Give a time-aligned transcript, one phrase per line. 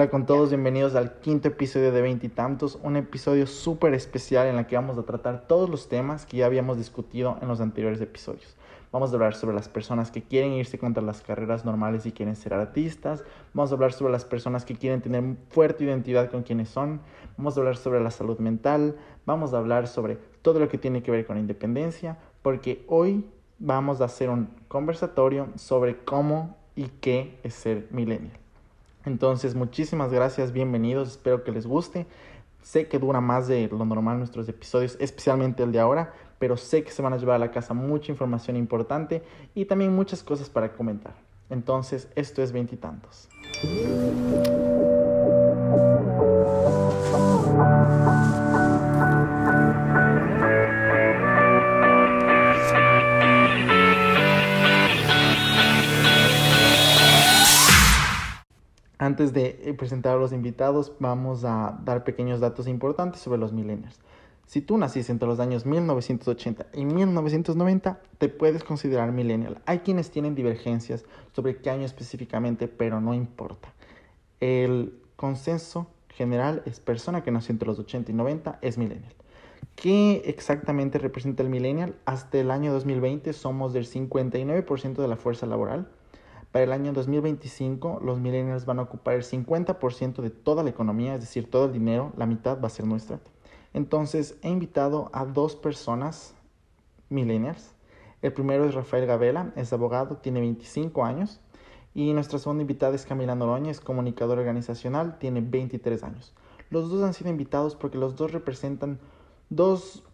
[0.00, 4.66] Hola con todos, bienvenidos al quinto episodio de Veintitantos, un episodio súper especial en el
[4.66, 8.56] que vamos a tratar todos los temas que ya habíamos discutido en los anteriores episodios.
[8.92, 12.34] Vamos a hablar sobre las personas que quieren irse contra las carreras normales y quieren
[12.34, 13.24] ser artistas.
[13.52, 17.02] Vamos a hablar sobre las personas que quieren tener fuerte identidad con quienes son.
[17.36, 18.96] Vamos a hablar sobre la salud mental.
[19.26, 23.26] Vamos a hablar sobre todo lo que tiene que ver con la independencia, porque hoy
[23.58, 28.39] vamos a hacer un conversatorio sobre cómo y qué es ser millennial.
[29.04, 32.06] Entonces, muchísimas gracias, bienvenidos, espero que les guste.
[32.62, 36.84] Sé que dura más de lo normal nuestros episodios, especialmente el de ahora, pero sé
[36.84, 39.22] que se van a llevar a la casa mucha información importante
[39.54, 41.14] y también muchas cosas para comentar.
[41.48, 43.28] Entonces, esto es veintitantos.
[59.00, 63.50] Antes de eh, presentar a los invitados, vamos a dar pequeños datos importantes sobre los
[63.50, 63.98] millennials.
[64.44, 69.56] Si tú naciste entre los años 1980 y 1990, te puedes considerar millennial.
[69.64, 73.72] Hay quienes tienen divergencias sobre qué año específicamente, pero no importa.
[74.38, 79.14] El consenso general es persona que nació entre los 80 y 90 es millennial.
[79.76, 81.94] ¿Qué exactamente representa el millennial?
[82.04, 85.88] Hasta el año 2020 somos del 59% de la fuerza laboral
[86.52, 91.14] para el año 2025, los millennials van a ocupar el 50% de toda la economía,
[91.14, 93.20] es decir, todo el dinero, la mitad va a ser nuestra.
[93.72, 96.34] Entonces, he invitado a dos personas
[97.08, 97.74] millennials.
[98.20, 101.40] El primero es Rafael Gabela, es abogado, tiene 25 años.
[101.94, 106.34] Y nuestra segunda invitada es Camila Noroña, es comunicadora organizacional, tiene 23 años.
[106.70, 109.00] Los dos han sido invitados porque los dos representan
[109.48, 110.04] dos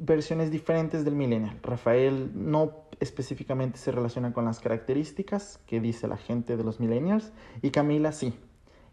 [0.00, 1.58] versiones diferentes del millennial.
[1.62, 7.32] Rafael no específicamente se relaciona con las características que dice la gente de los millennials
[7.62, 8.34] y Camila sí.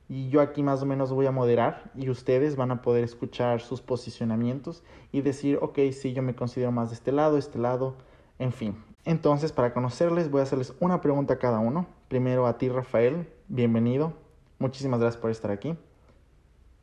[0.09, 3.61] Y yo aquí más o menos voy a moderar y ustedes van a poder escuchar
[3.61, 7.95] sus posicionamientos y decir, ok, sí, yo me considero más de este lado, este lado,
[8.39, 8.81] en fin.
[9.03, 11.87] Entonces, para conocerles, voy a hacerles una pregunta a cada uno.
[12.07, 14.13] Primero a ti, Rafael, bienvenido.
[14.59, 15.75] Muchísimas gracias por estar aquí.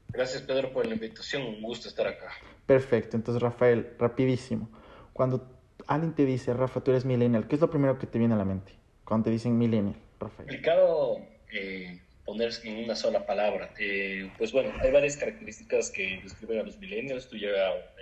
[0.08, 1.42] Gracias, Pedro, por la invitación.
[1.42, 2.28] Un gusto estar acá.
[2.66, 3.16] Perfecto.
[3.16, 4.68] Entonces, Rafael, rapidísimo.
[5.12, 5.46] Cuando
[5.86, 8.36] alguien te dice, Rafa, tú eres millennial, ¿qué es lo primero que te viene a
[8.38, 8.72] la mente?
[9.04, 10.48] Cuando te dicen millennial, Rafael.
[10.48, 11.18] Complicado
[11.52, 13.74] eh, ponerse en una sola palabra.
[13.78, 17.28] Eh, pues bueno, hay varias características que describen a los millennials.
[17.28, 17.48] Tú ya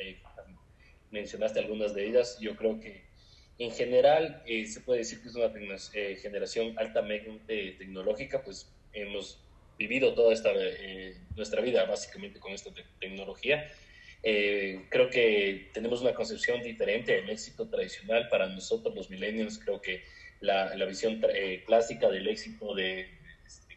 [0.00, 0.22] eh,
[1.10, 2.38] mencionaste algunas de ellas.
[2.40, 3.02] Yo creo que
[3.58, 5.50] en general se puede decir que es una
[6.20, 9.40] generación altamente tecnológica, pues hemos
[9.78, 10.50] vivido toda esta,
[11.36, 13.70] nuestra vida básicamente con esta tecnología
[14.22, 19.58] eh, creo que tenemos una concepción diferente del éxito tradicional para nosotros los millennials.
[19.58, 20.02] Creo que
[20.40, 23.08] la, visión eh, clásica del éxito de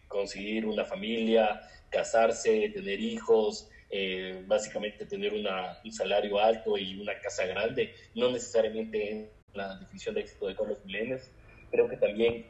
[0.07, 7.19] conseguir una familia, casarse, tener hijos, eh, básicamente tener una, un salario alto y una
[7.19, 11.31] casa grande, no necesariamente en la definición de éxito de todos los millennials.
[11.71, 12.45] Creo que también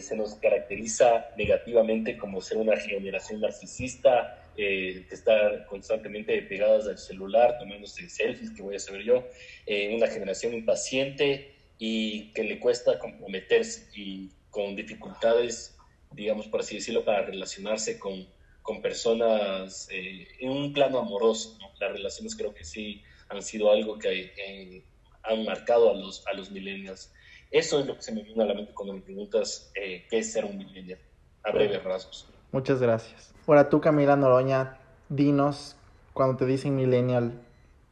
[0.00, 6.98] se nos caracteriza negativamente como ser una generación narcisista, eh, que están constantemente pegadas al
[6.98, 9.24] celular, tomándose selfies, que voy a saber yo,
[9.66, 15.76] eh, una generación impaciente y que le cuesta comprometerse y con dificultades,
[16.12, 18.26] digamos por así decirlo, para relacionarse con,
[18.62, 21.58] con personas eh, en un plano amoroso.
[21.80, 24.84] Las relaciones creo que sí han sido algo que eh,
[25.22, 27.12] han marcado a los, a los millennials.
[27.50, 30.32] Eso es lo que se me viene a la mente cuando me preguntas qué es
[30.32, 31.00] ser un millennial,
[31.42, 32.29] a breves rasgos.
[32.52, 33.32] Muchas gracias.
[33.46, 34.78] Ahora tú, Camila Noroña,
[35.08, 35.76] dinos,
[36.12, 37.40] cuando te dicen millennial,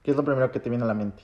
[0.02, 1.22] ¿qué es lo primero que te viene a la mente?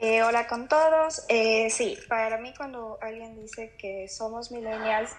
[0.00, 1.24] Eh, hola con todos.
[1.28, 5.10] Eh, sí, para mí cuando alguien dice que somos millennials,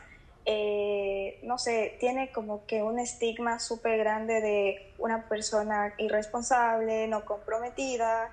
[0.45, 7.25] eh, no sé, tiene como que un estigma súper grande de una persona irresponsable, no
[7.25, 8.31] comprometida,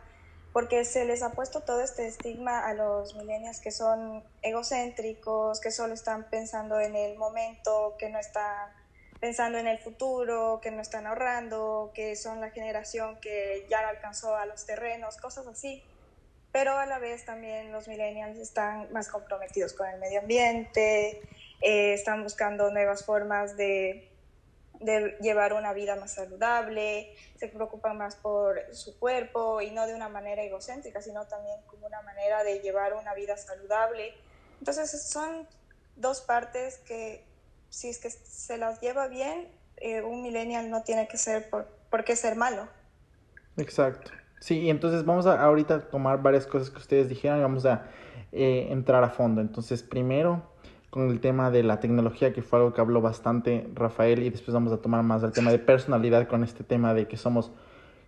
[0.57, 5.71] porque se les ha puesto todo este estigma a los millennials que son egocéntricos, que
[5.71, 8.71] solo están pensando en el momento, que no están
[9.21, 14.35] pensando en el futuro, que no están ahorrando, que son la generación que ya alcanzó
[14.35, 15.83] a los terrenos, cosas así.
[16.53, 21.21] Pero a la vez también los millennials están más comprometidos con el medio ambiente,
[21.61, 24.11] eh, están buscando nuevas formas de
[24.81, 29.95] de llevar una vida más saludable, se preocupan más por su cuerpo y no de
[29.95, 34.15] una manera egocéntrica, sino también como una manera de llevar una vida saludable.
[34.59, 35.47] Entonces son
[35.97, 37.25] dos partes que
[37.71, 41.67] si es que se las lleva bien, eh, un millennial no tiene que ser por,
[41.91, 42.69] por qué ser malo.
[43.57, 44.11] Exacto.
[44.41, 47.87] Sí, entonces vamos a ahorita tomar varias cosas que ustedes dijeron y vamos a
[48.33, 49.41] eh, entrar a fondo.
[49.41, 50.43] Entonces, primero,
[50.91, 54.55] con el tema de la tecnología, que fue algo que habló bastante Rafael, y después
[54.55, 57.53] vamos a tomar más el tema de personalidad con este tema de que somos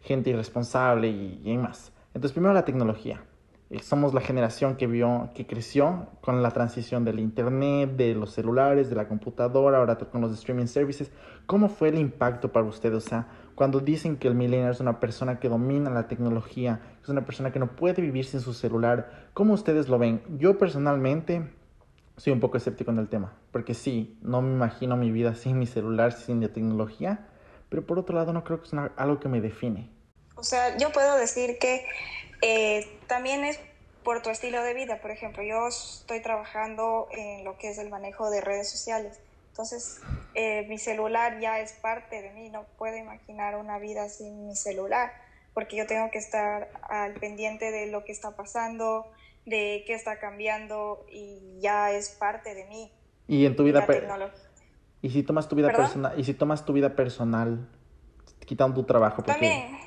[0.02, 1.92] gente irresponsable y, y más.
[2.14, 3.20] Entonces, primero la tecnología.
[3.70, 8.32] Eh, somos la generación que vio, que creció con la transición del internet, de los
[8.32, 11.10] celulares, de la computadora, ahora con los streaming services.
[11.44, 12.94] ¿Cómo fue el impacto para usted?
[12.94, 17.10] O sea, cuando dicen que el millennial es una persona que domina la tecnología, es
[17.10, 20.22] una persona que no puede vivir sin su celular, ¿cómo ustedes lo ven?
[20.38, 21.50] Yo personalmente
[22.18, 25.58] soy un poco escéptico en el tema, porque sí, no me imagino mi vida sin
[25.58, 27.28] mi celular, sin la tecnología,
[27.70, 29.88] pero por otro lado no creo que es algo que me define.
[30.34, 31.86] O sea, yo puedo decir que
[32.42, 33.58] eh, también es
[34.04, 35.00] por tu estilo de vida.
[35.00, 39.20] Por ejemplo, yo estoy trabajando en lo que es el manejo de redes sociales.
[39.50, 40.00] Entonces,
[40.34, 42.48] eh, mi celular ya es parte de mí.
[42.48, 45.12] No puedo imaginar una vida sin mi celular,
[45.52, 49.06] porque yo tengo que estar al pendiente de lo que está pasando,
[49.48, 52.92] de qué está cambiando y ya es parte de mí.
[53.26, 53.86] Y en tu vida
[55.00, 57.68] y si tomas tu vida personal y si tomas tu vida personal
[58.44, 59.78] quitando tu trabajo también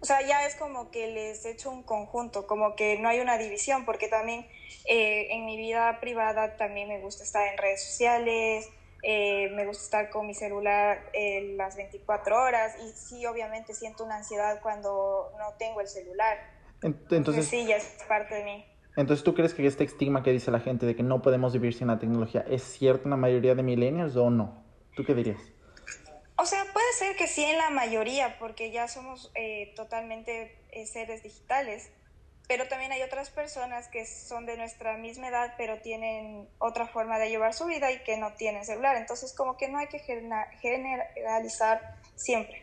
[0.00, 3.20] o sea, ya es como que les he hecho un conjunto, como que no hay
[3.20, 4.46] una división, porque también
[4.86, 8.70] eh, en mi vida privada también me gusta estar en redes sociales,
[9.02, 14.04] eh, me gusta estar con mi celular eh, las 24 horas y sí, obviamente siento
[14.04, 16.57] una ansiedad cuando no tengo el celular.
[16.82, 18.64] Entonces, sí, ya es parte de mí.
[18.96, 21.74] Entonces, ¿tú crees que este estigma que dice la gente de que no podemos vivir
[21.74, 24.64] sin la tecnología es cierto en la mayoría de millennials o no?
[24.96, 25.40] ¿Tú qué dirías?
[26.36, 30.86] O sea, puede ser que sí en la mayoría, porque ya somos eh, totalmente eh,
[30.86, 31.92] seres digitales,
[32.48, 37.18] pero también hay otras personas que son de nuestra misma edad, pero tienen otra forma
[37.18, 38.96] de llevar su vida y que no tienen celular.
[38.96, 42.62] Entonces, como que no hay que generalizar siempre.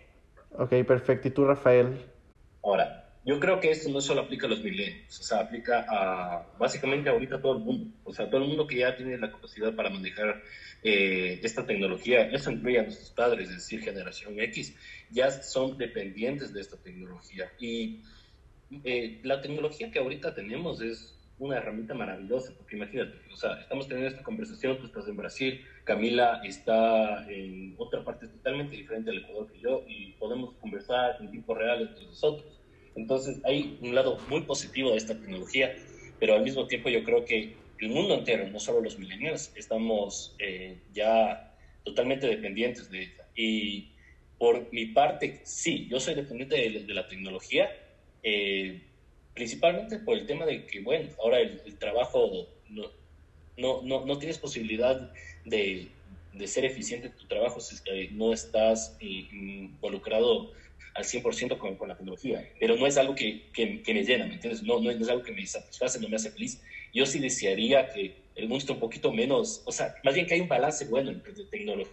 [0.58, 1.28] Ok, perfecto.
[1.28, 2.12] ¿Y tú, Rafael?
[2.64, 6.46] Ahora, yo creo que esto no solo aplica a los milenios, o sea, aplica a
[6.60, 7.92] básicamente ahorita a todo el mundo.
[8.04, 10.44] O sea, todo el mundo que ya tiene la capacidad para manejar
[10.84, 14.76] eh, esta tecnología, eso incluye a nuestros padres, es decir, generación X,
[15.10, 17.52] ya son dependientes de esta tecnología.
[17.60, 18.02] Y
[18.84, 23.88] eh, la tecnología que ahorita tenemos es una herramienta maravillosa, porque imagínate, o sea, estamos
[23.88, 29.18] teniendo esta conversación, tú estás en Brasil, Camila está en otra parte totalmente diferente al
[29.18, 32.62] Ecuador que yo, y podemos conversar en tiempo real entre nosotros.
[32.96, 35.76] Entonces, hay un lado muy positivo de esta tecnología,
[36.20, 40.36] pero al mismo tiempo yo creo que el mundo entero, no solo los millennials, estamos
[40.40, 41.54] eh, ya
[41.84, 43.28] totalmente dependientes de ella.
[43.36, 43.90] Y
[44.38, 47.70] por mi parte, sí, yo soy dependiente de, la tecnología,
[48.24, 48.82] eh,
[49.34, 52.84] principalmente por el tema de que, bueno, ahora el, trabajo, no,
[53.58, 55.12] no, no, no, tienes posibilidad
[55.44, 55.90] de,
[56.34, 57.76] de, ser eficiente en tu trabajo si
[58.12, 60.52] no estás eh, involucrado
[60.96, 64.36] al 100% con, con, la tecnología, pero no es algo que, que, me llena, ¿me
[64.36, 64.64] entiendes?
[64.64, 66.62] No, no es algo que me satisface, no me hace feliz
[66.96, 70.34] yo sí desearía que el mundo esté un poquito menos, o sea, más bien que
[70.34, 71.92] hay un balance bueno entre tecnología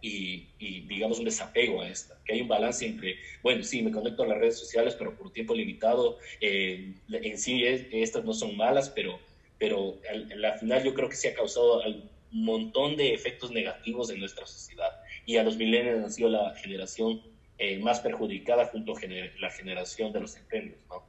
[0.00, 3.90] y, y, digamos, un desapego a esta, que hay un balance entre, bueno, sí, me
[3.90, 8.56] conecto a las redes sociales, pero por tiempo limitado, eh, en sí estas no son
[8.56, 9.20] malas, pero,
[9.58, 14.10] pero al, al, final yo creo que sí ha causado un montón de efectos negativos
[14.10, 14.90] en nuestra sociedad.
[15.26, 17.22] Y a los millennials han sido la generación
[17.58, 19.00] eh, más perjudicada junto a
[19.40, 21.04] la generación de los centenarios, ¿no?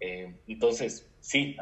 [0.00, 1.56] Eh, entonces, sí,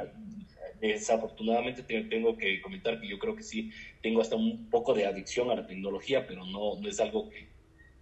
[0.81, 5.51] desafortunadamente tengo que comentar que yo creo que sí, tengo hasta un poco de adicción
[5.51, 7.49] a la tecnología, pero no, no es algo que,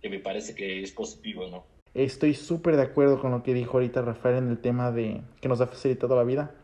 [0.03, 1.65] que me parece que es positivo, ¿no?
[1.95, 5.49] Estoy súper de acuerdo con lo que dijo ahorita Rafael en el tema de que
[5.49, 6.55] nos ha facilitado la vida.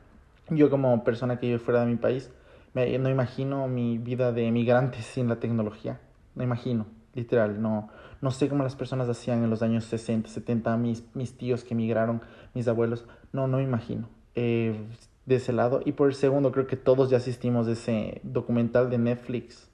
[0.51, 2.31] Yo como persona que vive fuera de mi país,
[2.75, 6.01] me, no imagino mi vida de emigrante sin la tecnología.
[6.35, 7.89] No imagino, literal, no,
[8.23, 11.75] no sé cómo las personas hacían en los años 60, 70, mis, mis tíos que
[11.75, 12.23] emigraron,
[12.55, 14.09] mis abuelos, no, no me imagino.
[14.35, 14.75] Eh,
[15.27, 15.81] de ese lado.
[15.85, 19.69] Y por el segundo, creo que todos ya asistimos a ese documental de Netflix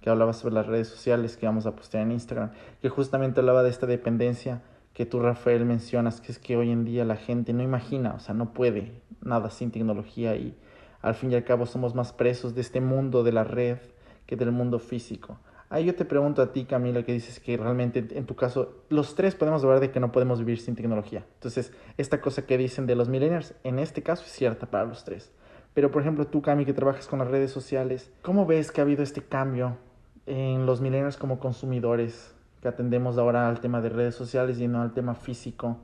[0.00, 3.62] que hablaba sobre las redes sociales que vamos a postear en Instagram, que justamente hablaba
[3.62, 4.62] de esta dependencia
[4.94, 8.20] que tú, Rafael, mencionas, que es que hoy en día la gente no imagina, o
[8.20, 8.92] sea, no puede
[9.22, 10.56] nada sin tecnología y
[11.02, 13.78] al fin y al cabo somos más presos de este mundo de la red
[14.26, 15.38] que del mundo físico.
[15.70, 19.14] Ahí yo te pregunto a ti, Camila, que dices que realmente en tu caso, los
[19.14, 21.26] tres podemos hablar de que no podemos vivir sin tecnología.
[21.34, 25.04] Entonces, esta cosa que dicen de los millennials, en este caso es cierta para los
[25.04, 25.30] tres.
[25.74, 28.84] Pero, por ejemplo, tú, Cami, que trabajas con las redes sociales, ¿cómo ves que ha
[28.84, 29.76] habido este cambio
[30.24, 34.80] en los millennials como consumidores que atendemos ahora al tema de redes sociales y no
[34.80, 35.76] al tema físico?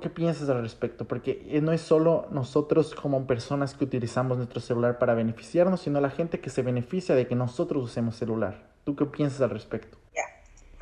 [0.00, 1.06] ¿Qué piensas al respecto?
[1.06, 6.00] Porque eh, no es solo nosotros como personas que utilizamos nuestro celular para beneficiarnos, sino
[6.00, 8.71] la gente que se beneficia de que nosotros usemos celular.
[8.84, 9.98] ¿Tú qué piensas al respecto?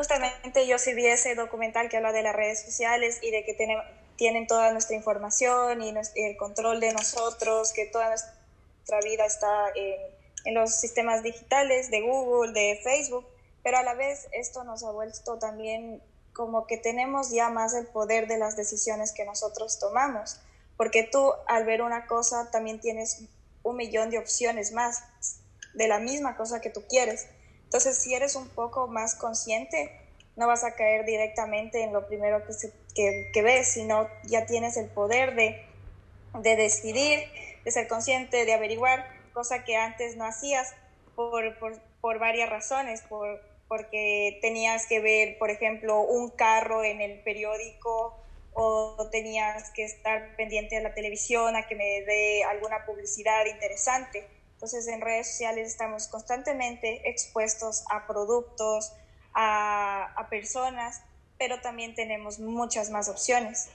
[0.00, 3.52] Justamente yo sí vi ese documental que habla de las redes sociales y de que
[4.16, 10.54] tienen, toda nuestra información y, el control de nosotros, que toda nuestra vida está en
[10.54, 13.26] los sistemas digitales de Google, de Facebook,
[13.62, 16.02] pero a la vez esto nos ha vuelto también
[16.32, 20.40] como que tenemos ya más el poder de las decisiones que nosotros tomamos,
[20.78, 23.24] porque tú al ver una cosa también tienes
[23.62, 25.02] un millón de opciones más
[25.74, 27.26] de la misma cosa que tú quieres.
[27.70, 29.96] Entonces, si eres un poco más consciente,
[30.34, 34.88] no vas a caer directamente en lo primero que, que, ves, sino ya tienes el
[34.88, 35.64] poder de,
[36.34, 37.20] de decidir,
[37.64, 40.74] de ser consciente, de averiguar, cosa que antes no hacías
[41.14, 47.00] por, por, por varias razones, por, porque tenías que ver, por ejemplo, un carro en
[47.00, 48.16] el periódico
[48.52, 54.26] o tenías que estar pendiente de la televisión a que me dé alguna publicidad interesante.
[54.60, 58.92] Entonces en redes sociales estamos constantemente expuestos a productos,
[59.32, 61.00] a, a personas,
[61.38, 63.70] pero también tenemos muchas más opciones.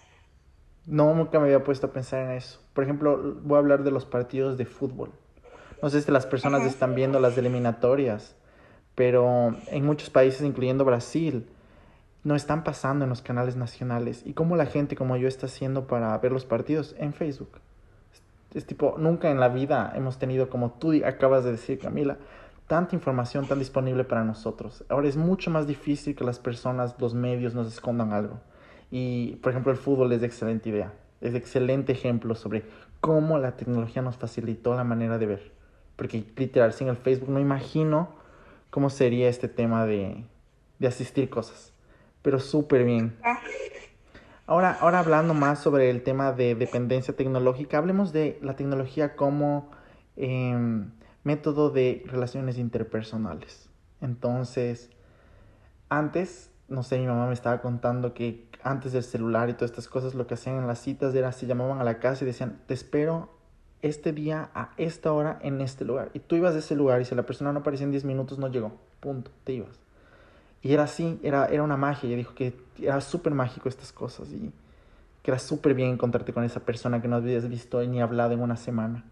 [0.86, 2.62] No, nunca me había puesto a pensar en eso.
[2.75, 5.12] Por ejemplo, voy a hablar de los partidos de fútbol.
[5.82, 8.36] No sé si las personas están viendo las eliminatorias,
[8.94, 11.50] pero en muchos países, incluyendo Brasil,
[12.24, 14.22] no están pasando en los canales nacionales.
[14.24, 16.96] ¿Y cómo la gente como yo está haciendo para ver los partidos?
[17.00, 17.60] En Facebook.
[18.55, 22.17] Es tipo, nunca en la vida hemos tenido, como tú acabas de decir, Camila,
[22.67, 24.85] tanta información tan disponible para nosotros.
[24.88, 28.39] Ahora es mucho más difícil que las personas, los medios nos escondan algo.
[28.89, 30.93] Y, por ejemplo, el fútbol es de excelente idea.
[31.19, 32.63] Es excelente ejemplo sobre
[33.01, 35.51] cómo la tecnología nos facilitó la manera de ver.
[35.97, 38.15] Porque, literal, sin el Facebook no imagino
[38.69, 40.24] cómo sería este tema de,
[40.79, 41.74] de asistir cosas.
[42.21, 43.17] Pero súper bien.
[44.48, 44.54] Ah.
[44.54, 49.72] Ahora, ahora hablando más sobre el tema de dependencia tecnológica, hablemos de la tecnología como
[50.16, 50.92] em,
[51.24, 53.70] método de relaciones interpersonales.
[54.02, 54.92] Entonces,
[55.90, 59.88] antes, no sé, mi mamá me estaba contando que antes del celular y todas estas
[59.88, 62.62] cosas, lo que hacían en las citas era, se llamaban a la casa y decían,
[62.68, 63.30] te espero
[63.82, 66.10] este día a esta hora en este lugar.
[66.14, 68.40] Y tú ibas a ese lugar y si la persona no aparecía en 10 minutos,
[68.40, 68.74] no llegó.
[69.00, 69.85] Punto, te ibas.
[70.65, 72.07] Y era así, era, era una magia.
[72.07, 74.51] Ella dijo que era súper mágico estas cosas y
[75.22, 78.41] que era súper bien encontrarte con esa persona que no habías visto ni hablado en
[78.41, 79.05] una semana.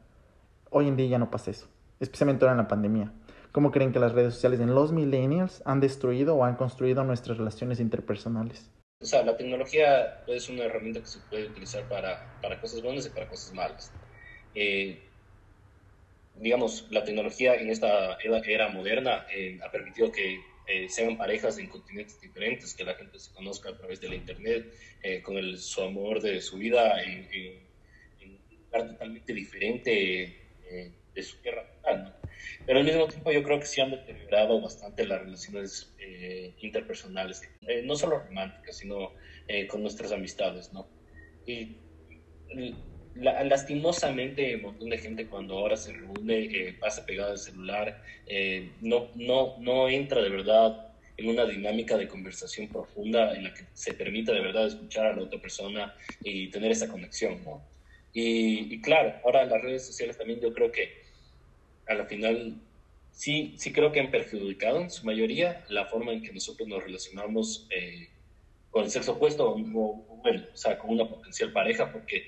[0.72, 1.67] Hoy en día ya no pasa eso,
[2.00, 3.13] especialmente ahora en la pandemia.
[3.51, 7.38] ¿Cómo creen que las redes sociales en los millennials han destruido o han construido nuestras
[7.38, 8.72] relaciones interpersonales?
[9.00, 13.05] O sea, la tecnología es una herramienta que se puede utilizar para, para cosas buenas
[13.05, 13.91] y para cosas malas.
[14.55, 15.03] Eh,
[16.38, 21.67] digamos, la tecnología en esta era, moderna eh, ha permitido que eh, sean parejas en
[21.67, 25.58] continentes diferentes, que la gente se conozca a través de la internet, eh, con el,
[25.58, 27.27] su amor de su vida en,
[28.22, 30.24] un lugar totalmente diferente
[30.70, 32.15] eh, de su tierra natal.
[32.65, 35.93] Pero al mismo tiempo yo creo que sí han deteriorado bastante las relaciones
[36.60, 37.41] interpersonales,
[37.84, 39.13] no solo románticas, sino
[39.70, 40.74] con nuestras amistades.
[40.74, 40.88] ¿no?
[41.46, 41.77] Y
[43.15, 48.72] lastimosamente un montón de gente cuando ahora se reúne eh, pasa pegado al celular, eh,
[48.82, 53.65] no, no, no entra de verdad en una dinámica de conversación profunda en la que
[53.74, 57.39] se permita de verdad escuchar a la otra persona y tener esa conexión.
[58.13, 61.03] Y, claro, ahora las redes sociales también yo creo que
[61.88, 62.55] a la final
[63.12, 66.84] sí, sí creo que han perjudicado en su mayoría la forma en que nosotros nos
[66.84, 68.10] relacionamos eh,
[68.72, 72.27] con el sexo opuesto o, bueno, o sea, con una potencial pareja, porque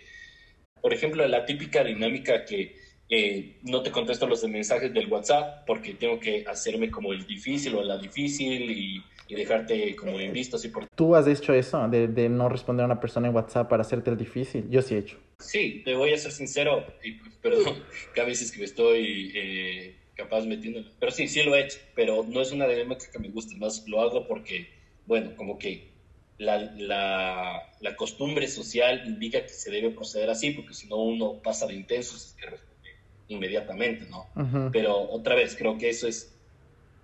[0.86, 2.76] por ejemplo, la típica dinámica que
[3.10, 7.74] eh, no te contesto los mensajes del WhatsApp porque tengo que hacerme como el difícil
[7.74, 10.58] o la difícil y, dejarte como en visto.
[10.58, 10.86] Así por...
[10.94, 14.12] ¿Tú has hecho eso de, de, no responder a una persona en WhatsApp para hacerte
[14.12, 14.70] el difícil?
[14.70, 15.18] Yo sí he hecho.
[15.40, 19.96] Sí, te voy a ser sincero, y, perdón, que a veces que me estoy eh,
[20.14, 23.30] capaz metiendo, pero sí, sí lo he hecho, pero no es una dinámica que me
[23.30, 24.70] guste, más lo hago porque,
[25.08, 25.95] bueno, como que
[26.38, 31.42] la, la, la, costumbre social indica que se debe proceder así, porque si no uno
[31.42, 32.90] pasa de intenso, es que responde
[33.28, 34.28] inmediatamente, ¿no?
[34.72, 36.36] Pero otra vez, creo que eso es,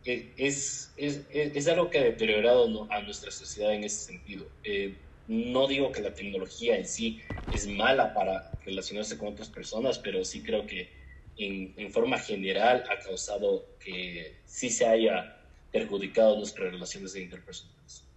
[0.04, 4.48] es, es, es, algo que ha deteriorado a nuestra sociedad en ese sentido.
[4.64, 4.98] Eh,
[5.28, 7.22] no digo que la tecnología en sí
[7.54, 10.90] es mala para relacionarse con otras personas, pero sí creo que
[11.38, 15.38] en, en forma general ha causado que sí se haya
[15.72, 18.11] perjudicado nuestras relaciones interpersonales.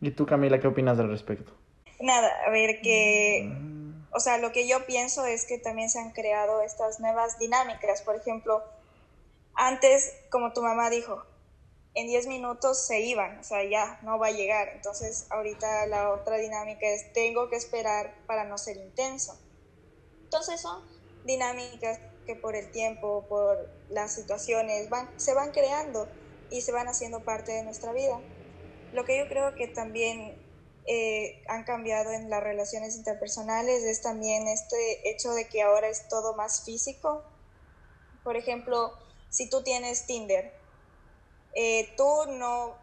[0.00, 1.52] ¿Y tú, Camila, qué opinas al respecto?
[2.00, 3.50] Nada, a ver, que,
[4.12, 8.02] o sea, lo que yo pienso es que también se han creado estas nuevas dinámicas.
[8.02, 8.62] Por ejemplo,
[9.54, 11.22] antes, como tu mamá dijo,
[11.94, 14.68] en 10 minutos se iban, o sea, ya no va a llegar.
[14.74, 19.40] Entonces, ahorita la otra dinámica es, tengo que esperar para no ser intenso.
[20.24, 20.84] Entonces, son
[21.24, 26.06] dinámicas que por el tiempo, por las situaciones, van, se van creando
[26.50, 28.20] y se van haciendo parte de nuestra vida.
[28.92, 30.38] Lo que yo creo que también
[30.86, 36.08] eh, han cambiado en las relaciones interpersonales es también este hecho de que ahora es
[36.08, 37.24] todo más físico.
[38.22, 38.92] Por ejemplo,
[39.28, 40.52] si tú tienes Tinder,
[41.54, 42.76] eh, tú no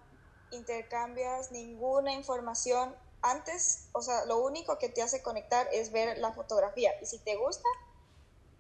[0.52, 6.34] intercambias ninguna información antes, o sea, lo único que te hace conectar es ver la
[6.34, 6.92] fotografía.
[7.02, 7.68] Y si te gusta,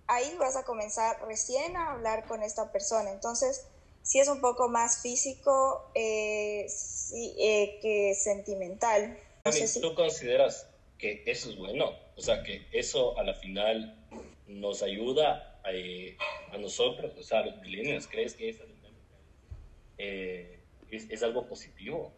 [0.08, 3.12] ahí vas a comenzar recién a hablar con esta persona.
[3.12, 3.68] Entonces,
[4.03, 6.67] sí es un poco más físico eh,
[7.39, 9.17] eh, que sentimental.
[9.81, 11.91] ¿Tú consideras que eso es bueno?
[12.15, 13.98] O sea, que eso a la final
[14.48, 16.17] nos ayuda a, eh,
[16.60, 18.07] nosotros, o sea, a los millennials.
[18.07, 18.50] ¿Crees que
[19.98, 22.13] es, es algo positivo?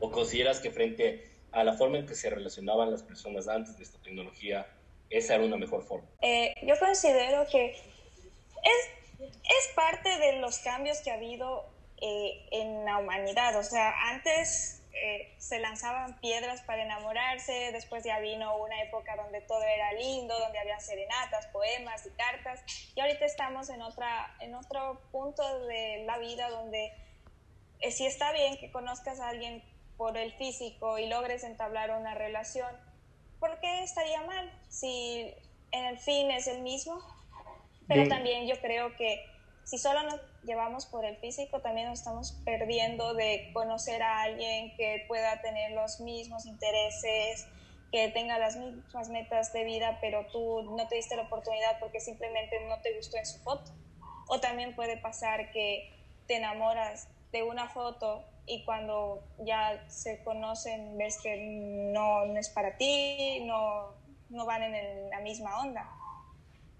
[0.00, 3.84] ¿O consideras que frente a la forma en que se relacionaban las personas antes de
[3.84, 4.66] esta tecnología,
[5.10, 6.08] esa era una mejor forma?
[6.62, 11.66] yo considero que es es parte de los cambios que ha habido
[12.00, 13.56] eh, en la humanidad.
[13.56, 19.40] O sea, antes eh, se lanzaban piedras para enamorarse, después ya vino una época donde
[19.40, 22.62] todo era lindo, donde había serenatas, poemas y cartas,
[22.94, 26.92] y ahorita estamos en, otra, en otro punto de la vida donde
[27.80, 29.62] eh, si está bien que conozcas a alguien
[29.96, 32.70] por el físico y logres entablar una relación,
[33.38, 35.32] ¿por qué estaría mal si
[35.70, 37.00] en el fin es el mismo?
[37.88, 39.24] Pero también yo creo que
[39.64, 44.74] si solo nos llevamos por el físico, también nos estamos perdiendo de conocer a alguien
[44.76, 47.46] que pueda tener los mismos intereses,
[47.90, 52.00] que tenga las mismas metas de vida, pero tú no te diste la oportunidad porque
[52.00, 53.72] simplemente no te gustó en su foto.
[54.28, 55.90] O también puede pasar que
[56.26, 61.36] te enamoras de una foto y cuando ya se conocen ves que
[61.92, 63.94] no, no es para ti, no,
[64.30, 65.97] no van en la misma onda.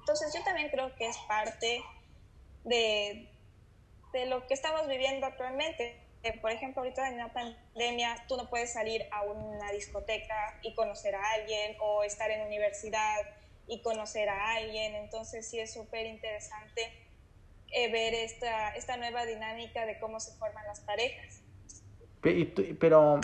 [0.08, 1.84] Entonces yo también creo que es parte
[2.64, 3.28] de,
[4.14, 6.00] de lo que estamos viviendo actualmente.
[6.40, 11.14] Por ejemplo, ahorita en la pandemia tú no puedes salir a una discoteca y conocer
[11.14, 13.18] a alguien o estar en universidad
[13.66, 14.94] y conocer a alguien.
[14.94, 16.90] Entonces sí es súper interesante
[17.70, 21.42] eh, ver esta, esta nueva dinámica de cómo se forman las parejas.
[22.22, 23.20] Pero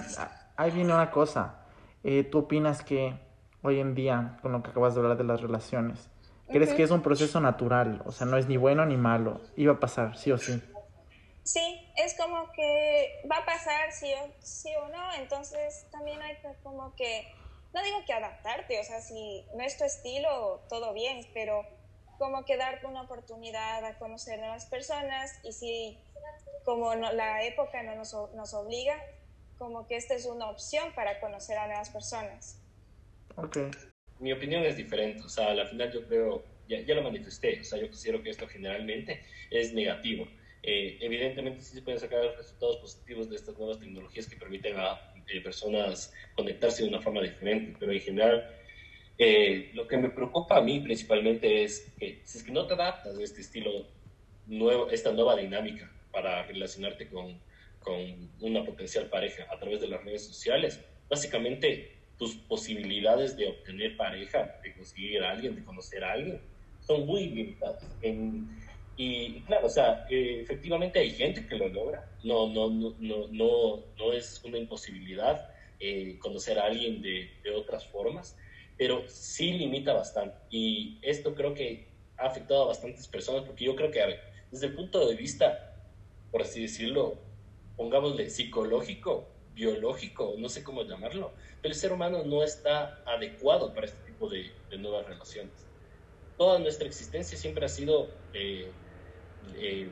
[0.58, 1.64] ahí viene una cosa.
[2.02, 3.14] Eh, ¿Tú opinas que
[3.62, 6.11] hoy en día, con lo que acabas de hablar de las relaciones,
[6.48, 8.02] ¿Crees que es un proceso natural?
[8.04, 9.40] O sea, no es ni bueno ni malo.
[9.57, 10.62] Iba a pasar, sí o sí.
[11.42, 15.14] Sí, es como que va a pasar sí o, sí o no.
[15.14, 17.26] Entonces también hay que como que,
[17.72, 21.66] no digo que adaptarte, o sea, si no es tu estilo, todo bien, pero
[22.18, 25.98] como que darte una oportunidad a conocer nuevas personas y si
[26.64, 28.96] como la época no nos, nos obliga,
[29.59, 32.59] como que esta es una opción para conocer a nuevas personas.
[33.37, 33.59] Ok
[34.20, 35.22] mi opinión es diferente.
[35.22, 38.31] O sea, al final yo creo, ya, ya, lo manifesté, o sea, yo considero que
[38.31, 40.27] esto generalmente es negativo.
[40.62, 44.98] Eh, evidentemente sí se pueden sacar resultados positivos de estas nuevas tecnologías que permiten a
[45.29, 48.50] eh, personas conectarse de una forma diferente, pero en general
[49.18, 52.74] eh, lo que me preocupa a mí principalmente es que si es que no te
[52.74, 53.87] adaptas a este estilo
[54.46, 57.38] nuevo, esta nueva dinámica para relacionarte con,
[57.81, 63.96] con una potencial pareja a través de las redes sociales, básicamente tus posibilidades de obtener
[63.96, 66.40] pareja, de conseguir a alguien, de conocer a alguien,
[66.81, 67.83] son muy limitadas.
[68.96, 72.09] y claro, o sea, eh, efectivamente hay gente que lo logra.
[72.22, 75.50] No, no, no, no, no, no es una imposibilidad
[75.81, 78.37] eh, conocer a alguien de, de, otras formas,
[78.79, 80.37] pero sí limita bastante.
[80.50, 84.20] Y esto creo que ha afectado a bastantes personas, porque yo creo que, a ver,
[84.50, 85.77] desde el punto de vista,
[86.31, 87.18] por así decirlo,
[87.77, 93.86] pongámosle psicológico, biológico, no sé cómo llamarlo, pero el ser humano no está adecuado para
[93.86, 95.52] este tipo de, nuevas relaciones.
[96.36, 98.70] Toda nuestra existencia siempre ha sido, eh,
[99.56, 99.88] eh,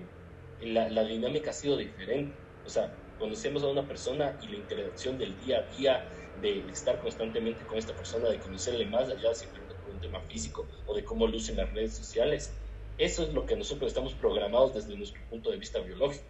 [0.63, 2.35] la, la, dinámica ha sido diferente.
[2.67, 6.09] O sea, conocemos a una persona y la interacción del día a día,
[6.41, 10.67] de estar constantemente con esta persona, de conocerle más allá simplemente por un tema físico
[10.87, 12.53] o de cómo lucen las redes sociales,
[12.99, 16.25] eso es lo que nosotros estamos programados desde nuestro punto de vista biológico.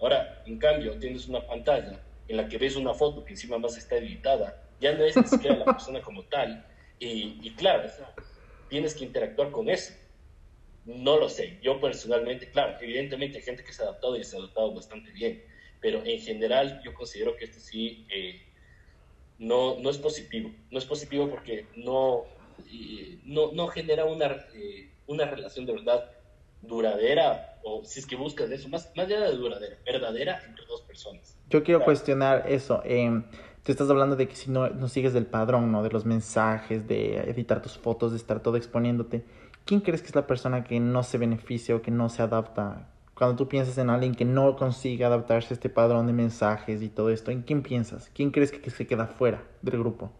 [0.00, 3.76] Ahora, en cambio, tienes una pantalla en la que ves una foto que encima más
[3.76, 6.66] está editada, ya no es ni siquiera la persona como tal.
[6.98, 7.88] Y, claro,
[8.68, 9.92] tienes que interactuar con eso.
[10.84, 11.58] No lo sé.
[11.62, 15.10] Yo personalmente, claro, evidentemente hay gente que se ha adaptado y se ha adaptado bastante
[15.12, 15.42] bien,
[15.80, 18.40] pero en general yo considero que esto sí eh,
[19.38, 20.50] no, no es positivo.
[20.70, 22.24] No es positivo porque no,
[23.24, 26.10] no, no, genera una, eh, una relación de verdad
[26.62, 30.82] duradera, o si es que buscas eso, más, más allá de duradera, verdadera entre dos
[30.82, 31.35] personas.
[31.48, 32.82] Yo quiero cuestionar eso.
[32.84, 33.22] Eh,
[33.62, 35.82] te estás hablando de que si no, no sigues del padrón, ¿no?
[35.82, 39.24] De los mensajes, de editar tus fotos, de estar todo exponiéndote.
[39.64, 42.88] ¿Quién crees que es la persona que no se beneficia o que no se adapta?
[43.14, 46.88] Cuando tú piensas en alguien que no consigue adaptarse a este padrón de mensajes y
[46.88, 48.10] todo esto, ¿en quién piensas?
[48.14, 50.12] ¿Quién crees que, se queda fuera del grupo?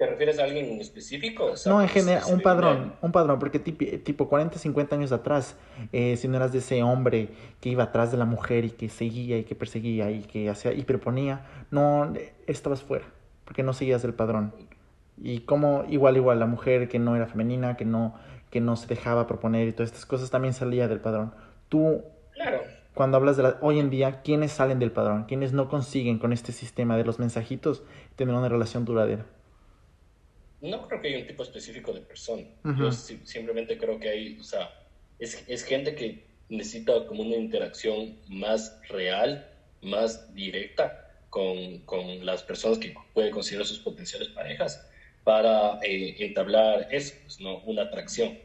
[0.00, 1.52] ¿Te refieres a alguien en específico?
[1.66, 5.56] no, en general, un padrón, un padrón, porque tipo, 40, 50 años atrás,
[5.92, 7.28] eh, si no eras de ese hombre
[7.60, 10.72] que iba atrás de la mujer y que seguía y que perseguía y que hacía
[10.72, 12.14] y proponía, no
[12.46, 13.04] estabas fuera,
[13.44, 14.54] porque no seguías el padrón.
[15.18, 18.14] Y como igual, igual, la mujer que no era femenina, que no,
[18.48, 21.34] que no se dejaba proponer y todas estas cosas también salía del padrón.
[21.68, 22.62] Tú, claro.
[22.94, 25.24] cuando hablas de la, hoy en día, ¿quiénes salen del padrón?
[25.24, 27.82] ¿Quiénes no consiguen con este sistema de los mensajitos
[28.16, 29.26] tener una relación duradera?
[30.60, 32.44] No creo que haya un tipo específico de persona.
[32.78, 34.70] Yo simplemente creo que hay, o sea,
[35.18, 39.48] es, es, gente que necesita como una interacción más real,
[39.82, 44.86] más directa con, con las personas que puede considerar sus potenciales parejas
[45.24, 47.58] para eh, entablar eso, pues, ¿no?
[47.60, 48.38] una atracción.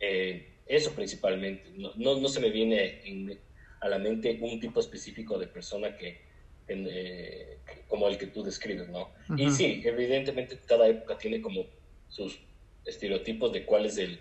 [0.00, 1.70] Eh, eso principalmente.
[1.76, 3.34] No, no, no, se me viene
[3.80, 6.25] a la mente un tipo específico de persona que,
[6.68, 9.10] eh, como el que tú describes, ¿no?
[9.36, 11.66] Y sí, evidentemente cada época tiene como
[12.08, 12.38] sus
[12.84, 14.18] estereotipos de cuál es el,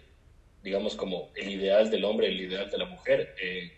[0.63, 3.36] digamos, como el ideal del hombre, el ideal de la mujer.
[3.41, 3.71] Eh,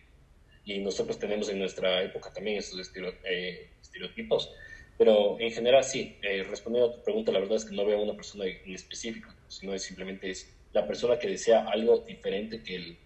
[0.66, 2.92] y nosotros tenemos en nuestra época también esos
[3.24, 4.54] eh, estereotipos.
[4.98, 6.18] Pero en general sí,
[6.50, 9.30] respondiendo a tu pregunta, la verdad es que no veo a una persona en específico,
[9.48, 12.98] sino es simplemente es la persona que desea algo diferente que, el,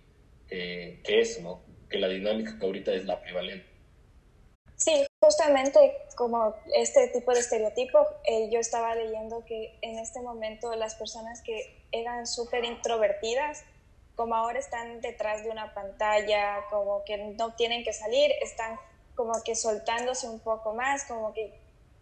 [0.48, 1.66] que eso, ¿no?
[1.90, 3.66] Que la dinámica que ahorita es la prevalente.
[4.78, 10.76] Sí, justamente como este tipo de estereotipo, eh, yo estaba leyendo que en este momento
[10.76, 13.64] las personas que eran súper introvertidas,
[14.18, 18.78] como ahora están detrás de una pantalla, como que no tienen que salir, están
[19.16, 21.58] como que soltándose un poco más, como que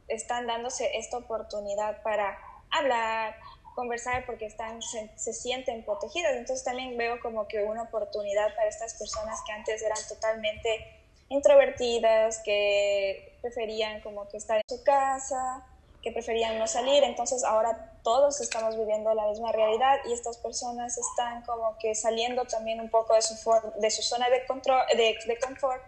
[0.08, 2.36] están dándose esta oportunidad para
[2.72, 3.36] hablar,
[3.76, 6.36] conversar porque están, se, se, sienten protegidas.
[6.36, 10.99] Entonces también veo como que una oportunidad para estas personas que antes eran totalmente
[11.30, 15.65] introvertidas, que preferían como que estar en su casa,
[16.02, 20.98] que preferían no salir, entonces ahora todos estamos viviendo la misma realidad y estas personas
[20.98, 23.36] están como que saliendo también un poco de su,
[23.80, 25.84] de su zona de, control, de, de confort,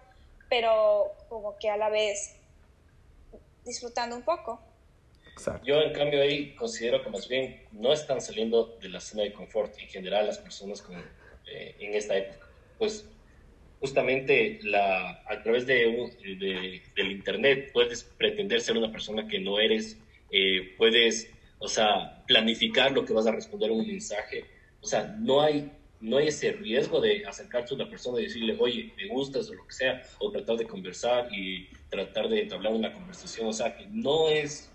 [0.49, 2.36] pero como que a la vez
[3.63, 4.60] disfrutando un poco.
[5.63, 9.34] Yo en cambio ahí considero que más bien no están saliendo de la zona de
[9.34, 10.97] confort en general las personas con,
[11.47, 12.45] eh, en esta época.
[12.77, 13.06] Pues
[13.81, 16.07] justamente la, a través de,
[16.95, 19.97] del Internet puedes pretender ser una persona que no eres,
[20.31, 24.45] eh, puedes, o sea, planificar lo que vas a responder a un mensaje.
[24.81, 28.55] O sea, no hay, no hay ese riesgo de acercarse a una persona y decirle,
[28.59, 32.73] oye, me gustas o lo que sea, o tratar de conversar y tratar de entablar
[32.73, 33.47] una conversación.
[33.47, 34.71] O sea, que no es,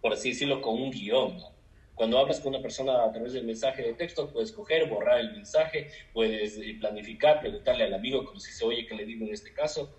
[0.00, 1.51] por así decirlo, con un guion, ¿no?
[1.94, 5.32] Cuando hablas con una persona a través del mensaje de texto, puedes coger, borrar el
[5.32, 9.32] mensaje, puedes eh, planificar, preguntarle al amigo como si se oye que le digo en
[9.32, 9.94] este caso.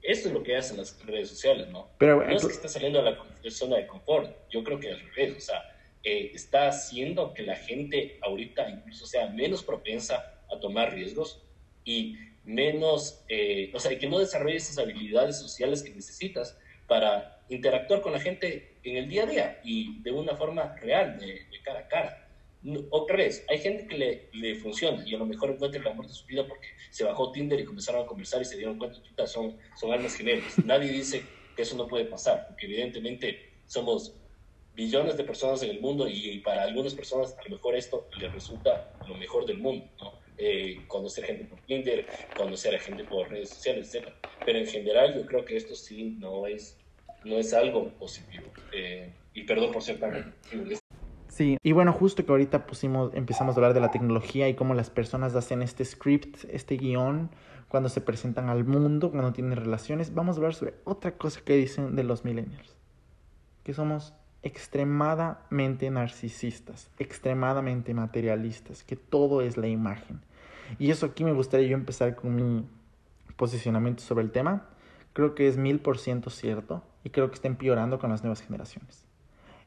[0.00, 1.88] Esto es lo que hacen las redes sociales, ¿no?
[1.98, 3.18] Pero, no es que está saliendo a la
[3.50, 5.62] zona de confort, yo creo que al revés, o sea,
[6.04, 11.42] eh, está haciendo que la gente ahorita incluso sea menos propensa a tomar riesgos
[11.84, 18.00] y menos, eh, o sea, que no desarrolle esas habilidades sociales que necesitas para interactuar
[18.00, 21.80] con la gente en el día a día y de una forma real, de, cara
[21.80, 22.28] a cara.
[22.90, 26.06] Otra vez, hay gente que le, le, funciona y a lo mejor encuentra el amor
[26.06, 28.98] de su vida porque se bajó Tinder y comenzaron a conversar y se dieron cuenta
[29.00, 30.58] que son, son almas gemelas.
[30.64, 31.22] Nadie dice
[31.54, 34.14] que eso no puede pasar, porque evidentemente somos
[34.78, 38.32] billones de personas en el mundo y, para algunas personas a lo mejor esto les
[38.32, 40.12] resulta lo mejor del mundo, ¿no?
[40.40, 44.10] Eh, conocer gente por Tinder, conocer a gente por redes sociales, etc.
[44.46, 46.77] Pero en general yo creo que esto sí no es
[47.24, 48.46] no es algo positivo.
[48.72, 50.34] Eh, y perdón por ser tan
[51.28, 54.74] Sí, y bueno, justo que ahorita pusimos, empezamos a hablar de la tecnología y cómo
[54.74, 57.30] las personas hacen este script, este guion,
[57.68, 61.54] cuando se presentan al mundo, cuando tienen relaciones, vamos a hablar sobre otra cosa que
[61.54, 62.74] dicen de los millennials,
[63.62, 70.20] que somos extremadamente narcisistas, extremadamente materialistas, que todo es la imagen.
[70.78, 72.64] Y eso aquí me gustaría yo empezar con mi
[73.36, 74.66] posicionamiento sobre el tema.
[75.12, 78.42] Creo que es mil por ciento cierto y creo que está empeorando con las nuevas
[78.42, 79.06] generaciones.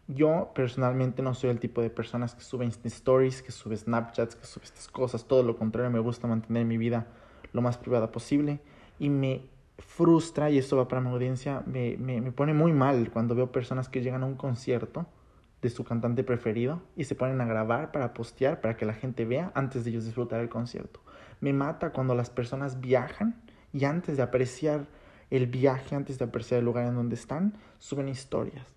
[0.07, 4.45] Yo personalmente no soy el tipo de personas que suben stories, que sube Snapchats, que
[4.45, 5.25] sube estas cosas.
[5.25, 7.07] Todo lo contrario, me gusta mantener mi vida
[7.51, 8.59] lo más privada posible
[8.99, 9.41] y me
[9.79, 13.51] frustra, y esto va para mi audiencia, me, me, me pone muy mal cuando veo
[13.51, 15.07] personas que llegan a un concierto
[15.63, 19.25] de su cantante preferido y se ponen a grabar para postear, para que la gente
[19.25, 20.99] vea antes de ellos disfrutar el concierto.
[21.39, 23.41] Me mata cuando las personas viajan
[23.73, 24.85] y antes de apreciar
[25.31, 28.67] el viaje antes de apreciar el lugar en donde están, suben historias.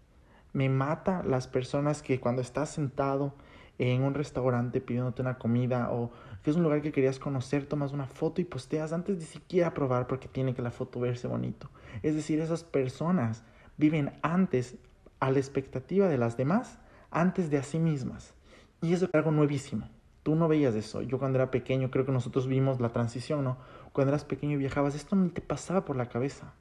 [0.54, 3.34] Me mata las personas que cuando estás sentado
[3.78, 6.12] en un restaurante pidiéndote una comida o
[6.42, 9.74] que es un lugar que querías conocer, tomas una foto y posteas antes de siquiera
[9.74, 11.68] probar porque tiene que la foto verse bonito.
[12.02, 13.42] Es decir, esas personas
[13.76, 14.76] viven antes
[15.18, 16.78] a la expectativa de las demás
[17.10, 18.34] antes de a sí mismas.
[18.82, 19.88] Y eso es algo nuevísimo.
[20.22, 21.02] Tú no veías eso.
[21.02, 23.56] Yo cuando era pequeño, creo que nosotros vimos la transición, ¿no?
[23.94, 26.52] Cuando eras pequeño y viajabas, esto ni te pasaba por la cabeza.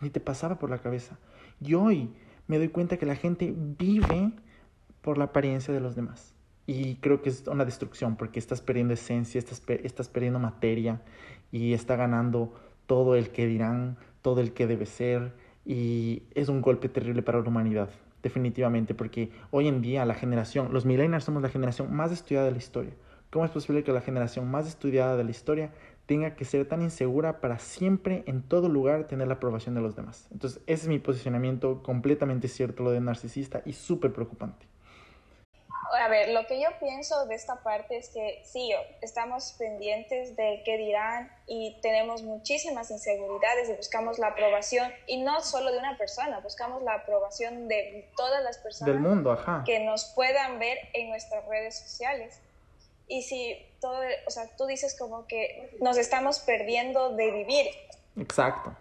[0.00, 1.18] Ni te pasaba por la cabeza.
[1.60, 2.14] Y hoy
[2.46, 4.30] me doy cuenta que la gente vive
[5.02, 6.32] por la apariencia de los demás.
[6.64, 11.02] Y creo que es una destrucción porque estás perdiendo esencia, estás, estás perdiendo materia
[11.50, 12.54] y está ganando
[12.86, 15.34] todo el que dirán, todo el que debe ser.
[15.64, 17.90] Y es un golpe terrible para la humanidad,
[18.22, 22.52] definitivamente, porque hoy en día la generación, los millennials somos la generación más estudiada de
[22.52, 22.92] la historia.
[23.30, 25.72] ¿Cómo es posible que la generación más estudiada de la historia
[26.06, 29.96] tenga que ser tan insegura para siempre, en todo lugar, tener la aprobación de los
[29.96, 30.28] demás?
[30.32, 34.66] Entonces, ese es mi posicionamiento completamente cierto, lo de narcisista y súper preocupante.
[35.92, 40.62] A ver, lo que yo pienso de esta parte es que sí, estamos pendientes de
[40.64, 45.96] qué dirán y tenemos muchísimas inseguridades y buscamos la aprobación, y no solo de una
[45.96, 49.62] persona, buscamos la aprobación de todas las personas del mundo, ajá.
[49.64, 52.40] que nos puedan ver en nuestras redes sociales.
[53.08, 57.66] Y si todo, o sea, tú dices como que nos estamos perdiendo de vivir.
[58.16, 58.74] Exacto.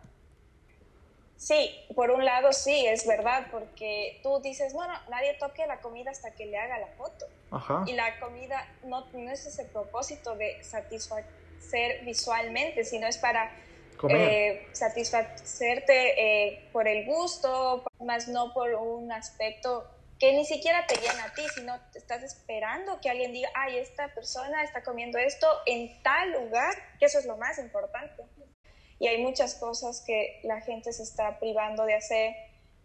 [1.38, 6.12] Sí, por un lado sí, es verdad, porque tú dices, bueno, nadie toque la comida
[6.12, 7.26] hasta que le haga la foto.
[7.52, 7.84] Ajá.
[7.86, 13.52] Y la comida no, no es ese propósito de satisfacer visualmente, sino es para
[14.10, 19.86] eh, satisfacerte eh, por el gusto, más no por un aspecto
[20.20, 24.14] que ni siquiera te llena a ti, sino estás esperando que alguien diga, ay, esta
[24.14, 28.24] persona está comiendo esto en tal lugar, que eso es lo más importante.
[28.98, 32.34] Y hay muchas cosas que la gente se está privando de hacer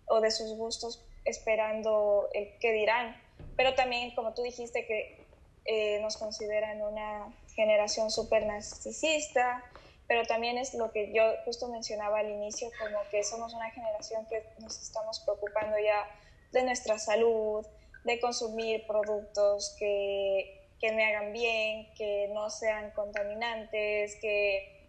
[0.06, 3.16] o de sus gustos esperando el que dirán.
[3.56, 5.24] Pero también, como tú dijiste, que
[5.66, 9.64] eh, nos consideran una generación súper narcisista,
[10.08, 14.26] pero también es lo que yo justo mencionaba al inicio, como que somos una generación
[14.26, 16.08] que nos estamos preocupando ya
[16.52, 17.64] de nuestra salud,
[18.04, 24.88] de consumir productos que, que me hagan bien, que no sean contaminantes, que,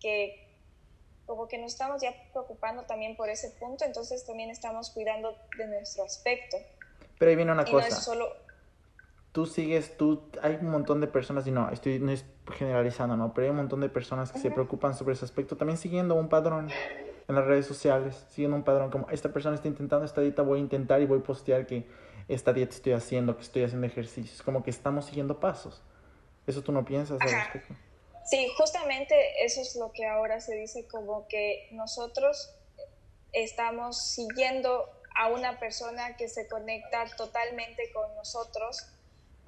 [0.00, 0.46] que
[1.26, 5.66] como que nos estamos ya preocupando también por ese punto, entonces también estamos cuidando de
[5.68, 6.56] nuestro aspecto.
[7.18, 7.88] Pero ahí viene una cosa.
[7.88, 8.28] No es solo...
[9.30, 13.32] Tú sigues, tú, hay un montón de personas, y no, estoy, no estoy generalizando, ¿no?
[13.32, 16.28] Pero hay un montón de personas que se preocupan sobre ese aspecto, también siguiendo un
[16.28, 16.68] padrón
[17.30, 20.58] en las redes sociales, siguiendo un padrón como esta persona está intentando esta dieta, voy
[20.58, 21.86] a intentar y voy a postear que
[22.28, 25.82] esta dieta estoy haciendo, que estoy haciendo ejercicios, como que estamos siguiendo pasos.
[26.46, 27.62] ¿Eso tú no piensas al?
[28.24, 32.54] Sí, justamente eso es lo que ahora se dice como que nosotros
[33.32, 38.88] estamos siguiendo a una persona que se conecta totalmente con nosotros.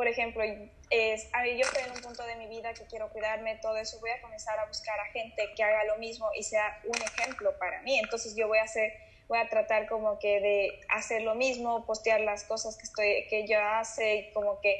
[0.03, 0.43] Por ejemplo,
[0.91, 4.01] es, a yo estoy en un punto de mi vida que quiero cuidarme, todo eso,
[4.01, 7.57] voy a comenzar a buscar a gente que haga lo mismo y sea un ejemplo
[7.57, 8.01] para mí.
[8.01, 8.93] Entonces yo voy a hacer,
[9.29, 13.47] voy a tratar como que de hacer lo mismo, postear las cosas que estoy, que
[13.47, 14.75] yo hace, como que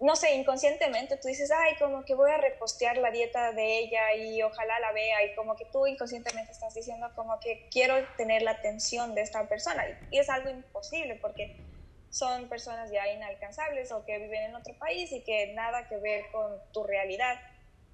[0.00, 4.12] no sé, inconscientemente tú dices, ay, como que voy a repostear la dieta de ella
[4.16, 8.42] y ojalá la vea y como que tú inconscientemente estás diciendo como que quiero tener
[8.42, 11.71] la atención de esta persona y es algo imposible porque
[12.12, 16.30] son personas ya inalcanzables o que viven en otro país y que nada que ver
[16.30, 17.40] con tu realidad.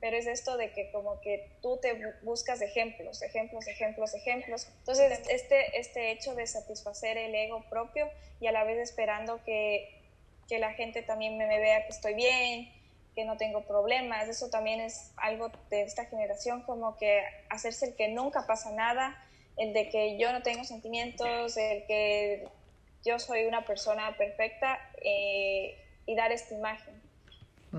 [0.00, 4.68] Pero es esto de que como que tú te buscas ejemplos, ejemplos, ejemplos, ejemplos.
[4.80, 9.98] Entonces, este, este hecho de satisfacer el ego propio y a la vez esperando que
[10.48, 12.72] que la gente también me, vea que estoy bien,
[13.14, 14.28] que no tengo problemas.
[14.28, 19.22] Eso también es algo de esta generación, como que hacerse el que nunca pasa nada,
[19.58, 22.48] el de que yo no tengo sentimientos, el que
[23.04, 26.94] yo soy una persona perfecta eh, y dar esta imagen.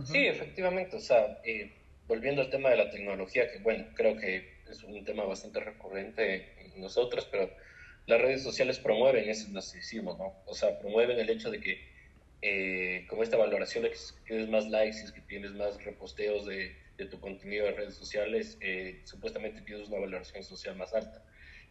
[0.06, 0.96] Sí, efectivamente.
[0.98, 1.72] O sea, eh,
[2.08, 6.54] volviendo al tema de la tecnología, que bueno, creo que es un tema bastante recurrente
[6.60, 7.50] en nosotros, pero
[8.06, 10.34] las redes sociales promueven ese narcisismo, ¿no?
[10.46, 11.90] O sea, promueven el hecho de que
[12.42, 16.76] eh, como esta valoración de que tienes más likes y que tienes más reposteos de,
[16.98, 21.24] de tu contenido en redes sociales, eh, supuestamente tienes una valoración social más alta.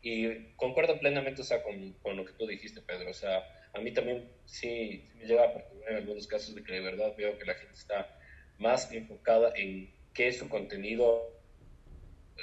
[0.03, 3.11] Y concuerdo plenamente o sea, con, con, lo que tú dijiste, Pedro.
[3.11, 6.73] O sea, a mí también sí, me llega a perturbar en algunos casos de que
[6.73, 8.19] de verdad veo que la gente está
[8.59, 11.33] más enfocada en qué es su contenido,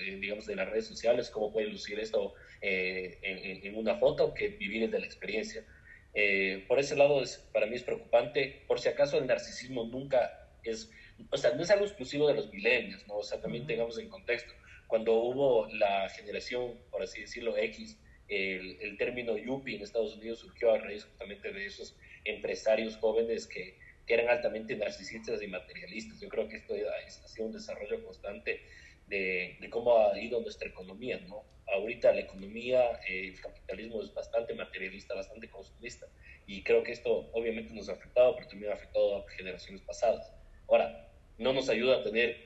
[0.01, 4.33] eh, digamos, de las redes sociales, cómo puede lucir esto en, en, en, una foto,
[4.33, 5.65] que vivir de la experiencia.
[6.13, 8.63] Eh, por ese lado, es, para mí es preocupante.
[8.67, 10.89] Por si acaso, el narcisismo nunca es,
[11.29, 13.17] o sea, no es algo exclusivo de los milenios, ¿no?
[13.17, 14.53] O sea, también tengamos en contexto.
[14.87, 20.39] Cuando hubo la generación, por así decirlo, X, el, el término yuppie en Estados Unidos
[20.39, 26.19] surgió a raíz justamente de esos empresarios jóvenes que, que eran altamente narcisistas y materialistas.
[26.19, 28.61] Yo creo que esto ha, sido un desarrollo constante
[29.07, 31.43] de, de, cómo ha ido nuestra economía, ¿no?
[31.67, 36.07] Ahorita la economía, eh, el capitalismo es bastante materialista, bastante consumista.
[36.47, 40.31] Y creo que esto obviamente nos ha afectado, pero también ha afectado a generaciones pasadas.
[40.67, 42.37] Ahora, no nos ayuda a tener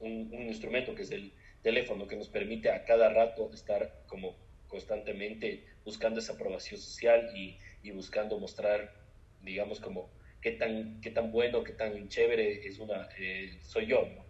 [0.00, 1.32] un, un instrumento que es el
[1.66, 4.36] teléfono, que nos permite a cada rato estar como
[4.68, 8.94] constantemente buscando esa aprobación social y, y buscando mostrar,
[9.42, 10.08] digamos, como
[10.40, 14.24] qué tan, qué tan bueno, qué tan chévere es una, eh, soy yo, ¿no?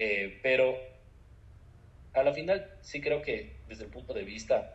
[0.00, 0.76] Eh, pero
[2.12, 4.74] a la final sí creo que desde el punto de vista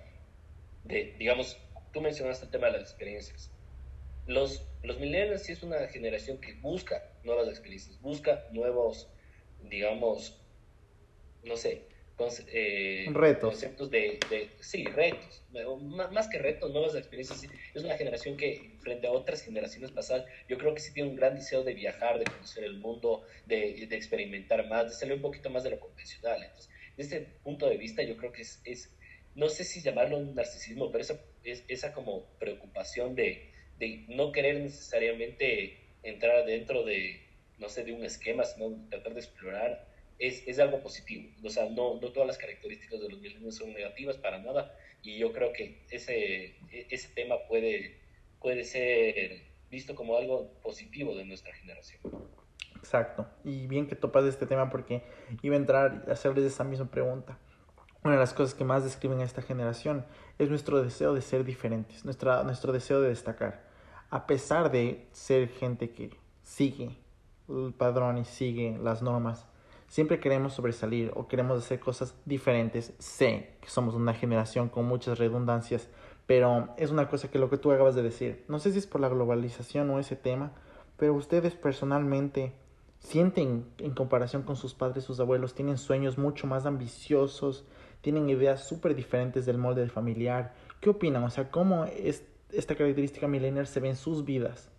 [0.85, 1.57] de, digamos,
[1.91, 3.51] tú mencionaste el tema de las experiencias.
[4.25, 9.09] Los, los millennials sí es una generación que busca nuevas experiencias, busca nuevos,
[9.63, 10.38] digamos,
[11.43, 11.84] no sé,
[12.52, 13.52] eh, retos.
[13.52, 15.41] conceptos de, de, sí, retos,
[16.12, 17.43] más, que retos, nuevas experiencias.
[17.73, 21.15] Es una generación que frente a otras generaciones pasadas, yo creo que sí tiene un
[21.15, 25.21] gran deseo de viajar, de conocer el mundo, de, de experimentar más, de salir un
[25.21, 26.43] poquito más de lo convencional.
[26.43, 28.93] Entonces, desde ese punto de vista, yo creo que es, es
[29.36, 34.34] no sé si llamarlo un narcisismo, pero esa, es, esa como preocupación de, de no
[34.34, 37.21] querer necesariamente entrar dentro de,
[37.58, 39.88] no sé, de un esquema, sino tratar de explorar
[40.19, 41.29] es, es, algo positivo.
[41.43, 44.75] O sea, no, no todas las características de los millennials son negativas para nada.
[45.01, 46.55] Y yo creo que ese,
[46.89, 47.99] ese tema puede,
[48.39, 52.01] puede ser visto como algo positivo de nuestra generación.
[52.77, 53.27] Exacto.
[53.43, 55.03] Y bien que topas este tema porque
[55.41, 57.38] iba a entrar y hacerles esa misma pregunta.
[58.03, 60.05] Una de las cosas que más describen a esta generación
[60.38, 63.67] es nuestro deseo de ser diferentes, nuestra, nuestro deseo de destacar.
[64.10, 66.97] A pesar de ser gente que sigue
[67.49, 69.48] el padrón y sigue las normas,
[69.89, 72.93] Siempre queremos sobresalir o queremos hacer cosas diferentes.
[72.99, 75.89] Sé que somos una generación con muchas redundancias,
[76.28, 78.45] pero es una cosa que lo que tú acabas de decir.
[78.47, 80.52] No sé si es por la globalización o ese tema,
[80.95, 82.54] pero ustedes personalmente
[82.99, 87.65] sienten en comparación con sus padres, sus abuelos, tienen sueños mucho más ambiciosos,
[88.02, 90.54] tienen ideas súper diferentes del molde familiar.
[90.82, 91.23] ¿Qué opinan?
[91.23, 94.69] O sea, ¿cómo es, esta característica millennial se ve en sus vidas?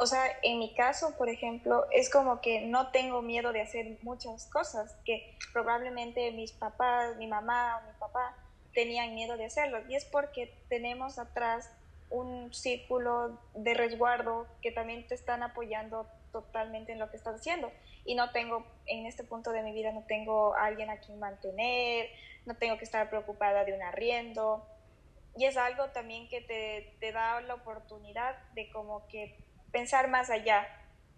[0.00, 3.98] O sea, en mi caso, por ejemplo, es como que no tengo miedo de hacer
[4.02, 8.36] muchas cosas que probablemente mis papás, mi mamá o mi papá
[8.72, 9.80] tenían miedo de hacerlo.
[9.88, 11.68] Y es porque tenemos atrás
[12.10, 17.72] un círculo de resguardo que también te están apoyando totalmente en lo que estás haciendo.
[18.04, 21.18] Y no tengo, en este punto de mi vida, no tengo a alguien a quien
[21.18, 22.08] mantener,
[22.46, 24.64] no tengo que estar preocupada de un arriendo.
[25.36, 29.36] Y es algo también que te, te da la oportunidad de como que
[29.72, 30.66] pensar más allá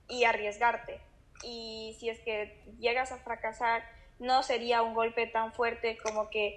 [0.08, 1.00] y arriesgarte.
[1.42, 3.82] Y si es que llegas a fracasar,
[4.18, 6.54] no sería un golpe tan fuerte como que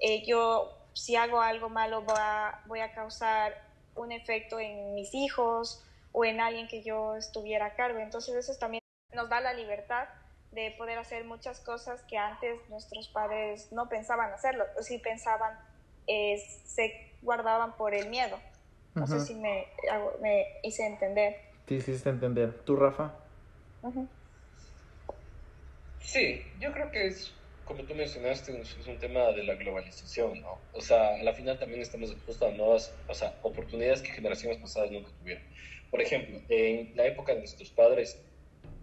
[0.00, 3.54] eh, yo, si hago algo malo, voy a, voy a causar
[3.94, 7.98] un efecto en mis hijos o en alguien que yo estuviera a cargo.
[7.98, 10.08] Entonces eso también nos da la libertad
[10.52, 15.58] de poder hacer muchas cosas que antes nuestros padres no pensaban hacerlo, o si pensaban,
[16.06, 18.38] eh, se guardaban por el miedo.
[18.94, 19.66] No sé si me,
[20.20, 21.36] me hice entender.
[21.68, 22.52] Sí, hiciste entender.
[22.64, 23.14] ¿Tú, Rafa?
[26.00, 27.32] Sí, yo creo que es,
[27.64, 30.58] como tú mencionaste, es un tema de la globalización, ¿no?
[30.72, 34.58] O sea, a la final también estamos expuestos a nuevas, o sea, oportunidades que generaciones
[34.58, 35.44] pasadas nunca tuvieron.
[35.90, 38.18] Por ejemplo, en la época de nuestros padres,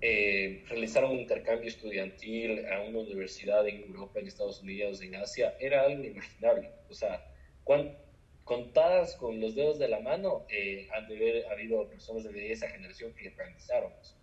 [0.01, 5.55] eh, realizaron un intercambio estudiantil a una universidad en Europa, en Estados Unidos, en Asia,
[5.59, 6.69] era algo inimaginable.
[6.89, 7.25] O sea,
[7.63, 8.04] ¿cuánto?
[8.45, 12.69] Contadas con los dedos de la mano, eh, han de haber habido personas de esa
[12.69, 14.15] generación que realizaron eso.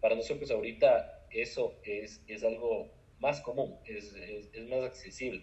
[0.00, 5.42] Para nosotros ahorita eso es, es algo más común, es, es, más accesible.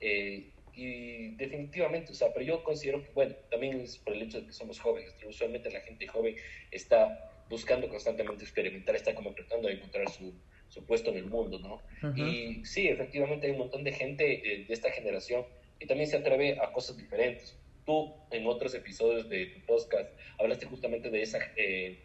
[0.00, 4.40] Eh, y definitivamente, o sea, pero yo considero que, bueno, también es por el hecho
[4.40, 6.36] de que somos jóvenes, usualmente la gente joven
[6.70, 10.32] está buscando constantemente experimentar, está como tratando de encontrar su,
[10.68, 11.82] su puesto en el mundo, ¿no?
[12.16, 15.44] Y sí, efectivamente hay un montón de gente eh, de esta generación
[15.80, 17.58] y también se atreve a cosas diferentes.
[17.84, 21.98] Tú en otros episodios de tu podcast hablaste justamente de esa, eh,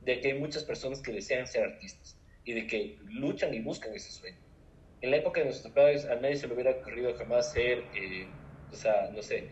[0.00, 3.94] de que hay muchas personas que desean ser artistas y de que luchan y buscan
[3.94, 4.38] ese sueño.
[5.02, 8.26] En la época de nuestros padres a nadie se le hubiera ocurrido jamás ser, eh,
[8.72, 9.48] o sea, no sé,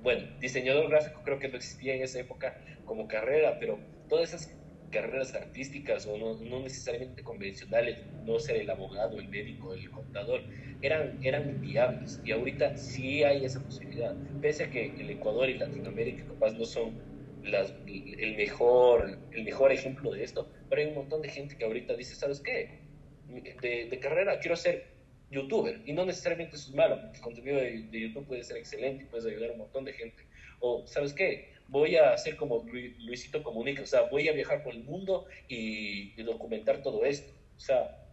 [0.00, 2.54] bueno, diseñador gráfico creo que no existía en esa época
[2.84, 4.61] como carrera, pero todas esas
[4.92, 10.42] carreras artísticas o no, no, necesariamente convencionales, no ser el abogado, el médico, el contador,
[10.82, 12.20] eran, eran inviables.
[12.24, 14.14] Y ahorita sí hay esa posibilidad.
[14.40, 17.00] Pese a que el Ecuador y Latinoamérica capaz no son
[17.42, 21.64] las, el, mejor, el mejor ejemplo de esto, pero hay un montón de gente que
[21.64, 22.82] ahorita dice, ¿sabes qué?
[23.28, 24.92] De, de carrera quiero ser
[25.30, 29.04] youtuber y no necesariamente eso es malo, el contenido de, de YouTube puede ser excelente
[29.04, 30.26] y puedes ayudar a un montón de gente.
[30.60, 31.51] O, ¿sabes qué?
[31.72, 32.64] Voy a hacer como
[33.00, 37.32] Luisito Comunica, o sea, voy a viajar por el mundo y, documentar todo esto.
[37.56, 38.06] O sea,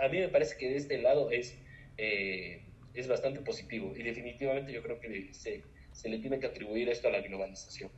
[0.00, 1.58] a mí me parece que de este lado es,
[1.96, 2.62] eh,
[2.94, 7.08] es bastante positivo y definitivamente yo creo que se, se le tiene que atribuir esto
[7.08, 7.90] a la globalización.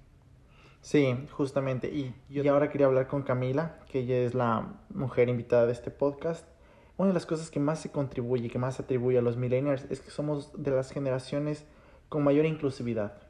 [0.80, 1.88] Sí, justamente.
[1.88, 5.90] Y, y ahora quería hablar con Camila, que ella es la mujer invitada de este
[5.90, 6.46] podcast.
[6.96, 10.00] Una de las cosas que más se contribuye, que más atribuye a los millennials, es
[10.00, 11.64] que somos de las generaciones
[12.08, 13.23] con mayor inclusividad.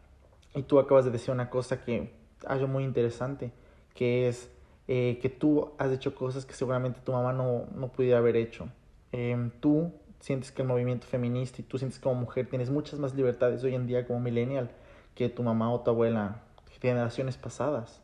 [0.55, 2.13] Y tú acabas de decir una cosa que
[2.47, 3.53] hallo muy interesante,
[3.95, 4.51] que es
[4.89, 8.69] eh, que tú has hecho cosas que seguramente tu mamá no, no pudiera haber hecho.
[9.13, 13.15] Eh, tú sientes que el movimiento feminista y tú sientes como mujer tienes muchas más
[13.15, 14.71] libertades hoy en día como millennial
[15.15, 16.43] que tu mamá o tu abuela
[16.85, 18.03] generaciones pasadas.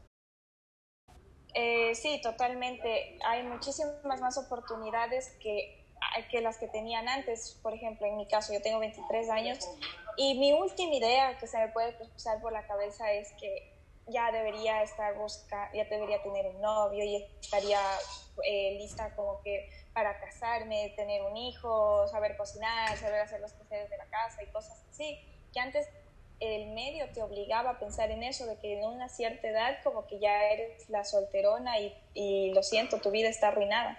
[1.55, 3.19] Eh, sí, totalmente.
[3.27, 5.80] Hay muchísimas más oportunidades que,
[6.31, 7.59] que las que tenían antes.
[7.63, 9.59] Por ejemplo, en mi caso, yo tengo 23 años
[10.17, 13.73] y mi última idea que se me puede cruzar por la cabeza es que
[14.07, 17.81] ya debería estar busca, ya debería tener un novio y estaría
[18.45, 23.91] eh, lista como que para casarme, tener un hijo, saber cocinar, saber hacer los quehaceres
[23.91, 25.19] de la casa y cosas así.
[25.53, 25.89] Que antes
[26.41, 30.07] el medio te obligaba a pensar en eso, de que en una cierta edad como
[30.07, 33.99] que ya eres la solterona y, y lo siento, tu vida está arruinada.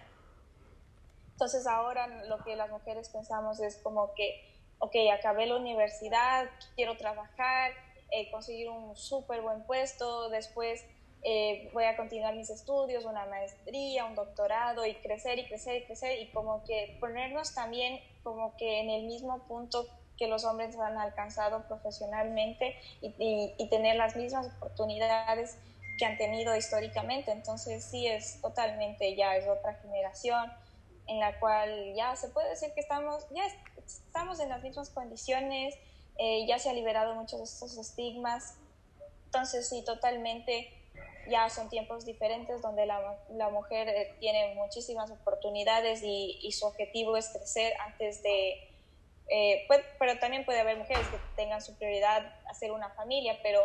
[1.41, 6.97] Entonces ahora lo que las mujeres pensamos es como que, ok, acabé la universidad, quiero
[6.97, 7.71] trabajar,
[8.11, 10.85] eh, conseguir un súper buen puesto, después
[11.23, 15.85] eh, voy a continuar mis estudios, una maestría, un doctorado y crecer y crecer y
[15.85, 19.87] crecer y como que ponernos también como que en el mismo punto
[20.19, 25.57] que los hombres han alcanzado profesionalmente y, y, tener las mismas oportunidades
[25.97, 27.31] que han tenido históricamente.
[27.31, 30.51] Entonces sí es totalmente ya es otra generación
[31.11, 33.43] en la cual ya se puede decir que estamos, ya
[33.85, 35.75] estamos en las mismas condiciones,
[36.17, 38.55] eh, ya se ha liberado muchos de estos estigmas.
[39.25, 40.71] Entonces sí, totalmente
[41.29, 46.65] ya son tiempos diferentes donde la, la mujer eh, tiene muchísimas oportunidades y, y, su
[46.65, 48.71] objetivo es crecer antes de
[49.29, 49.65] eh,
[49.99, 53.61] pero también puede haber mujeres que tengan su prioridad hacer una familia, pero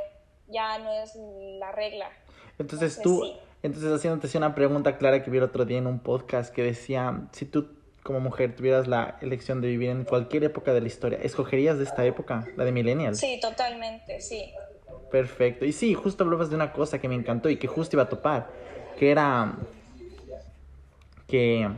[0.49, 2.11] ya no es la regla.
[2.59, 3.37] Entonces, tú,
[3.67, 7.29] entonces haciéndote una pregunta clara que vi el otro día en un podcast que decía,
[7.33, 7.69] si tú
[8.03, 11.85] como mujer tuvieras la elección de vivir en cualquier época de la historia, ¿escogerías de
[11.85, 13.19] esta época, la de millennials?
[13.19, 14.53] Sí, totalmente, sí.
[15.11, 15.65] Perfecto.
[15.65, 18.09] Y sí, justo hablabas de una cosa que me encantó y que justo iba a
[18.09, 18.49] topar,
[18.97, 19.57] que era
[21.27, 21.69] que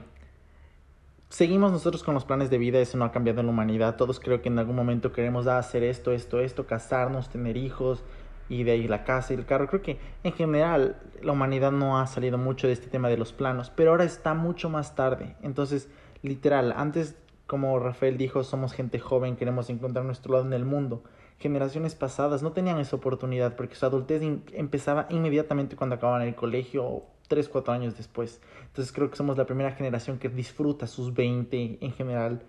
[1.31, 3.97] seguimos nosotros con los planes de vida, eso no ha cambiado en la humanidad.
[3.97, 8.03] Todos creo que en algún momento queremos hacer esto, esto, esto, casarnos, tener hijos
[8.49, 9.69] y de ahí la casa y el carro.
[9.69, 13.33] Creo que en general la humanidad no ha salido mucho de este tema de los
[13.33, 15.37] planos, pero ahora está mucho más tarde.
[15.43, 15.89] Entonces,
[16.23, 21.03] literal, antes, como Rafael dijo, somos gente joven, queremos encontrar nuestro lado en el mundo.
[21.39, 24.23] Generaciones pasadas no tenían esa oportunidad porque su adultez
[24.53, 28.41] empezaba inmediatamente cuando acababan el colegio tres, cuatro años después.
[28.67, 32.43] Entonces creo que somos la primera generación que disfruta sus 20 en general,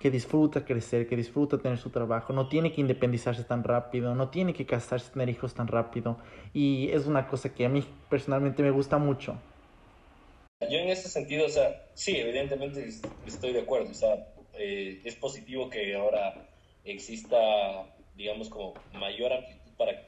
[0.00, 4.30] que disfruta crecer, que disfruta tener su trabajo, no tiene que independizarse tan rápido, no
[4.30, 6.16] tiene que casarse, tener hijos tan rápido.
[6.54, 9.38] Y es una cosa que a mí personalmente me gusta mucho.
[10.70, 12.88] Yo en ese sentido, o sea, sí, evidentemente
[13.26, 16.48] estoy de acuerdo, o sea, eh, es positivo que ahora
[16.84, 17.38] exista,
[18.14, 20.02] digamos, como mayor amplitud para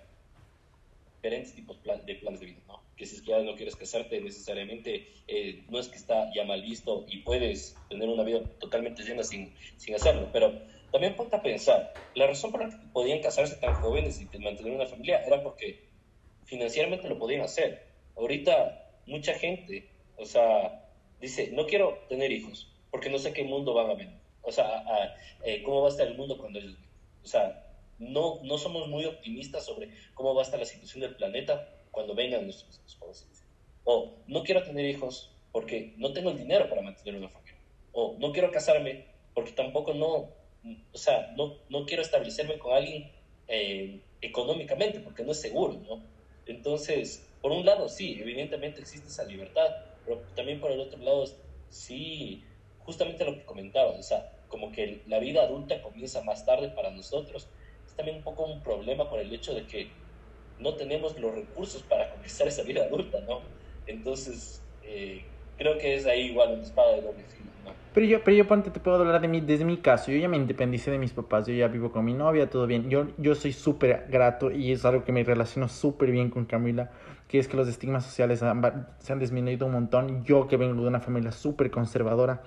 [1.16, 2.81] diferentes tipos de planes de vida, ¿no?
[2.96, 6.44] Que si es que ya no quieres casarte necesariamente, eh, no es que está ya
[6.44, 10.52] mal visto y puedes tener una vida totalmente llena sin, sin hacerlo, pero
[10.90, 14.72] también ponte a pensar, la razón por la que podían casarse tan jóvenes y mantener
[14.72, 15.88] una familia era porque
[16.44, 17.86] financieramente lo podían hacer.
[18.14, 20.90] Ahorita mucha gente, o sea,
[21.20, 24.10] dice, no quiero tener hijos porque no sé qué mundo van a ver,
[24.42, 24.84] o sea,
[25.44, 26.76] eh, cómo va a estar el mundo cuando ellos,
[27.24, 27.66] o sea,
[27.98, 32.14] no, no somos muy optimistas sobre cómo va a estar la situación del planeta cuando
[32.16, 33.28] vengan nuestros hijos,
[33.84, 37.60] O no quiero tener hijos porque no tengo el dinero para mantener una familia.
[37.92, 40.30] O no quiero casarme porque tampoco no,
[40.92, 43.12] o sea, no, no quiero establecerme con alguien
[43.48, 46.02] eh, económicamente porque no es seguro, ¿no?
[46.46, 49.68] Entonces, por un lado, sí, evidentemente existe esa libertad,
[50.04, 51.24] pero también por el otro lado,
[51.68, 52.44] sí,
[52.78, 56.90] justamente lo que comentabas, o sea, como que la vida adulta comienza más tarde para
[56.90, 57.48] nosotros,
[57.86, 60.01] es también un poco un problema por el hecho de que
[60.62, 63.40] no tenemos los recursos para comenzar esa vida adulta, ¿no?
[63.86, 65.24] Entonces, eh,
[65.58, 67.50] creo que es ahí igual una espada de doble filo.
[67.94, 70.28] Pero yo, pero yo ponte, te puedo hablar de mí, desde mi caso, yo ya
[70.28, 73.34] me independicé de mis papás, yo ya vivo con mi novia, todo bien, yo, yo
[73.34, 76.90] soy súper grato y es algo que me relaciono súper bien con Camila,
[77.28, 78.42] que es que los estigmas sociales
[78.98, 82.42] se han disminuido un montón, yo que vengo de una familia súper conservadora,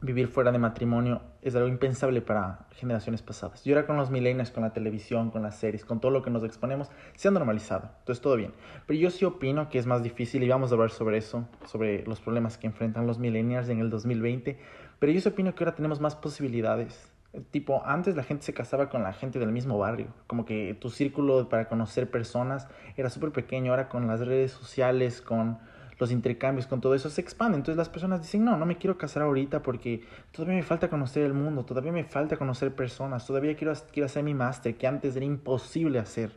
[0.00, 3.66] vivir fuera de matrimonio es algo impensable para generaciones pasadas.
[3.66, 6.30] Y ahora con los millennials, con la televisión, con las series, con todo lo que
[6.30, 7.90] nos exponemos, se ha normalizado.
[8.00, 8.52] Entonces todo bien.
[8.86, 12.04] Pero yo sí opino que es más difícil y vamos a hablar sobre eso, sobre
[12.06, 14.58] los problemas que enfrentan los millennials en el 2020.
[14.98, 17.12] Pero yo sí opino que ahora tenemos más posibilidades
[17.50, 20.88] Tipo, antes la gente se casaba con la gente del mismo barrio, como que tu
[20.88, 25.58] círculo para conocer personas era súper pequeño, ahora con las redes sociales, con
[25.98, 27.56] los intercambios, con todo eso se expande.
[27.56, 31.24] Entonces las personas dicen, no, no me quiero casar ahorita porque todavía me falta conocer
[31.24, 35.16] el mundo, todavía me falta conocer personas, todavía quiero, quiero hacer mi máster, que antes
[35.16, 36.32] era imposible hacer.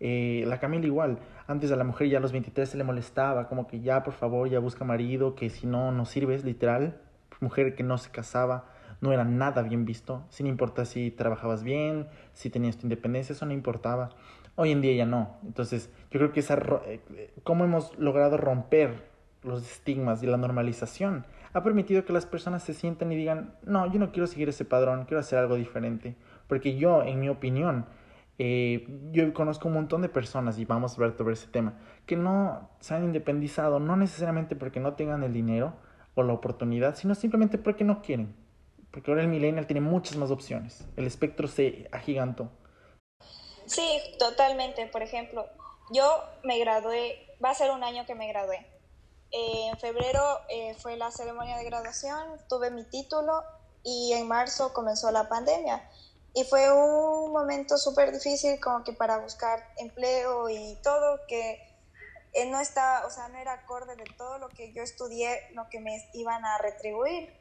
[0.00, 3.48] Eh, la Camila igual, antes a la mujer ya a los 23 se le molestaba,
[3.48, 7.00] como que ya por favor ya busca marido, que si no, no sirves, literal.
[7.40, 8.66] Mujer que no se casaba
[9.00, 13.46] no era nada bien visto, sin importar si trabajabas bien, si tenías tu independencia, eso
[13.46, 14.10] no importaba.
[14.62, 15.38] Hoy en día ya no.
[15.42, 17.00] Entonces, yo creo que esa, eh,
[17.44, 19.08] cómo hemos logrado romper
[19.42, 23.90] los estigmas y la normalización ha permitido que las personas se sientan y digan, no,
[23.90, 26.14] yo no quiero seguir ese padrón, quiero hacer algo diferente.
[26.46, 27.86] Porque yo, en mi opinión,
[28.36, 32.16] eh, yo conozco un montón de personas, y vamos a ver sobre ese tema, que
[32.16, 35.72] no se han independizado, no necesariamente porque no tengan el dinero
[36.14, 38.34] o la oportunidad, sino simplemente porque no quieren.
[38.90, 40.86] Porque ahora el millennial tiene muchas más opciones.
[40.96, 42.50] El espectro se agigantó.
[43.70, 44.86] Sí, totalmente.
[44.88, 45.46] Por ejemplo,
[45.90, 46.04] yo
[46.42, 48.66] me gradué, va a ser un año que me gradué.
[49.30, 53.44] Eh, en febrero eh, fue la ceremonia de graduación, tuve mi título
[53.84, 55.88] y en marzo comenzó la pandemia.
[56.34, 61.60] Y fue un momento súper difícil como que para buscar empleo y todo, que
[62.32, 65.68] eh, no está, o sea, no era acorde de todo lo que yo estudié, lo
[65.68, 67.39] que me iban a retribuir.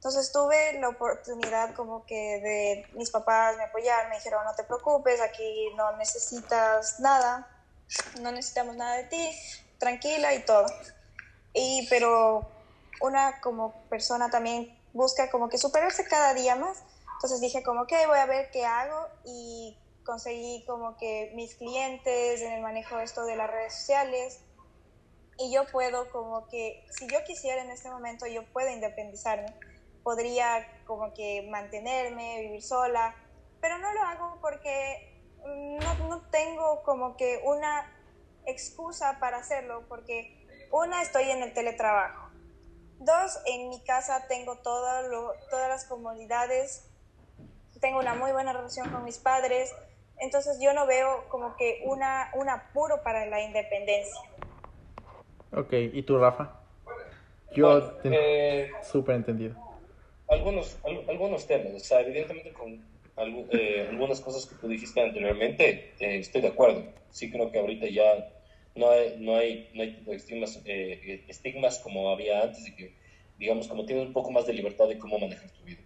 [0.00, 4.64] Entonces tuve la oportunidad como que de mis papás me apoyaron, me dijeron, no te
[4.64, 7.46] preocupes, aquí no necesitas nada,
[8.22, 9.30] no necesitamos nada de ti,
[9.76, 10.64] tranquila y todo.
[11.52, 12.50] Y pero
[13.02, 16.82] una como persona también busca como que superarse cada día más.
[17.16, 22.40] Entonces dije como que voy a ver qué hago y conseguí como que mis clientes
[22.40, 24.40] en el manejo de esto de las redes sociales
[25.36, 29.54] y yo puedo como que si yo quisiera en este momento yo puedo independizarme
[30.02, 33.14] podría como que mantenerme, vivir sola,
[33.60, 37.90] pero no lo hago porque no, no tengo como que una
[38.46, 42.30] excusa para hacerlo, porque una, estoy en el teletrabajo.
[42.98, 46.86] Dos, en mi casa tengo todo lo, todas las comodidades,
[47.80, 49.74] tengo una muy buena relación con mis padres,
[50.18, 54.20] entonces yo no veo como que una, un apuro para la independencia.
[55.52, 56.60] Ok, ¿y tú, Rafa?
[57.52, 59.69] Yo, eh, súper entendido
[60.30, 60.78] algunos,
[61.08, 62.82] algunos temas, o sea, evidentemente con
[63.50, 66.84] eh, algunas cosas que tú dijiste anteriormente, eh, estoy de acuerdo.
[67.10, 68.32] Sí creo que ahorita ya
[68.76, 72.94] no hay, no hay, no hay estigmas, eh, estigmas como había antes y que,
[73.38, 75.80] digamos, como tienes un poco más de libertad de cómo manejar tu vida.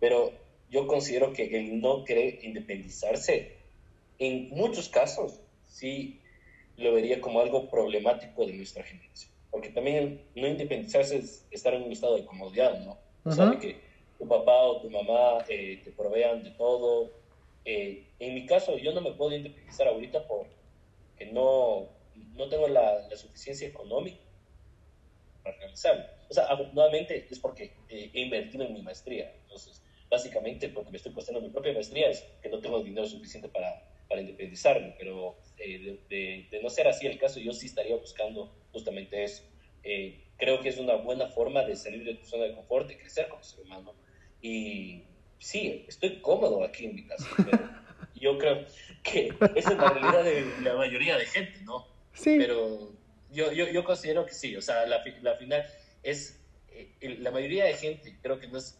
[0.00, 0.32] Pero
[0.70, 3.58] yo considero que el no querer independizarse,
[4.18, 6.20] en muchos casos, sí
[6.76, 9.30] lo vería como algo problemático de nuestra generación.
[9.50, 12.98] Porque también no independizarse es estar en un estado de comodidad, ¿no?
[13.24, 13.89] O sea, que
[14.20, 17.10] tu papá o tu mamá eh, te provean de todo.
[17.64, 21.88] Eh, en mi caso, yo no me puedo independizar ahorita porque no,
[22.34, 24.20] no tengo la, la suficiencia económica
[25.42, 26.04] para realizarlo.
[26.28, 29.32] O sea, afortunadamente es porque eh, he invertido en mi maestría.
[29.42, 33.48] Entonces, básicamente, porque me estoy costando mi propia maestría es que no tengo dinero suficiente
[33.48, 34.94] para, para independizarme.
[34.98, 39.44] Pero de, de, de, no ser así el caso, yo sí estaría buscando justamente eso.
[40.36, 43.26] creo que es una buena forma de salir de tu zona de confort, de crecer
[43.30, 43.94] como ser humano
[44.42, 45.02] y
[45.38, 47.58] sí, estoy cómodo aquí en mi casa, pero
[48.14, 48.66] yo creo
[49.02, 51.86] que esa es la realidad de la mayoría de gente, ¿no?
[52.12, 52.36] Sí.
[52.38, 52.92] Pero
[53.30, 55.64] yo, yo, yo considero que sí, o sea, la, la final
[56.02, 58.78] es, eh, la mayoría de gente creo que no es,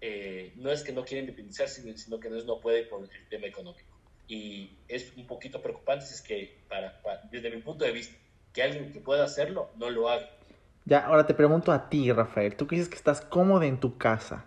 [0.00, 3.28] eh, no es que no quiere independizarse, sino que no, es, no puede por el
[3.28, 3.88] tema económico.
[4.28, 8.16] Y es un poquito preocupante si es que, para, desde mi punto de vista,
[8.52, 10.28] que alguien que pueda hacerlo no lo haga.
[10.84, 13.98] Ya, ahora te pregunto a ti, Rafael, tú que dices que estás cómodo en tu
[13.98, 14.46] casa,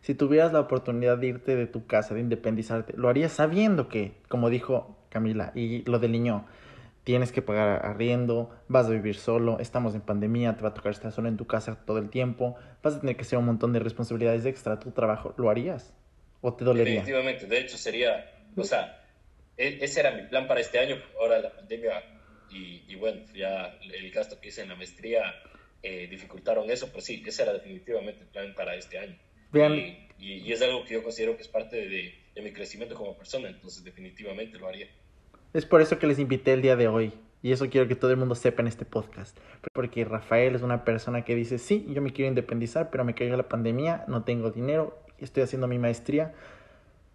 [0.00, 4.14] si tuvieras la oportunidad de irte de tu casa, de independizarte, lo harías sabiendo que,
[4.28, 6.46] como dijo Camila, y lo delineó,
[7.04, 10.92] tienes que pagar arriendo, vas a vivir solo, estamos en pandemia, te va a tocar
[10.92, 13.72] estar solo en tu casa todo el tiempo, vas a tener que hacer un montón
[13.72, 15.94] de responsabilidades extra tu trabajo, ¿lo harías?
[16.40, 17.00] ¿O te dolería?
[17.00, 19.02] Definitivamente, de hecho sería, o sea,
[19.56, 22.02] e, ese era mi plan para este año, ahora la pandemia
[22.52, 25.22] y, bueno, ya el gasto que hice en la maestría
[25.82, 29.16] eh, dificultaron eso, pero sí, ese era definitivamente el plan para este año.
[29.52, 33.84] Y, es algo que yo considero que es parte de, mi crecimiento como persona, entonces
[33.84, 34.86] definitivamente lo haría.
[35.52, 37.12] Es por eso que les invité el día de hoy.
[37.42, 39.36] Y eso quiero que todo el mundo sepa en este podcast.
[39.72, 43.36] Porque Rafael es una persona que dice, sí, yo me quiero independizar, pero me cayó
[43.36, 46.34] la pandemia, no tengo dinero, estoy haciendo mi maestría.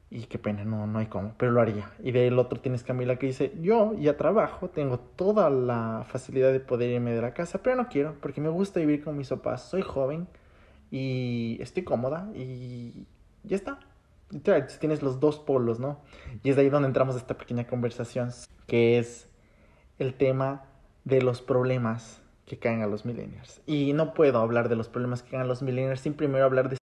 [0.10, 1.92] Y qué pena, no, no hay cómo, pero lo haría.
[2.04, 6.60] Y del otro tienes Camila que dice, yo ya trabajo, tengo toda la facilidad de
[6.60, 9.68] poder irme de la casa, pero no quiero, porque me gusta vivir con mis papás,
[9.68, 10.28] soy joven,
[10.96, 13.06] y estoy cómoda y
[13.44, 13.80] ya está.
[14.80, 16.00] tienes los dos polos, ¿no?
[16.42, 18.30] Y es ahí donde entramos a esta pequeña conversación,
[18.66, 19.28] que es
[20.00, 20.64] el tema
[21.04, 23.62] de los problemas que caen a los millennials.
[23.66, 26.70] Y no puedo hablar de los problemas que caen a los millennials sin primero hablar
[26.70, 26.78] de,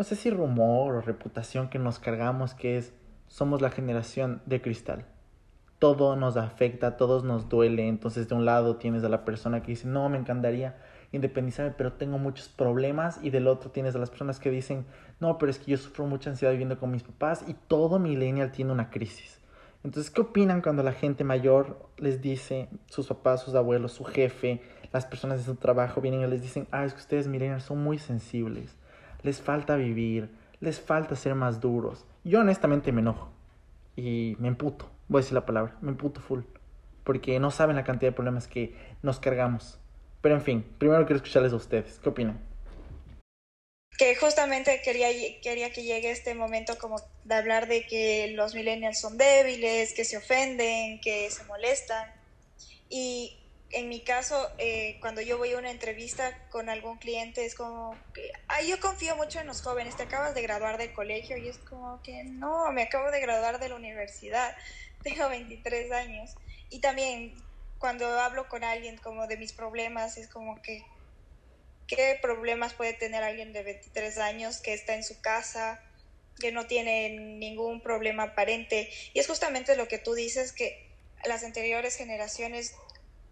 [0.00, 2.92] no sé si rumor o reputación que nos cargamos, que es,
[3.28, 5.06] somos la generación de cristal.
[5.78, 7.86] Todo nos afecta, todos nos duele.
[7.86, 10.74] Entonces de un lado tienes a la persona que dice, no, me encantaría
[11.16, 13.18] independizarme, pero tengo muchos problemas.
[13.22, 14.86] Y del otro tienes a las personas que dicen,
[15.20, 17.44] no, pero es que yo sufro mucha ansiedad viviendo con mis papás.
[17.46, 19.40] Y todo millennial tiene una crisis.
[19.84, 24.62] Entonces, ¿qué opinan cuando la gente mayor les dice, sus papás, sus abuelos, su jefe,
[24.94, 27.82] las personas de su trabajo vienen y les dicen, ah, es que ustedes millennials son
[27.82, 28.76] muy sensibles,
[29.22, 32.06] les falta vivir, les falta ser más duros.
[32.24, 33.28] Yo honestamente me enojo
[33.94, 36.42] y me emputo, voy a decir la palabra, me emputo full,
[37.02, 39.78] porque no saben la cantidad de problemas que nos cargamos.
[40.24, 42.40] Pero en fin, primero quiero escucharles a ustedes, ¿qué opinan?
[43.98, 45.08] que justamente quería,
[45.42, 50.06] quería que llegue este momento como de hablar de que los millennials son débiles, que
[50.06, 52.10] se ofenden, que se molestan.
[52.88, 53.38] Y
[53.70, 57.94] en mi caso, eh, cuando yo voy a una entrevista con algún cliente, es como
[58.14, 61.48] que, ay, yo confío mucho en los jóvenes, te acabas de graduar del colegio y
[61.48, 64.56] es como que no, me acabo de graduar de la universidad,
[65.02, 66.34] tengo 23 años.
[66.70, 67.34] Y también
[67.84, 70.86] cuando hablo con alguien como de mis problemas, es como que
[71.86, 75.82] ¿Qué problemas puede tener alguien de 23 años que está en su casa,
[76.40, 78.90] que no tiene ningún problema aparente?
[79.12, 80.88] Y es justamente lo que tú dices, que
[81.26, 82.74] las anteriores generaciones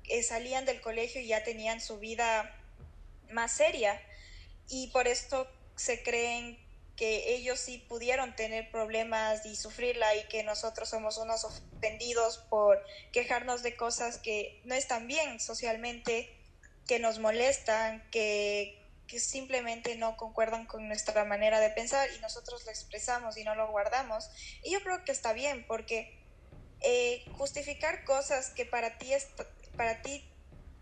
[0.05, 2.55] eh, salían del colegio y ya tenían su vida
[3.30, 3.98] más seria.
[4.68, 6.59] Y por esto se creen
[6.97, 12.84] que ellos sí pudieron tener problemas y sufrirla y que nosotros somos unos ofendidos por
[13.12, 16.38] quejarnos de cosas que no están bien socialmente
[16.86, 18.78] que nos molestan, que,
[19.18, 23.70] simplemente no concuerdan con nuestra manera de pensar y nosotros lo expresamos y no lo
[23.70, 24.30] guardamos.
[24.62, 26.18] Y yo creo que está bien porque
[26.80, 29.12] eh, justificar cosas que para ti,
[29.76, 30.32] para ti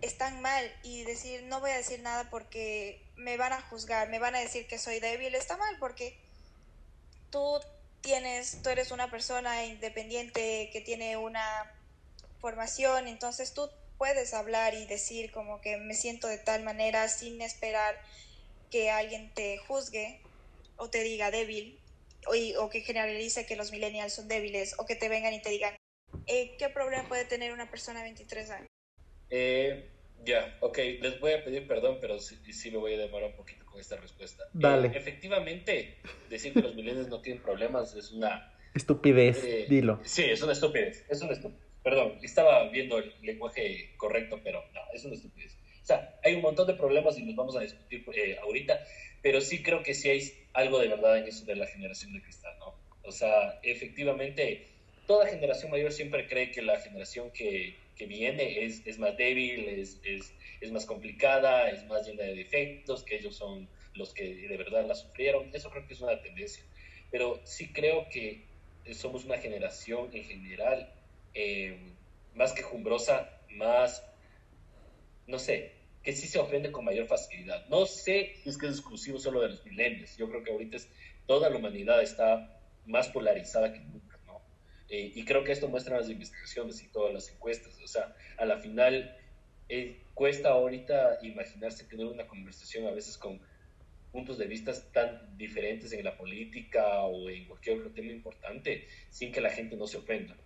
[0.03, 4.19] están mal y decir no voy a decir nada porque me van a juzgar, me
[4.19, 6.19] van a decir que soy débil, está mal porque
[7.31, 7.61] tú
[8.01, 11.73] tienes, tú eres una persona independiente que tiene una
[12.41, 17.43] formación, entonces tú puedes hablar y decir como que me siento de tal manera sin
[17.43, 18.01] esperar
[18.71, 20.23] que alguien te juzgue
[20.77, 21.79] o te diga débil
[22.59, 25.77] o, que generalice que los millennials son débiles o que te vengan y te digan,
[26.27, 28.69] eh, ¿qué problema puede tener una persona de 23 años?
[29.31, 29.89] Eh,
[30.25, 33.37] ya, ok, les voy a pedir perdón, pero sí, sí, me voy a demorar un
[33.37, 34.45] poquito con esta respuesta.
[34.53, 34.89] Dale.
[34.89, 35.97] Eh, efectivamente,
[36.29, 38.53] decir que los millennials no tienen problemas es una...
[38.75, 40.01] Estupidez, dilo.
[40.05, 41.65] Sí, es una estupidez, es una estupidez.
[41.83, 45.57] Perdón, estaba viendo el lenguaje correcto, pero no, es una estupidez.
[45.83, 48.79] O sea, hay un montón de problemas y los vamos a discutir eh, ahorita,
[49.23, 52.23] pero sí creo que sí hay algo de verdad en eso de la generación de
[52.23, 52.75] cristal, ¿no?
[53.03, 54.67] O sea, efectivamente,
[55.07, 59.69] toda generación mayor siempre cree que la generación que, que viene es, es, más débil,
[59.69, 60.33] es, es,
[60.63, 64.87] es, más complicada, es más llena de defectos, que ellos son los que de verdad
[64.87, 65.51] la sufrieron.
[65.53, 66.65] Eso creo que es una tendencia.
[67.11, 68.47] Pero sí creo que
[68.95, 70.91] somos una generación en general
[71.35, 71.79] eh,
[72.35, 74.03] más quejumbrosa, más,
[75.27, 75.73] no sé,
[76.03, 77.69] que sí se ofende con mayor facilidad.
[77.69, 80.17] No sé si es que es exclusivo solo de los milenios.
[80.17, 80.89] Yo creo que ahorita es,
[81.27, 84.10] toda la humanidad está más polarizada que nunca.
[84.91, 87.79] Eh, y creo que esto muestra las investigaciones y todas las encuestas.
[87.83, 89.17] O sea, a la final
[89.69, 93.41] eh, cuesta ahorita imaginarse tener una conversación a veces con
[94.11, 99.31] puntos de vista tan diferentes en la política o en cualquier otro tema importante sin
[99.31, 100.37] que la gente no se ofenda.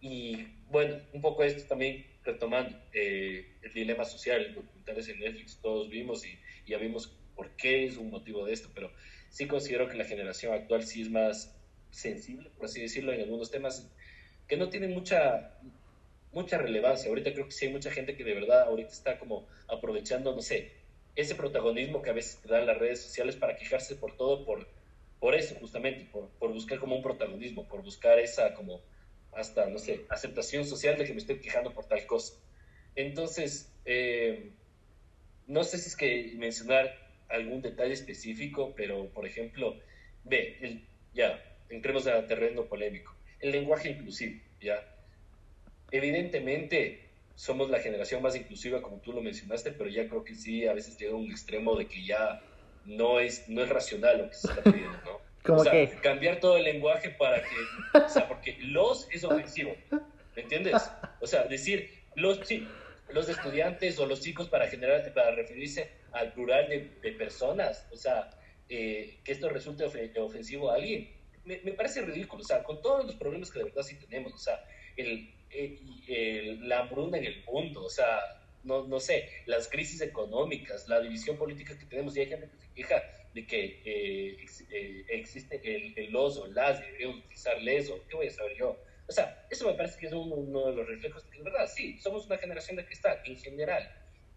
[0.00, 5.90] Y bueno, un poco esto también retomando eh, el dilema social, documentales en Netflix todos
[5.90, 8.92] vimos y, ya vimos por qué es un motivo de esto, pero
[9.30, 11.57] sí considero que la generación actual sí es más
[11.90, 13.88] sensible, por así decirlo, en algunos temas
[14.46, 15.58] que no tienen mucha,
[16.32, 17.08] mucha relevancia.
[17.08, 20.40] Ahorita creo que sí hay mucha gente que de verdad ahorita está como aprovechando, no
[20.40, 20.72] sé,
[21.16, 24.68] ese protagonismo que a veces te dan las redes sociales para quejarse por todo, por,
[25.18, 28.80] por eso justamente, por, por buscar como un protagonismo, por buscar esa como
[29.32, 32.34] hasta, no sé, aceptación social de que me estoy quejando por tal cosa.
[32.94, 34.52] Entonces, eh,
[35.46, 36.90] no sé si es que mencionar
[37.28, 39.78] algún detalle específico, pero, por ejemplo,
[40.24, 40.82] ve,
[41.14, 44.84] ya, entremos a terreno polémico, el lenguaje inclusivo, ya.
[45.90, 50.66] Evidentemente, somos la generación más inclusiva, como tú lo mencionaste, pero ya creo que sí,
[50.66, 52.42] a veces llega a un extremo de que ya
[52.84, 55.54] no es, no es racional lo que se está pidiendo, ¿no?
[55.54, 59.74] o sea, cambiar todo el lenguaje para que, o sea, porque los es ofensivo,
[60.34, 60.90] ¿me entiendes?
[61.20, 62.40] O sea, decir los,
[63.10, 68.30] los estudiantes o los chicos para generar, para referirse al plural de, personas, o sea,
[68.68, 71.08] eh, que esto resulte ofensivo a alguien,
[71.48, 74.34] me, me, parece ridículo, o sea, con todos los problemas que de verdad sí tenemos,
[74.34, 74.62] o sea,
[74.96, 78.20] el, el, la hambruna en el mundo, o sea,
[78.64, 82.58] no, no sé, las crisis económicas, la división política que tenemos, y hay gente que
[82.58, 83.02] se queja
[83.34, 88.16] de que eh, eh, existe el, el los o las, deberíamos utilizar les o qué
[88.16, 88.76] voy a saber yo.
[89.06, 91.66] O sea, eso me parece que es uno, uno de los reflejos de que, verdad,
[91.66, 93.90] sí, somos una generación de cristal en general.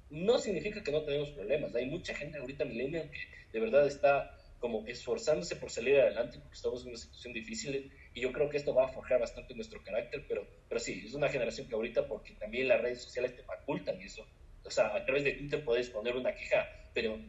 [0.10, 1.76] No significa que no tenemos problemas.
[1.76, 6.56] Hay mucha gente ahorita millennial que de verdad está como esforzándose por salir adelante porque
[6.56, 9.84] estamos en una situación difícil y yo creo que esto va a forjar bastante nuestro
[9.84, 13.44] carácter, pero, pero sí, es una generación que ahorita porque también las redes sociales te
[13.44, 14.26] facultan eso.
[14.64, 17.20] O sea, a través de Twitter puedes poner una queja, pero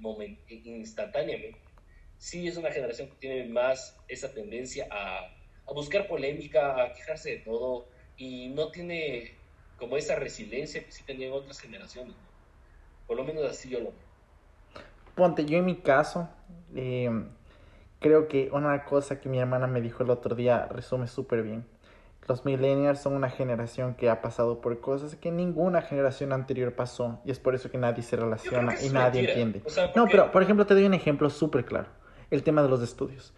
[0.51, 1.59] instantáneamente.
[2.19, 5.27] Sí, es una generación que tiene más esa tendencia a,
[5.67, 9.39] a buscar polémica, a quejarse de todo y no tiene
[9.79, 12.15] como esa resiliencia que sí tenían otras generaciones.
[13.07, 14.12] Por lo menos así yo lo veo.
[15.23, 16.29] Ponte, yo en mi caso,
[16.75, 17.09] eh,
[18.01, 21.65] creo que una cosa que mi hermana me dijo el otro día resume súper bien.
[22.27, 27.21] Los millennials son una generación que ha pasado por cosas que ninguna generación anterior pasó
[27.25, 29.63] y es por eso que nadie se relaciona y nadie entiende.
[29.95, 31.87] no, pero por ejemplo te doy un ejemplo súper claro.
[32.33, 33.33] El tema de los estudios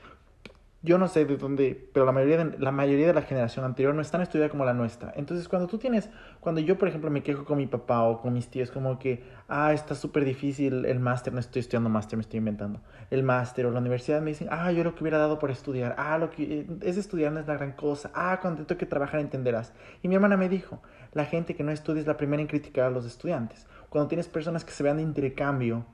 [0.85, 3.95] yo no sé de dónde, pero la mayoría de, la mayoría de la generación anterior
[3.95, 5.15] no están estudiada como la nuestra.
[5.17, 6.11] Entonces, cuando tú tienes,
[6.41, 9.25] cuando yo, por ejemplo, me quejo con mi papá o con mis tíos, como que,
[9.49, 12.83] ah, está súper difícil el máster, no estoy estudiando máster, me estoy inventando.
[13.11, 15.95] El máster o la universidad me dicen, ah, yo lo que hubiera dado por estudiar,
[15.97, 18.85] ah, lo que eh, es estudiar no es la gran cosa, ah, cuando te toque
[18.85, 19.73] trabajar entenderás.
[20.03, 20.83] Y mi hermana me dijo,
[21.15, 23.67] la gente que no estudia es la primera en criticar a los estudiantes.
[23.89, 25.87] Cuando tienes personas que se vean de intercambio,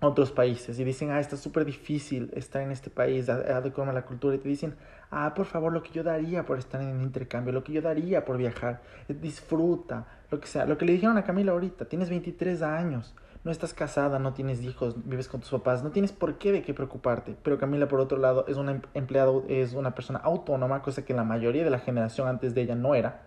[0.00, 4.04] otros países y dicen, ah, está súper difícil estar en este país, adecuarme a la
[4.04, 4.76] cultura, y te dicen,
[5.10, 8.24] ah, por favor, lo que yo daría por estar en intercambio, lo que yo daría
[8.24, 10.66] por viajar, disfruta, lo que sea.
[10.66, 14.62] Lo que le dijeron a Camila ahorita, tienes 23 años, no estás casada, no tienes
[14.62, 17.36] hijos, vives con tus papás, no tienes por qué de qué preocuparte.
[17.42, 21.14] Pero Camila, por otro lado, es una em-, empleado, es una persona autónoma, cosa que
[21.14, 23.22] la mayoría de la generación antes de ella no era.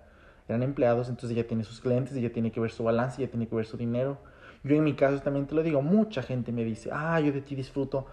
[0.47, 3.47] Eran empleados, entonces ella tiene sus clientes, ella tiene que ver su balance, ella tiene
[3.47, 4.17] que ver su dinero
[4.63, 7.41] yo en mi caso también te lo digo, mucha gente me dice, ah, yo de
[7.41, 8.05] ti disfruto.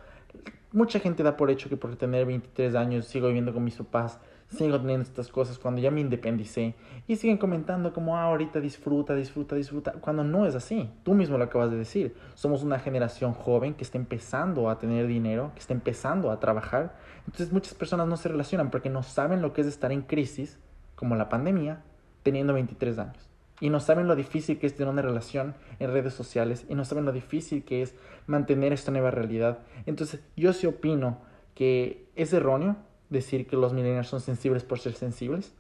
[0.73, 4.19] Mucha gente da por hecho que por tener 23 años sigo viviendo con mis papás,
[4.49, 6.75] sigo teniendo estas cosas cuando ya me independicé.
[7.07, 10.91] Y siguen comentando como, ah, ahorita disfruta, disfruta, disfruta, cuando no es así.
[11.05, 12.15] Tú mismo lo acabas de decir.
[12.35, 16.97] Somos una generación joven que está empezando a tener dinero, que está empezando a trabajar.
[17.27, 20.59] Entonces muchas personas no se relacionan porque no saben lo que es estar en crisis,
[20.95, 21.83] como la pandemia,
[22.23, 23.28] teniendo 23 años
[23.61, 26.85] y no saben lo difícil que es tener una relación en redes sociales y no
[26.85, 27.95] saben lo difícil que es
[28.27, 29.59] mantener esta nueva realidad.
[29.87, 31.19] Entonces, yo sí opino
[31.55, 32.77] que es erróneo
[33.11, 35.55] decir que los millennials son sensibles por ser sensibles.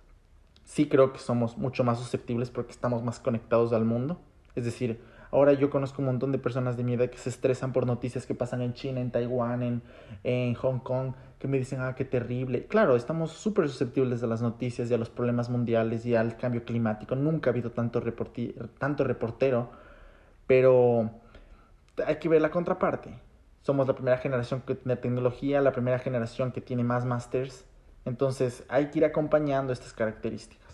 [0.64, 4.20] Sí creo que somos mucho más susceptibles porque estamos más conectados al mundo.
[4.55, 5.01] Es decir,
[5.31, 8.26] Ahora yo conozco un montón de personas de mi edad que se estresan por noticias
[8.26, 9.83] que pasan en China, en Taiwán, en,
[10.24, 12.66] en Hong Kong, que me dicen, ah, qué terrible.
[12.66, 16.64] Claro, estamos súper susceptibles a las noticias y a los problemas mundiales y al cambio
[16.64, 17.14] climático.
[17.14, 18.03] Nunca ha habido tanto,
[18.79, 19.70] tanto reportero,
[20.47, 21.11] pero
[22.07, 23.18] hay que ver la contraparte.
[23.62, 27.66] Somos la primera generación que tiene tecnología, la primera generación que tiene más másters.
[28.07, 30.66] Entonces hay que ir acompañando estas características.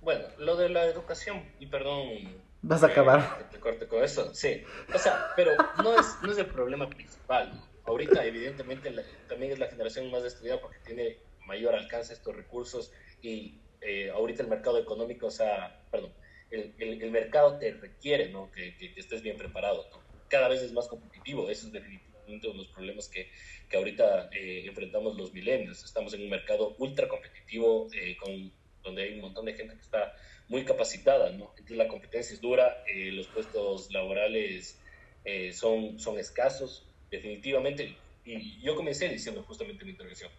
[0.00, 3.48] Bueno, lo de la educación, y perdón Vas a acabar.
[3.50, 4.62] Te corte con eso, sí.
[4.94, 5.52] O sea, pero
[5.82, 7.52] no es, no es el problema principal.
[7.84, 8.92] Ahorita, evidentemente,
[9.28, 12.92] también es la generación más estudiada porque tiene mayor alcance estos recursos
[13.22, 16.12] y eh, ahorita el mercado económico, o sea, perdón,
[16.50, 18.50] el, el, mercado te requiere ¿no?
[18.50, 19.86] que, que, estés bien preparado.
[20.28, 23.30] Cada vez es más competitivo, eso es definitivamente uno de los problemas que,
[23.68, 25.84] que ahorita eh, enfrentamos los milenios.
[25.84, 28.52] Estamos en un mercado ultra competitivo eh, con,
[28.82, 30.14] donde hay un montón de gente que está
[30.48, 31.50] muy capacitada, ¿no?
[31.50, 34.78] Entonces la competencia es dura, eh, los puestos laborales
[35.24, 37.96] eh, son, son escasos, definitivamente.
[38.24, 40.30] Y yo comencé diciendo justamente en mi intervención,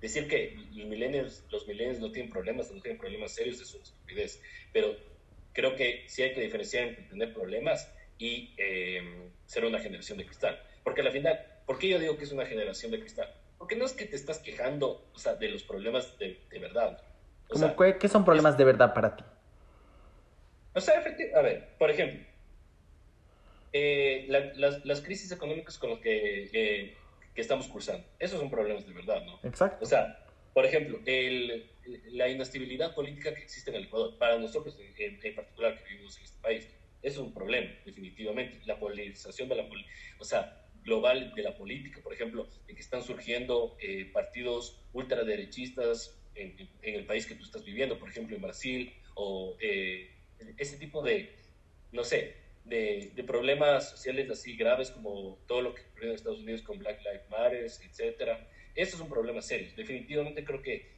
[0.00, 3.84] decir que los millennials, los millennials no tienen problemas, no tienen problemas serios es una
[3.84, 4.42] estupidez,
[4.72, 4.96] pero
[5.52, 7.88] creo que sí hay que diferenciar entre tener problemas
[8.18, 10.60] y em, ser una generación de cristal.
[10.82, 13.32] Porque al final, ¿por qué yo digo que es una generación de cristal?
[13.58, 17.00] Porque no es que te estás quejando o sea, de los problemas de, de verdad.
[18.00, 19.24] ¿Qué son problemas de verdad para ti?
[20.74, 22.24] O sea, efectivamente, a ver, por ejemplo,
[23.72, 26.96] eh, las, las, crisis económicas con las que, eh,
[27.34, 29.38] que, estamos cursando, esos son problemas de verdad, ¿no?
[29.42, 29.84] Exacto.
[29.84, 31.70] O sea, por ejemplo, el,
[32.12, 36.24] la inestabilidad política que existe en el Ecuador, para nosotros en, particular que vivimos en
[36.24, 36.68] este país,
[37.02, 38.60] es un problema, definitivamente.
[38.66, 39.68] La polarización de la
[40.18, 46.18] o sea, global de la política, por ejemplo, de que están surgiendo eh, partidos ultraderechistas
[46.34, 50.10] en, en, el país que tú estás viviendo, por ejemplo, en Brasil, o eh,
[50.58, 51.34] ese tipo de,
[51.92, 52.34] no sé,
[52.64, 56.78] de, de, problemas sociales así graves como todo lo que ocurrió en Estados Unidos con
[56.78, 59.68] Black Lives Matter, etcétera, Esto es un problema serio.
[59.76, 60.92] Definitivamente creo que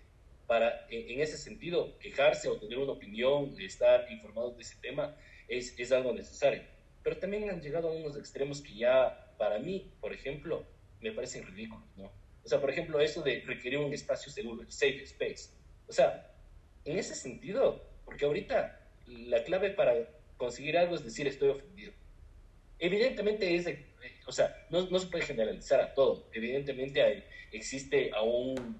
[0.46, 5.16] para, en, ese sentido, quejarse o tener una opinión, estar informados de ese tema,
[5.48, 6.62] es, es algo necesario.
[7.02, 10.66] Pero también han llegado a unos extremos que ya, para mí, por ejemplo,
[11.00, 12.12] me parecen ridículos, ¿no?
[12.44, 15.50] O sea, por ejemplo, eso de requerir un espacio seguro, el safe space.
[15.88, 16.30] O sea,
[16.84, 19.94] en ese sentido, porque ahorita la clave para
[20.36, 21.92] conseguir algo es decir estoy ofendido.
[22.78, 23.84] Evidentemente es, de,
[24.26, 26.28] o sea, no, no, se puede generalizar a todo.
[26.32, 28.76] Evidentemente hay, existe aún,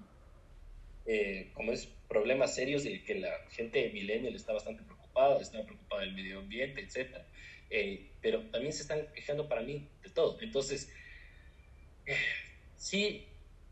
[1.05, 6.01] eh, como es, problemas serios de que la gente millennial está bastante preocupada, está preocupada
[6.01, 7.17] del medio ambiente, etc.
[7.69, 10.39] Eh, pero también se están quejando para mí de todo.
[10.41, 10.91] Entonces,
[12.05, 12.15] eh,
[12.77, 13.27] sí,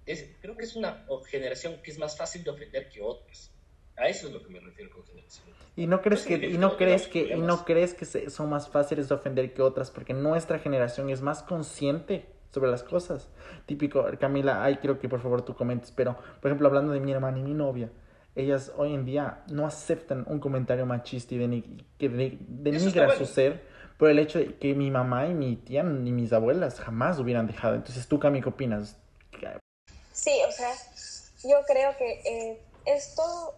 [0.06, 3.53] es, creo que es una generación que es más fácil de ofender que otras.
[3.98, 5.48] A eso es lo que me refiero con generación.
[5.76, 9.10] Y no crees que, y no crees que, y no crees que son más fáciles
[9.10, 13.30] de ofender que otras, porque nuestra generación es más consciente sobre las cosas.
[13.66, 17.12] Típico, Camila, ay, quiero que por favor tú comentes, pero por ejemplo, hablando de mi
[17.12, 17.90] hermana y mi novia,
[18.36, 23.64] ellas hoy en día no aceptan un comentario machista y que denigra su ser
[23.98, 27.48] por el hecho de que mi mamá y mi tía ni mis abuelas jamás hubieran
[27.48, 27.76] dejado.
[27.76, 28.98] Entonces, ¿tú, Cami, qué opinas?
[30.12, 30.72] Sí, o sea,
[31.44, 33.56] yo creo que eh, es todo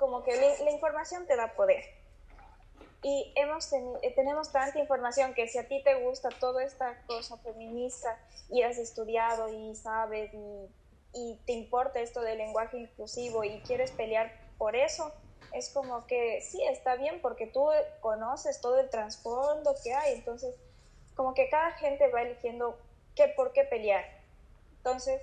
[0.00, 1.84] como que la, información te da poder.
[3.02, 7.36] Y hemos eh, tenemos tanta información que si a ti te gusta toda esta cosa
[7.38, 10.68] feminista y has estudiado y sabes y,
[11.12, 15.12] y te importa esto del lenguaje inclusivo y quieres pelear por eso,
[15.52, 17.68] es como que sí, está bien porque tú
[18.00, 20.54] conoces todo el trasfondo que hay, entonces
[21.14, 22.78] como que cada gente va eligiendo
[23.14, 24.04] qué por qué pelear.
[24.78, 25.20] Entonces,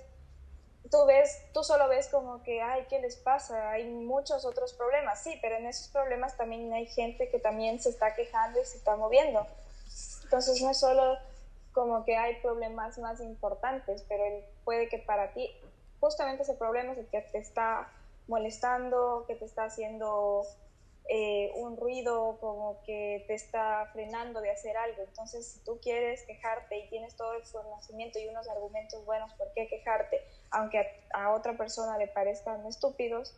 [0.90, 3.70] tú ves, tú solo ves como que, ay, ¿qué les pasa?
[3.70, 7.90] Hay muchos otros problemas, sí, pero en esos problemas también hay gente que también se
[7.90, 9.46] está quejando y se está moviendo.
[10.24, 11.16] Entonces no es solo
[11.72, 14.24] como que hay problemas más importantes, pero
[14.64, 15.50] puede que para ti
[16.00, 17.90] justamente ese problema es el que te está
[18.26, 20.44] molestando, que te está haciendo
[21.08, 25.02] eh, un ruido como que te está frenando de hacer algo.
[25.02, 29.50] Entonces, si tú quieres quejarte y tienes todo el conocimiento y unos argumentos buenos por
[29.54, 33.34] qué quejarte, aunque a, otra persona le parezcan estúpidos,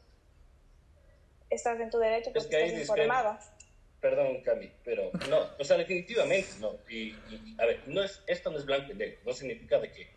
[1.49, 3.41] estás en tu derecho porque es estás informada.
[4.01, 6.73] Perdón, Cami, pero no, o sea, definitivamente no.
[6.89, 7.15] Y,
[7.59, 10.09] a ver, no es, esto no es blanco y negro, no significa de que,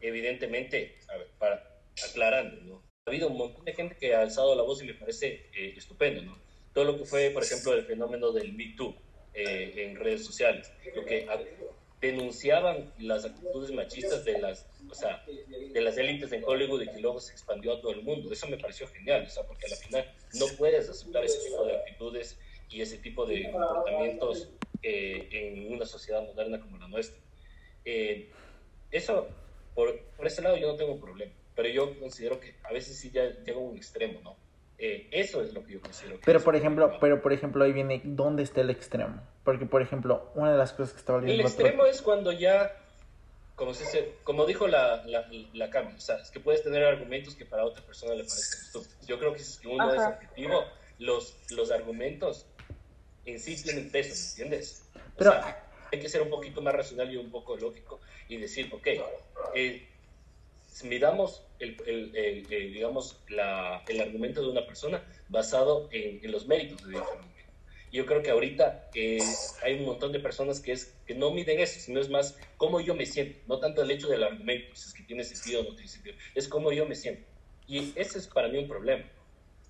[0.00, 1.80] evidentemente, a ver, para
[2.10, 2.82] aclarando, ¿no?
[3.06, 5.74] Ha habido un montón de gente que ha alzado la voz y me parece eh,
[5.76, 6.50] estupendo, ¿no?
[6.72, 8.94] todo lo que fue, por ejemplo, el fenómeno del Me Too
[9.34, 11.26] eh, en redes sociales, lo que
[12.00, 17.00] denunciaban las actitudes machistas de las, o sea, de las élites en Hollywood y que
[17.00, 18.32] luego se expandió a todo el mundo.
[18.32, 21.76] Eso me pareció genial, o sea, porque al final no puedes aceptar ese tipo de
[21.76, 22.38] actitudes
[22.70, 24.48] y ese tipo de comportamientos
[24.82, 27.20] eh, en una sociedad moderna como la nuestra.
[27.84, 28.30] Eh,
[28.90, 29.28] eso,
[29.74, 33.10] por, por ese lado yo no tengo problema, pero yo considero que a veces sí
[33.10, 34.36] ya llega a un extremo, ¿no?
[34.78, 36.18] Eh, eso es lo que yo considero.
[36.24, 40.30] pero por ejemplo, pero por ejemplo ahí viene dónde está el extremo, porque por ejemplo
[40.34, 41.42] una de las cosas que estaba leyendo.
[41.42, 42.76] El extremo es cuando ya,
[43.56, 47.34] como se como dijo la la, la Cami, o sea, es que puedes tener argumentos
[47.34, 49.06] que para otra persona le parezcan estúpidos.
[49.06, 50.64] Yo creo que es uno es objetivo,
[50.98, 52.46] los los argumentos
[53.26, 54.88] en sí tienen peso, ¿me entiendes?
[55.16, 55.34] pero
[55.92, 58.86] hay que ser un poquito más racional y un poco lógico y decir, ok,
[59.54, 59.88] eh,
[60.84, 66.86] miramos el, el, digamos, la, el argumento de una persona basado en, en los méritos
[66.86, 67.39] de argumento.
[67.92, 69.18] Yo creo que ahorita eh,
[69.62, 72.80] hay un montón de personas que, es, que no miden eso, sino es más cómo
[72.80, 75.64] yo me siento, no tanto el hecho del argumento, si es que tiene sentido o
[75.64, 77.26] no tiene sentido, es cómo yo me siento.
[77.66, 79.04] Y ese es para mí un problema,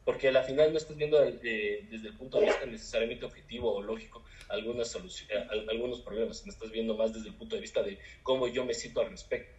[0.04, 3.82] porque al final no estás viendo eh, desde el punto de vista necesariamente objetivo o
[3.82, 7.82] lógico algunas soluciones, eh, algunos problemas, sino estás viendo más desde el punto de vista
[7.82, 9.52] de cómo yo me siento al respecto.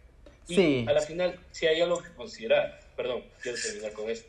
[0.48, 0.84] Y sí.
[0.88, 4.28] a la final, si hay algo que considerar, perdón, quiero terminar con esto.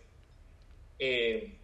[0.99, 1.57] Eh,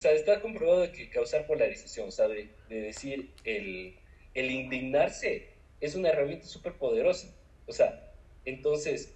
[0.00, 3.94] o sea, está comprobado que causar polarización, sea, de, decir el,
[4.32, 5.48] el, indignarse
[5.78, 7.28] es una herramienta súper poderosa.
[7.66, 8.10] O sea,
[8.46, 9.12] entonces,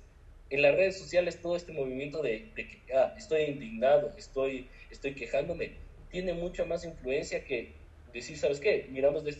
[0.50, 5.72] en las redes sociales todo este movimiento de, que ah, estoy indignado, estoy, estoy quejándome,
[6.10, 7.72] tiene mucha más influencia que
[8.12, 8.86] decir, ¿sabes qué?
[8.90, 9.30] Miramos de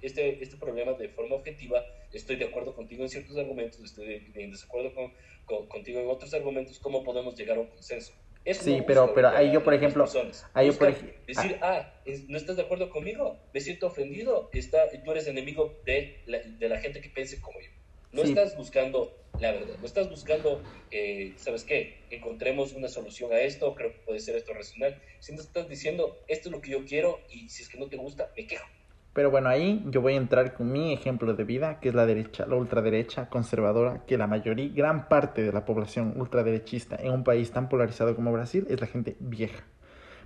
[0.00, 1.84] este, este problema de forma objetiva,
[2.14, 6.78] estoy de acuerdo contigo en ciertos argumentos, estoy en desacuerdo con, contigo en otros argumentos,
[6.78, 8.14] ¿cómo podemos llegar a un consenso?
[8.52, 10.04] Sí, pero, pero ahí yo, por ejemplo,
[10.52, 11.94] ahí yo, por ejemplo, decir, ah,
[12.28, 16.68] no estás de acuerdo conmigo, me siento ofendido, está, tú eres enemigo de la, de
[16.68, 17.70] la gente que piense como yo.
[18.12, 22.04] No estás buscando la verdad, no estás buscando, eh, ¿sabes qué?
[22.10, 26.48] Encontremos una solución a esto, creo que puede ser esto racional, sino estás diciendo, esto
[26.48, 28.66] es lo que yo quiero y si es que no te gusta, me quejo.
[29.14, 32.04] Pero bueno, ahí yo voy a entrar con mi ejemplo de vida, que es la
[32.04, 37.22] derecha, la ultraderecha conservadora, que la mayoría, gran parte de la población ultraderechista en un
[37.22, 39.62] país tan polarizado como Brasil es la gente vieja.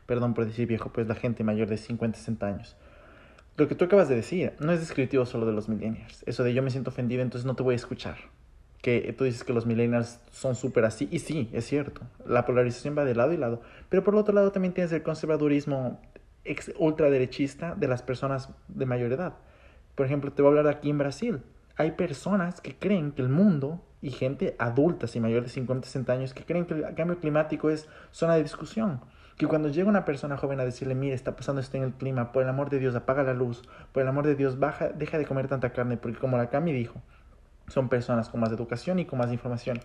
[0.06, 2.76] Perdón por decir viejo, pues la gente mayor de 50, 60 años.
[3.58, 6.22] Lo que tú acabas de decir no es descriptivo solo de los millennials.
[6.26, 8.16] Eso de yo me siento ofendido, entonces no te voy a escuchar.
[8.80, 12.00] Que tú dices que los millennials son súper así, y sí, es cierto.
[12.24, 13.60] La polarización va de lado y lado.
[13.90, 16.00] Pero por otro lado también tienes el conservadurismo
[16.44, 19.34] ex ultraderechista de las personas de mayor edad.
[19.94, 21.42] Por ejemplo, te voy a hablar aquí en Brasil.
[21.76, 26.12] Hay personas que creen que el mundo y gente adulta, y mayor de 50, 60
[26.12, 29.00] años, que creen que el cambio climático es zona de discusión.
[29.36, 32.32] Que cuando llega una persona joven a decirle, mire, está pasando esto en el clima,
[32.32, 33.62] por el amor de Dios, apaga la luz,
[33.92, 36.72] por el amor de Dios, baja, deja de comer tanta carne, porque como la Cami
[36.72, 37.00] dijo,
[37.68, 39.80] son personas con más educación y con más información.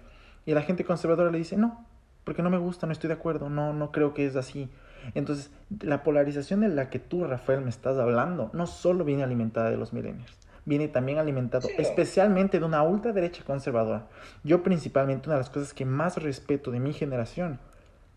[0.46, 1.86] Y la gente conservadora le dice, no,
[2.24, 4.70] porque no me gusta, no estoy de acuerdo, no, no creo que es así.
[5.16, 5.52] Entonces,
[5.82, 9.78] la polarización de la que tú, Rafael, me estás hablando, no solo viene alimentada de
[9.78, 14.08] los millennials, viene también alimentado especialmente de una ultraderecha conservadora.
[14.44, 17.60] Yo principalmente una de las cosas que más respeto de mi generación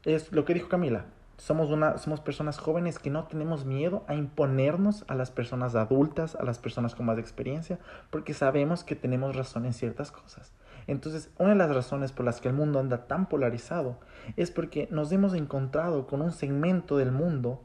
[0.05, 1.07] es lo que dijo Camila.
[1.39, 6.35] Somos, una, somos personas jóvenes que no tenemos miedo a imponernos a las personas adultas,
[6.35, 7.79] a las personas con más experiencia,
[8.11, 10.53] porque sabemos que tenemos razón en ciertas cosas.
[10.87, 13.99] Entonces, una de las razones por las que el mundo anda tan polarizado
[14.37, 17.63] es porque nos hemos encontrado con un segmento del mundo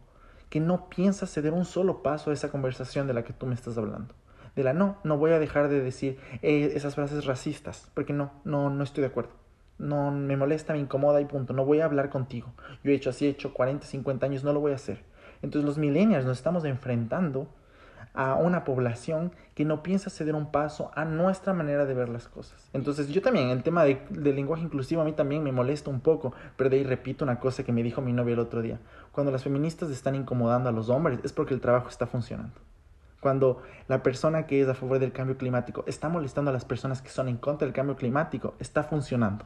[0.50, 3.56] que no piensa ceder un solo paso a esa conversación de la que tú me
[3.56, 4.14] estás hablando.
[4.56, 8.32] De la no, no voy a dejar de decir eh, esas frases racistas, porque no,
[8.44, 9.32] no, no estoy de acuerdo.
[9.78, 11.54] No me molesta, me incomoda y punto.
[11.54, 12.54] No voy a hablar contigo.
[12.84, 15.04] Yo he hecho así, he hecho 40, 50 años, no lo voy a hacer.
[15.42, 17.48] Entonces los millennials nos estamos enfrentando
[18.14, 22.28] a una población que no piensa ceder un paso a nuestra manera de ver las
[22.28, 22.70] cosas.
[22.74, 26.02] Entonces yo también, el tema de, del lenguaje inclusivo a mí también me molesta un
[26.02, 28.80] poco, pero de ahí repito una cosa que me dijo mi novia el otro día.
[29.12, 32.56] Cuando las feministas están incomodando a los hombres es porque el trabajo está funcionando.
[33.22, 37.02] Cuando la persona que es a favor del cambio climático está molestando a las personas
[37.04, 39.46] que son en contra del cambio climático, está funcionando.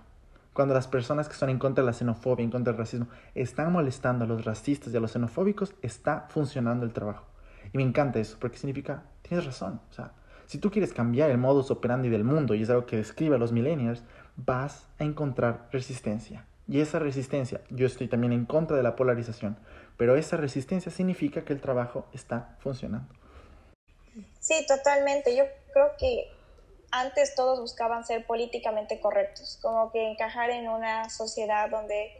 [0.53, 3.74] Cuando las personas que son en contra de la xenofobia, en contra del racismo, están
[3.74, 7.26] molestando a los racistas y a los xenofóbicos, está funcionando el trabajo.
[7.74, 9.82] Y me encanta eso, porque significa, tienes razón.
[9.89, 10.13] O sea,
[10.45, 13.39] si tú quieres cambiar el modus operandi del mundo, y es algo que describe a
[13.39, 14.03] los millennials,
[14.36, 16.45] vas a encontrar resistencia.
[16.68, 19.57] Y esa resistencia, yo estoy también en contra de la polarización,
[19.97, 23.07] pero esa resistencia significa que el trabajo está funcionando.
[24.39, 25.36] Sí, totalmente.
[25.36, 25.43] Yo
[25.74, 26.32] creo que
[26.91, 32.11] antes todos buscaban ser políticamente correctos, como que encajar en una sociedad donde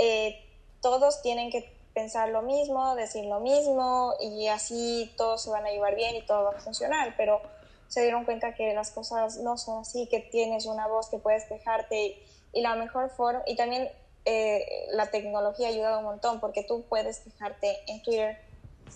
[0.00, 0.44] eh,
[0.80, 5.70] todos tienen que pensar lo mismo, decir lo mismo y así todos se van a
[5.70, 7.42] llevar bien y todo va a funcionar, pero
[7.88, 11.44] se dieron cuenta que las cosas no son así, que tienes una voz que puedes
[11.46, 12.16] quejarte
[12.52, 13.90] y, la mejor forma, y también
[14.24, 18.38] eh, la tecnología ha ayudado un montón porque tú puedes quejarte en Twitter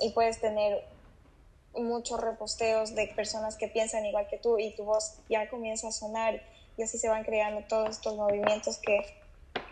[0.01, 0.85] y puedes tener
[1.75, 5.93] muchos reposteos de personas que piensan igual que tú y tu voz ya comienza a
[5.93, 6.41] sonar
[6.77, 9.22] y así se van creando todos estos movimientos que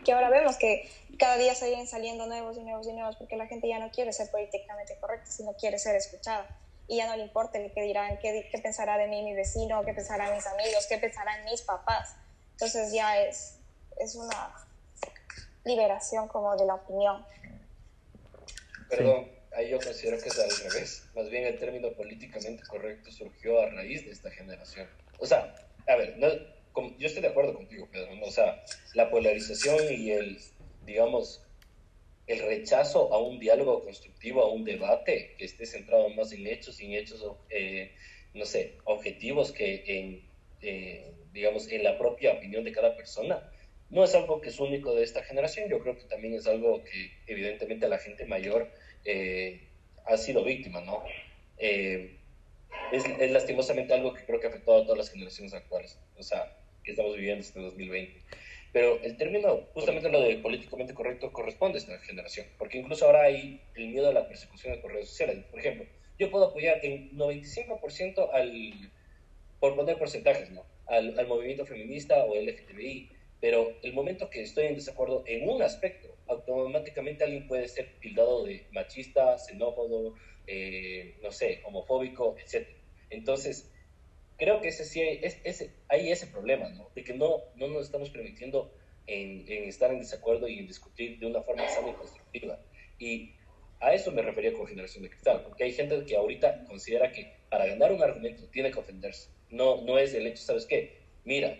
[0.05, 3.47] que ahora vemos que cada día siguen saliendo nuevos y nuevos y nuevos porque la
[3.47, 6.47] gente ya no quiere ser políticamente correcta, sino quiere ser escuchada.
[6.89, 9.85] Y ya no le importa el que dirán, qué, qué pensará de mí mi vecino,
[9.85, 12.17] qué pensarán mis amigos, qué pensarán mis papás.
[12.53, 13.59] Entonces ya es,
[13.99, 14.55] es una
[15.65, 17.25] liberación como de la opinión.
[18.89, 21.05] Perdón, ahí yo considero que es al revés.
[21.15, 24.89] Más bien el término políticamente correcto surgió a raíz de esta generación.
[25.19, 25.55] O sea,
[25.87, 26.29] a ver, no,
[26.99, 28.63] yo estoy de acuerdo contigo, Pedro, o sea,
[28.95, 30.39] la polarización y el,
[30.85, 31.43] digamos,
[32.27, 36.81] el rechazo a un diálogo constructivo, a un debate que esté centrado más en hechos
[36.81, 37.93] y en hechos, eh,
[38.35, 40.23] no sé, objetivos que en,
[40.63, 43.51] eh, digamos, en la propia opinión de cada persona,
[43.91, 46.85] no es algo que es único de esta generación, yo creo que también es algo
[46.85, 48.71] que evidentemente la gente mayor
[49.05, 49.69] eh,
[50.07, 51.03] ha sido víctima, ¿no?
[51.59, 55.99] es, es, lastimosamente algo que creo que ha afectado a todas las generaciones actuales.
[56.17, 58.21] O sea, que estamos viviendo este 2020.
[58.73, 63.23] Pero el término, justamente lo de políticamente correcto, corresponde a esta generación, porque incluso ahora
[63.23, 65.45] hay el miedo a la persecución por redes sociales.
[65.51, 65.87] Por ejemplo,
[66.19, 68.91] yo puedo apoyar en 95% al,
[69.59, 70.65] por poner porcentajes, ¿no?
[70.87, 73.11] Al, al, movimiento feminista o LGTBI,
[73.41, 78.45] pero el momento que estoy en desacuerdo en un aspecto, automáticamente alguien puede ser tildado
[78.45, 80.15] de machista, xenófobo,
[80.47, 82.69] eh, no sé, homofóbico, etc.
[83.09, 83.71] Entonces,
[84.41, 86.89] creo que ese sí hay, ese, hay ese problema, ¿no?
[86.95, 88.75] De que no, no nos estamos permitiendo
[89.07, 92.59] en, en, estar en desacuerdo y en discutir de una forma sana y constructiva.
[92.99, 93.35] Y
[93.81, 97.31] a eso me refería con generación de cristal, porque hay gente que ahorita considera que
[97.51, 99.29] para ganar un argumento tiene que ofenderse.
[99.51, 101.03] No, no es el hecho, ¿sabes qué?
[101.25, 101.55] Mira,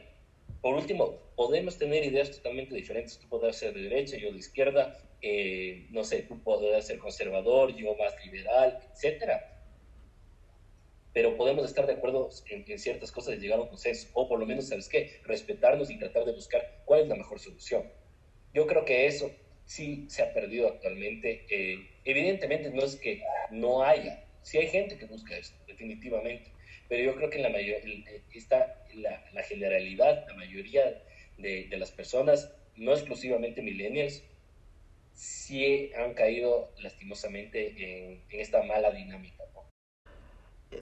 [0.63, 3.19] por último, podemos tener ideas totalmente diferentes.
[3.19, 7.77] Tú podrás ser de derecha, yo de izquierda, eh, no sé, tú podrás ser conservador,
[7.77, 9.60] yo más liberal, etcétera
[11.13, 14.39] pero podemos estar de acuerdo en, ciertas cosas y llegar a un consenso, o por
[14.39, 15.21] lo menos, ¿sabes qué?
[15.25, 17.91] Respetarnos y tratar de buscar cuál es la mejor solución.
[18.55, 19.31] Yo creo que eso
[19.65, 21.47] sí se ha perdido actualmente.
[21.49, 26.51] Eh, evidentemente no es que no haya, sí hay gente que busca esto, definitivamente,
[26.89, 27.81] pero yo creo que la, mayor,
[28.35, 31.03] está la, generalidad, la mayoría
[31.39, 34.23] de, las personas, no exclusivamente millennials,
[35.13, 39.40] sí han caído lastimosamente en, en esta mala dinámica.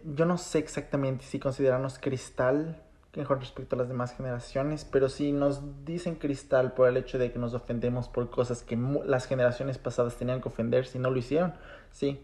[0.04, 2.82] Yo no sé exactamente si considerarnos cristal
[3.26, 7.32] con respecto a las demás generaciones, pero si nos dicen cristal por el hecho de
[7.32, 11.18] que nos ofendemos por cosas que las generaciones pasadas tenían que ofender si no lo
[11.18, 11.54] hicieron,
[11.90, 12.20] sí,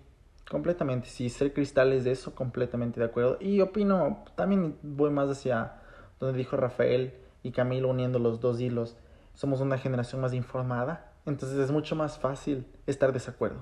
[0.48, 1.08] completamente.
[1.08, 3.38] Si ser cristal es de eso, completamente de acuerdo.
[3.40, 5.80] Y opino, también voy más hacia
[6.20, 8.96] donde dijo Rafael y Camilo uniendo los dos hilos.
[9.34, 13.60] Somos una generación más informada, entonces es mucho más fácil estar desacuerdo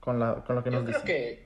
[0.00, 1.45] con, la, con lo que nos creo Que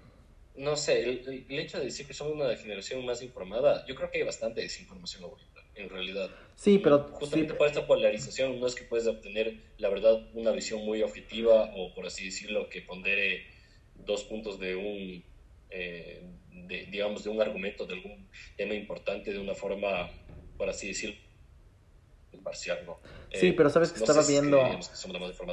[0.60, 4.18] no sé, el, hecho de decir que somos una generación más informada, yo creo que
[4.18, 6.30] hay bastante desinformación ahorita, en realidad.
[6.54, 7.08] Sí, pero...
[7.14, 11.72] Justamente por esta polarización no es que puedes obtener, la verdad, una visión muy objetiva
[11.74, 13.46] o, por así decirlo, que pondere
[14.04, 15.24] dos puntos de un,
[15.70, 20.10] eh, de, digamos, de un argumento, de algún tema importante de una forma,
[20.58, 21.16] por así decirlo,
[22.32, 22.98] imparcial, ¿no?
[23.32, 24.60] Sí, eh, pero sabes que estaba viendo...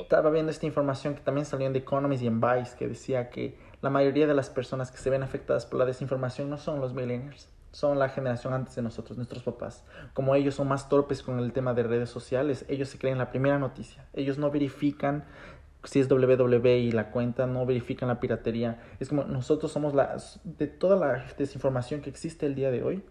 [0.01, 3.29] estaba viendo esta información que también salió en The Economist y en Vice, que decía
[3.29, 6.81] que la mayoría de las personas que se ven afectadas por la desinformación no son
[6.81, 9.83] los millennials, son la generación antes de nosotros, nuestros papás.
[10.13, 13.29] Como ellos son más torpes con el tema de redes sociales, ellos se creen la
[13.29, 14.05] primera noticia.
[14.13, 15.25] Ellos no verifican
[15.83, 18.81] si es www y la cuenta, no verifican la piratería.
[18.99, 23.03] Es como nosotros somos la, de toda la desinformación que existe el día de hoy,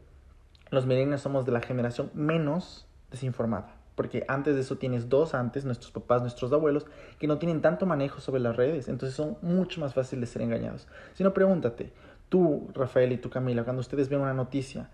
[0.70, 5.64] los millennials somos de la generación menos desinformada porque antes de eso tienes dos antes,
[5.64, 6.86] nuestros papás, nuestros abuelos,
[7.18, 10.42] que no tienen tanto manejo sobre las redes, entonces son mucho más fáciles de ser
[10.42, 10.86] engañados.
[11.14, 11.92] Si no, pregúntate,
[12.28, 14.90] tú, Rafael y tú, Camila, cuando ustedes ven una noticia,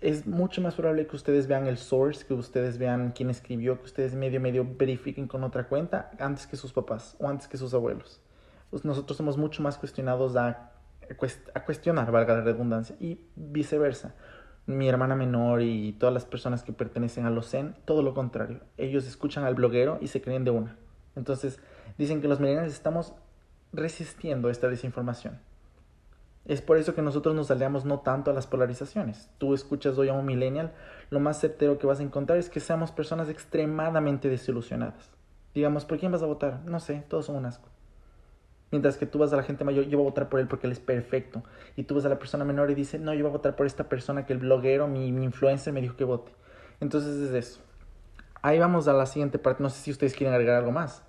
[0.00, 3.84] es mucho más probable que ustedes vean el source, que ustedes vean quién escribió, que
[3.84, 7.74] ustedes medio, medio verifiquen con otra cuenta antes que sus papás o antes que sus
[7.74, 8.22] abuelos.
[8.70, 10.72] Pues nosotros somos mucho más cuestionados a,
[11.54, 14.14] a cuestionar, valga la redundancia, y viceversa
[14.68, 18.60] mi hermana menor y todas las personas que pertenecen a los Zen, todo lo contrario.
[18.76, 20.76] Ellos escuchan al bloguero y se creen de una.
[21.16, 21.58] Entonces,
[21.96, 23.14] dicen que los millennials estamos
[23.72, 25.40] resistiendo esta desinformación.
[26.44, 29.30] Es por eso que nosotros nos aliamos no tanto a las polarizaciones.
[29.38, 30.74] Tú escuchas hoy a un millennial,
[31.08, 35.10] lo más certero que vas a encontrar es que seamos personas extremadamente desilusionadas.
[35.54, 36.60] Digamos, ¿por quién vas a votar?
[36.66, 37.70] No sé, todos son un asco.
[38.70, 40.66] Mientras que tú vas a la gente mayor, yo voy a votar por él porque
[40.66, 41.42] él es perfecto.
[41.76, 43.66] Y tú vas a la persona menor y dices, no, yo voy a votar por
[43.66, 46.32] esta persona que el bloguero, mi, mi influencer me dijo que vote.
[46.80, 47.60] Entonces es eso.
[48.42, 49.62] Ahí vamos a la siguiente parte.
[49.62, 51.02] No sé si ustedes quieren agregar algo más.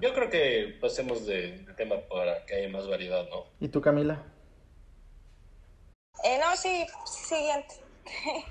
[0.00, 3.44] Yo creo que pasemos de, tema para que haya más variedad, ¿no?
[3.60, 4.22] ¿Y tú, Camila?
[6.24, 7.74] Eh, no, sí, siguiente.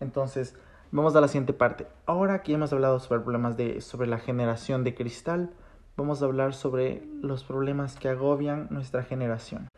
[0.00, 0.54] Entonces,
[0.92, 1.86] vamos a la siguiente parte.
[2.06, 5.50] Ahora que hemos hablado sobre problemas de, sobre la generación de cristal,
[5.96, 9.68] vamos a hablar sobre los problemas que agobian nuestra generación.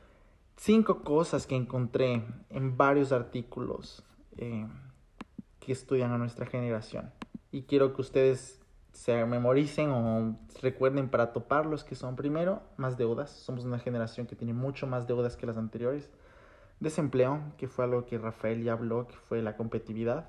[0.56, 4.04] Cinco cosas que encontré en varios artículos
[4.36, 4.66] eh,
[5.60, 7.10] que estudian a nuestra generación.
[7.50, 8.60] Y quiero que ustedes
[8.92, 13.30] se memoricen o recuerden para toparlos que son primero más deudas.
[13.30, 16.10] Somos una generación que tiene mucho más deudas que las anteriores.
[16.78, 20.28] Desempleo, que fue algo que Rafael ya habló, que fue la competitividad.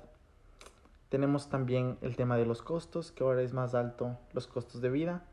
[1.08, 4.90] Tenemos también el tema de los costos, que ahora es más alto los costos de
[4.90, 5.24] vida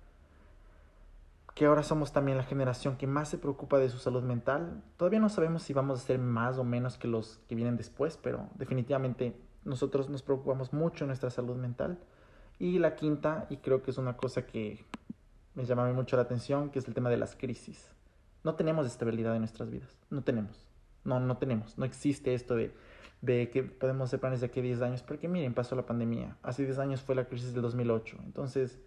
[1.53, 4.81] que ahora somos también la generación que más se preocupa de su salud mental.
[4.97, 8.17] Todavía no sabemos si vamos a ser más o menos que los que vienen después,
[8.21, 11.99] pero definitivamente nosotros nos preocupamos mucho en nuestra salud mental.
[12.59, 14.85] Y la quinta, y creo que es una cosa que
[15.53, 17.91] me llama mucho la atención, que es el tema de las crisis.
[18.43, 20.67] No tenemos estabilidad en nuestras vidas, no tenemos,
[21.03, 22.73] no, no tenemos, no existe esto de,
[23.21, 26.35] de que podemos hacer planes de aquí a 10 años, porque miren, pasó la pandemia,
[26.43, 28.81] hace 10 años fue la crisis del 2008, entonces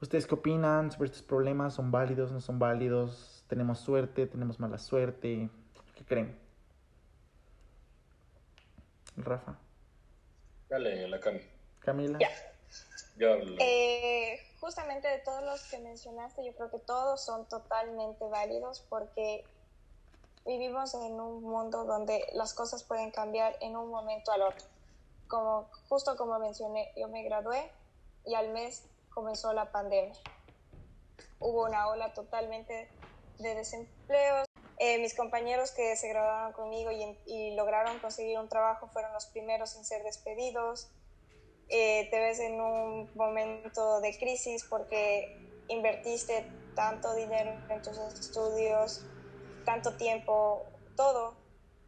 [0.00, 1.74] ¿Ustedes qué opinan sobre estos problemas?
[1.74, 2.30] ¿Son válidos?
[2.30, 3.44] ¿No son válidos?
[3.48, 4.26] ¿Tenemos suerte?
[4.26, 5.50] ¿Tenemos mala suerte?
[5.96, 6.38] ¿Qué creen?
[9.16, 9.58] Rafa.
[10.68, 11.40] Dale, la Cami.
[11.80, 12.18] Camila.
[12.20, 12.30] Ya.
[13.16, 18.84] Yo eh, justamente de todos los que mencionaste, yo creo que todos son totalmente válidos
[18.88, 19.44] porque
[20.46, 24.64] vivimos en un mundo donde las cosas pueden cambiar en un momento al otro.
[25.26, 27.72] Como, justo como mencioné, yo me gradué
[28.24, 28.84] y al mes
[29.18, 30.14] comenzó la pandemia.
[31.40, 32.88] Hubo una ola totalmente
[33.40, 34.44] de desempleo.
[34.78, 36.92] Eh, mis compañeros que se graduaron conmigo
[37.26, 40.92] y, lograron conseguir un trabajo fueron los primeros en ser despedidos.
[41.68, 45.36] Eh, te ves en un momento de crisis porque
[45.66, 49.04] invertiste tanto dinero en tus estudios,
[49.64, 50.64] tanto tiempo,
[50.94, 51.34] todo,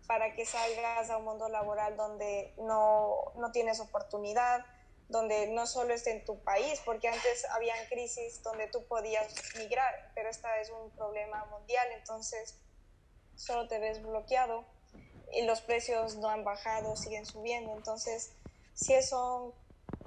[0.08, 4.66] para que salgas a un mundo laboral donde no, no tienes oportunidad,
[5.10, 10.12] donde no solo es en tu país, porque antes había crisis donde tú podías migrar,
[10.14, 12.60] pero esta es un problema mundial, entonces
[13.34, 14.64] solo te ves bloqueado
[15.32, 18.36] y los precios no han bajado, siguen subiendo, entonces
[18.72, 19.52] sí es un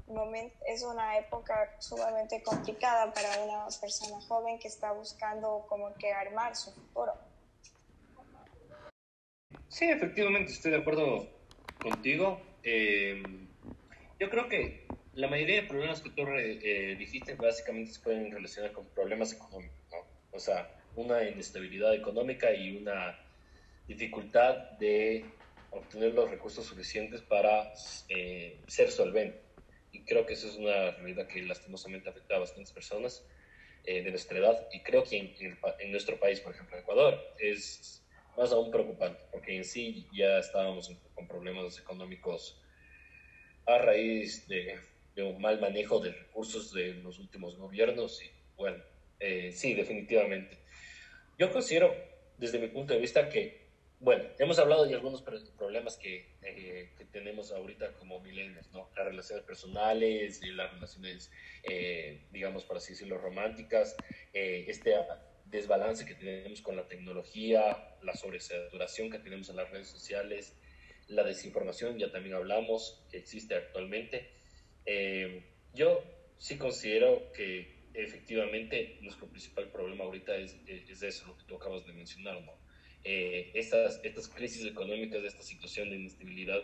[0.07, 6.11] momento, es una época sumamente complicada para una persona joven que está buscando como que
[6.11, 7.13] armar su futuro.
[9.67, 11.27] Sí, efectivamente, estoy de acuerdo
[11.81, 12.39] contigo.
[12.63, 13.42] Eh,
[14.19, 14.83] yo creo que
[15.13, 19.77] la mayoría de problemas que tú eh, dijiste básicamente se pueden relacionar con problemas económicos,
[19.91, 19.97] ¿no?
[20.31, 23.19] O sea, una inestabilidad económica y una
[23.87, 25.25] dificultad de
[25.69, 27.73] obtener los recursos suficientes para
[28.09, 29.41] eh, ser solvente.
[29.91, 33.25] Y creo que eso es una realidad que lastimosamente afecta a bastantes personas
[33.85, 34.67] eh, de nuestra edad.
[34.71, 35.35] Y creo que en,
[35.79, 38.03] en, nuestro país, por ejemplo, Ecuador, es
[38.35, 42.62] más aún preocupante, porque en sí ya estábamos con problemas económicos
[43.65, 44.79] a raíz de
[45.15, 48.83] de un mal manejo de recursos de los últimos gobiernos y bueno,
[49.19, 50.57] eh, sí, definitivamente.
[51.37, 51.93] Yo considero,
[52.37, 53.63] desde mi punto de vista, que,
[53.99, 55.23] bueno, hemos hablado de algunos
[55.57, 58.89] problemas que, eh, que tenemos ahorita como milenios, ¿no?
[58.95, 61.31] Las relaciones personales, las relaciones,
[61.63, 63.95] eh, digamos, por así decirlo, románticas,
[64.33, 64.95] este
[65.45, 70.55] desbalance que tenemos con la tecnología, la sobresaturación que tenemos en las redes sociales,
[71.07, 74.29] la desinformación, ya también hablamos, que existe actualmente.
[74.85, 75.43] Eh,
[75.73, 76.03] yo
[76.37, 81.85] sí considero que efectivamente nuestro principal problema ahorita es, es eso, lo que tú acabas
[81.85, 82.53] de mencionar, ¿no?
[83.05, 86.61] Eh, estas, estas crisis económicas, esta situación de inestabilidad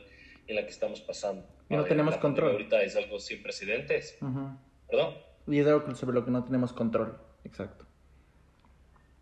[0.48, 1.46] en la que estamos pasando.
[1.70, 2.52] Y no tenemos control.
[2.52, 4.18] Ahorita es algo sin precedentes.
[4.90, 5.16] ¿Perdón?
[5.48, 7.86] Y es algo sobre lo que no tenemos control, exacto.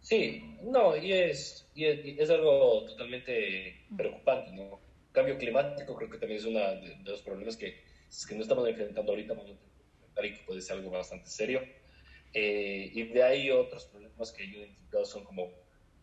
[0.01, 4.79] Sí, no, y es, y es, algo totalmente preocupante, ¿no?
[5.17, 7.81] Cambio climático creo que también es uno de los problemas que
[8.27, 9.51] que no estamos enfrentando ahorita, vamos
[10.15, 11.61] a y que puede ser algo bastante serio.
[12.33, 15.51] Eh, y de ahí otros problemas que yo he identificado son como,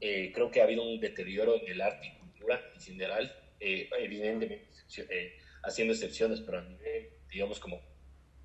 [0.00, 3.88] eh, creo que ha habido un deterioro en el arte y cultura en general, eh,
[4.00, 4.68] evidentemente
[5.62, 7.80] haciendo excepciones, pero a nivel, digamos, como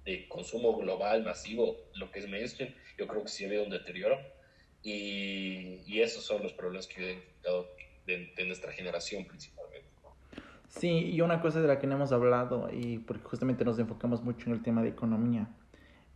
[0.05, 3.69] de consumo global, masivo, lo que es mainstream, yo creo que sí ha habido un
[3.71, 4.17] deterioro.
[4.81, 7.75] Y, y esos son los problemas que yo he identificado
[8.05, 9.68] de, de nuestra generación principalmente.
[10.69, 14.23] Sí, y una cosa de la que no hemos hablado, y porque justamente nos enfocamos
[14.23, 15.49] mucho en el tema de economía,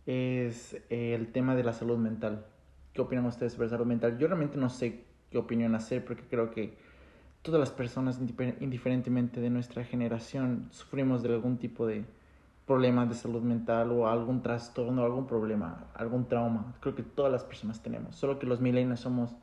[0.06, 2.46] es el tema de la salud mental.
[2.92, 4.16] ¿Qué opinan ustedes sobre salud mental?
[4.16, 6.78] Yo realmente no sé qué opinión hacer porque creo que
[7.42, 8.20] todas las personas,
[8.60, 12.04] indiferentemente de nuestra generación, sufrimos de algún tipo de
[12.64, 16.76] problema de salud mental o algún trastorno, algún problema, algún trauma.
[16.80, 19.34] Creo que todas las personas tenemos, solo que los millennials somos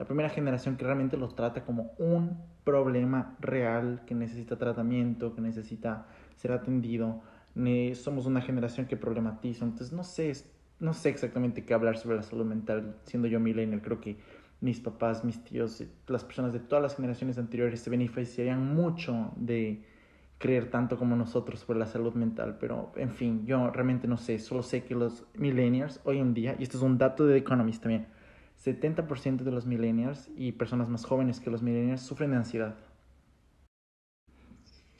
[0.00, 5.42] la primera generación que realmente lo trata como un problema real que necesita tratamiento, que
[5.42, 6.06] necesita
[6.36, 7.20] ser atendido.
[7.96, 9.66] somos una generación que problematiza.
[9.66, 10.32] Entonces no sé,
[10.78, 12.96] no sé exactamente qué hablar sobre la salud mental.
[13.04, 14.16] Siendo yo millennial, creo que
[14.62, 19.84] mis papás, mis tíos, las personas de todas las generaciones anteriores se beneficiarían mucho de
[20.38, 22.56] creer tanto como nosotros sobre la salud mental.
[22.58, 24.38] Pero, en fin, yo realmente no sé.
[24.38, 27.40] Solo sé que los millennials hoy en día, y esto es un dato de The
[27.40, 28.06] Economist también,
[28.64, 32.74] 70% de los millennials y personas más jóvenes que los millennials sufren de ansiedad.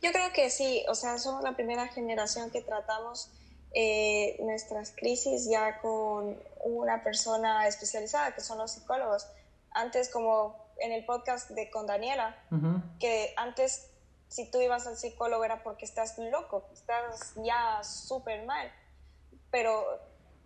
[0.03, 3.31] Yo creo que sí, o sea, somos la primera generación que tratamos
[3.73, 9.27] eh, nuestras crisis ya con una persona especializada, que son los psicólogos.
[9.73, 12.37] Antes, como en el podcast de con Daniela,
[12.99, 13.91] que antes
[14.29, 18.73] si tú ibas al psicólogo era porque estás loco, estás ya súper mal,
[19.51, 19.85] pero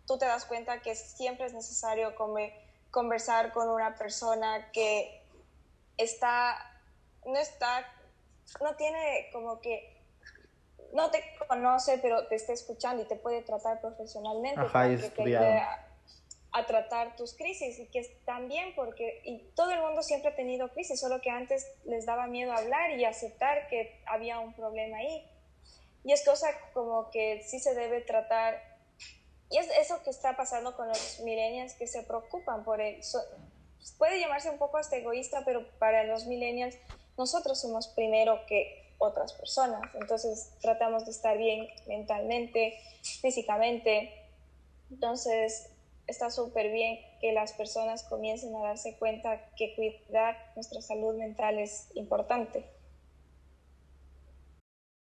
[0.07, 2.64] tú te das cuenta que siempre es necesario comer
[2.95, 5.21] conversar con una persona que
[5.97, 6.57] está,
[7.27, 7.85] no está,
[8.63, 10.01] no tiene como que,
[10.93, 14.61] no te conoce, pero te está escuchando y te puede tratar profesionalmente.
[14.61, 15.35] Ajá, y
[16.57, 20.69] a tratar tus crisis y que también porque y todo el mundo siempre ha tenido
[20.69, 25.29] crisis, solo que antes les daba miedo hablar y aceptar que había un problema ahí.
[26.05, 28.74] Y es cosa como que sí se debe tratar
[29.51, 33.01] y es eso que está pasando con los millennials que se preocupan por él.
[33.99, 36.77] puede llamarse un poco hasta egoísta, pero para los millennials
[37.17, 39.83] nosotros somos primero que otras personas.
[39.95, 42.79] Entonces tratamos de estar bien mentalmente,
[43.21, 44.13] físicamente.
[44.91, 45.71] Entonces
[46.07, 51.59] está súper bien que las personas comiencen a darse cuenta que cuidar nuestra salud mental
[51.59, 52.65] es importante.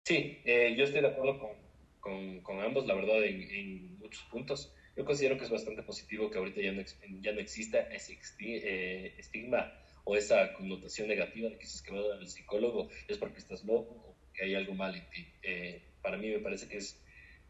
[0.06, 1.69] Sí, eh, yo estoy de acuerdo con,
[2.00, 4.74] con, ambos, la verdad, en, muchos puntos.
[4.96, 6.82] Yo considero que es bastante positivo que ahorita ya no,
[7.22, 9.72] ya no exista ese eh, estigma
[10.04, 13.64] o esa connotación negativa de que si es que vas al psicólogo es porque estás
[13.64, 15.28] loco o que hay algo mal en ti.
[15.44, 17.00] Eh, para mí me parece que es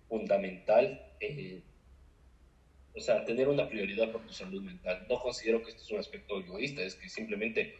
[0.07, 1.61] fundamental, eh,
[2.95, 5.05] o sea, tener una prioridad por tu salud mental.
[5.09, 7.75] No considero que esto es un aspecto egoísta, es que simplemente,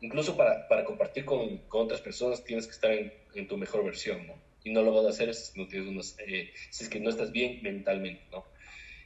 [0.00, 4.30] incluso para, para compartir con, con, otras personas, tienes que estar en, tu mejor versión.
[4.66, 7.10] Y no lo vas a hacer si, no tienes unos, eh, si es que no
[7.10, 8.44] estás bien mentalmente, ¿no?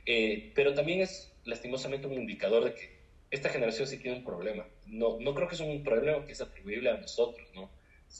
[0.06, 3.00] Eh, pero también es lastimosamente un indicador de que
[3.30, 4.66] esta generación sí tiene un problema.
[4.86, 7.70] No, no creo que es un problema que es atribuible a nosotros, ¿no?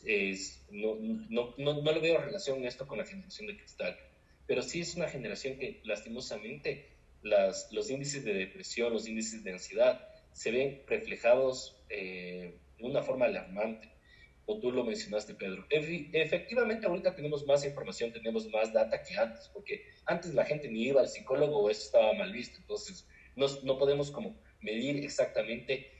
[0.05, 3.97] Es, no, no, no, no le veo relación esto con la generación de cristal
[4.51, 6.89] pero sí es una generación que lastimosamente
[7.23, 13.01] las, los índices de depresión, los índices de ansiedad se ven reflejados eh, de una
[13.01, 13.89] forma alarmante.
[14.59, 15.67] Tú lo mencionaste, Pedro.
[15.69, 20.85] Efectivamente, ahorita tenemos más información, tenemos más data que antes, porque antes la gente ni
[20.85, 22.59] iba al psicólogo o eso estaba mal visto.
[22.59, 23.07] Entonces,
[23.37, 25.91] no, no podemos como medir exactamente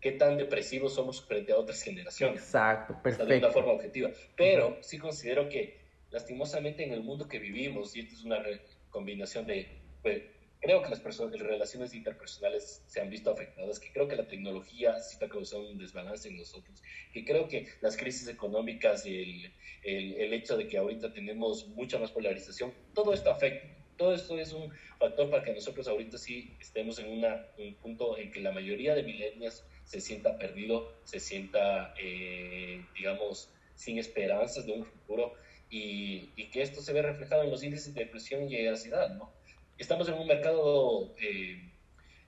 [0.00, 2.42] qué tan depresivos somos frente a otras generaciones.
[2.42, 3.26] Exacto, perfecto.
[3.26, 4.10] de una forma objetiva.
[4.36, 5.78] Pero sí considero que
[6.10, 8.42] lastimosamente en el mundo que vivimos, y esta es una
[8.90, 9.68] combinación de,
[10.02, 10.22] pues,
[10.60, 14.98] creo que las, personas, relaciones interpersonales se han visto afectadas, que creo que la tecnología
[15.00, 16.82] sí está causando un desbalance en nosotros,
[17.12, 19.52] que creo que las crisis económicas y el,
[19.84, 23.76] el, el hecho de que ahorita tenemos mucha más polarización, todo esto afecta.
[23.96, 28.16] Todo esto es un factor para que nosotros ahorita sí estemos en una, un punto
[28.16, 34.66] en que la mayoría de milenios se sienta perdido, se sienta, eh, digamos, sin esperanzas
[34.66, 35.34] de un futuro
[35.68, 39.32] y, y, que esto se ve reflejado en los índices de depresión y ansiedad, ¿no?
[39.78, 41.70] Estamos en un mercado eh,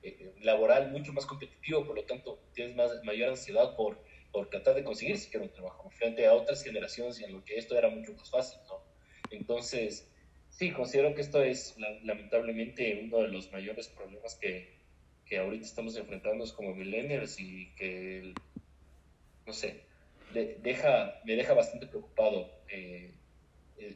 [0.03, 3.99] eh, laboral mucho más competitivo, por lo tanto, tienes más, mayor ansiedad por,
[4.33, 7.77] por tratar de conseguir siquiera un trabajo, frente a otras generaciones en lo que esto
[7.77, 8.85] era mucho más fácil, ¿no?
[9.31, 10.09] Entonces,
[10.49, 14.79] sí, considero que esto es lamentablemente uno de los mayores problemas que,
[15.27, 18.33] que ahorita estamos enfrentando como millennials y que,
[19.45, 19.83] no sé,
[20.33, 23.13] de, deja, me deja bastante preocupado eh,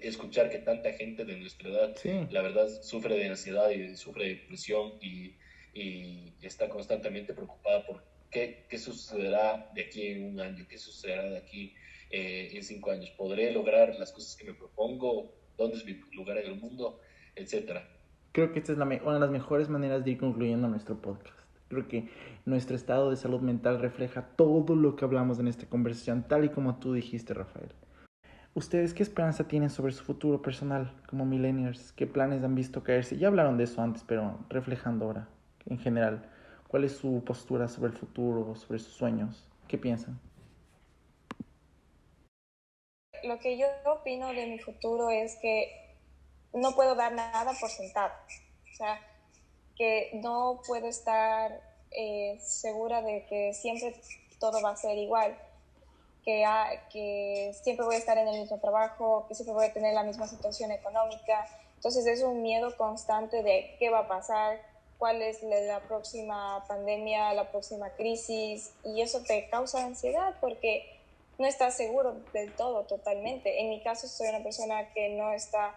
[0.01, 1.97] escuchar que tanta gente de nuestra edad,
[2.31, 5.35] la verdad, sufre de ansiedad y sufre de depresión y,
[5.75, 11.25] y está constantemente preocupada por qué, qué, sucederá de aquí en un año, qué sucederá
[11.25, 11.75] de aquí
[12.11, 13.11] eh, en cinco años.
[13.17, 15.33] ¿Podré lograr las cosas que me propongo?
[15.57, 17.01] ¿Dónde es mi lugar en el mundo?
[17.35, 17.89] Etcétera.
[18.33, 21.39] Creo que esta es la una de las mejores maneras de ir concluyendo nuestro podcast.
[21.69, 22.09] Creo que
[22.45, 26.49] nuestro estado de salud mental refleja todo lo que hablamos en esta conversación, tal y
[26.49, 27.71] como tú dijiste, Rafael.
[28.57, 31.91] ¿Ustedes qué esperanza tienen sobre su futuro personal como millennials?
[31.91, 33.19] ¿Qué planes han visto caerse?
[33.19, 35.29] Ya hablaron de eso antes, pero reflejando ahora,
[35.67, 36.31] en general,
[36.69, 39.51] ¿cuál es su postura sobre el futuro, sobre sus sueños?
[39.67, 40.21] ¿Qué piensan?
[43.25, 45.97] Lo que yo opino de mi futuro es que
[46.53, 48.13] no puedo dar nada por sentado.
[48.73, 49.01] O sea,
[49.75, 51.61] que no puedo estar
[51.91, 54.01] eh, segura de que siempre
[54.39, 55.37] todo va a ser igual
[56.25, 56.45] que,
[56.91, 60.03] que siempre voy a estar en el mismo trabajo, que siempre voy a tener la
[60.03, 61.47] misma situación económica.
[61.77, 64.61] Entonces es un miedo constante de qué va a pasar,
[64.99, 70.85] cuál es la próxima pandemia, la próxima crisis, y eso te causa ansiedad porque
[71.39, 73.61] no estás seguro del todo totalmente.
[73.61, 75.75] En mi caso soy una persona que no está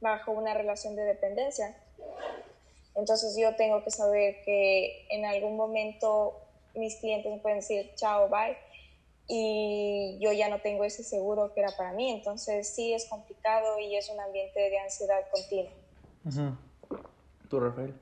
[0.00, 1.76] bajo una relación de dependencia.
[2.94, 6.40] Entonces yo tengo que saber que en algún momento
[6.74, 8.56] mis clientes me pueden decir chao, bye,
[9.32, 12.10] y yo ya no tengo ese seguro que era para mí.
[12.10, 15.72] Entonces sí es complicado y es un ambiente de ansiedad continua.
[17.48, 17.94] ¿Tú, Rafael?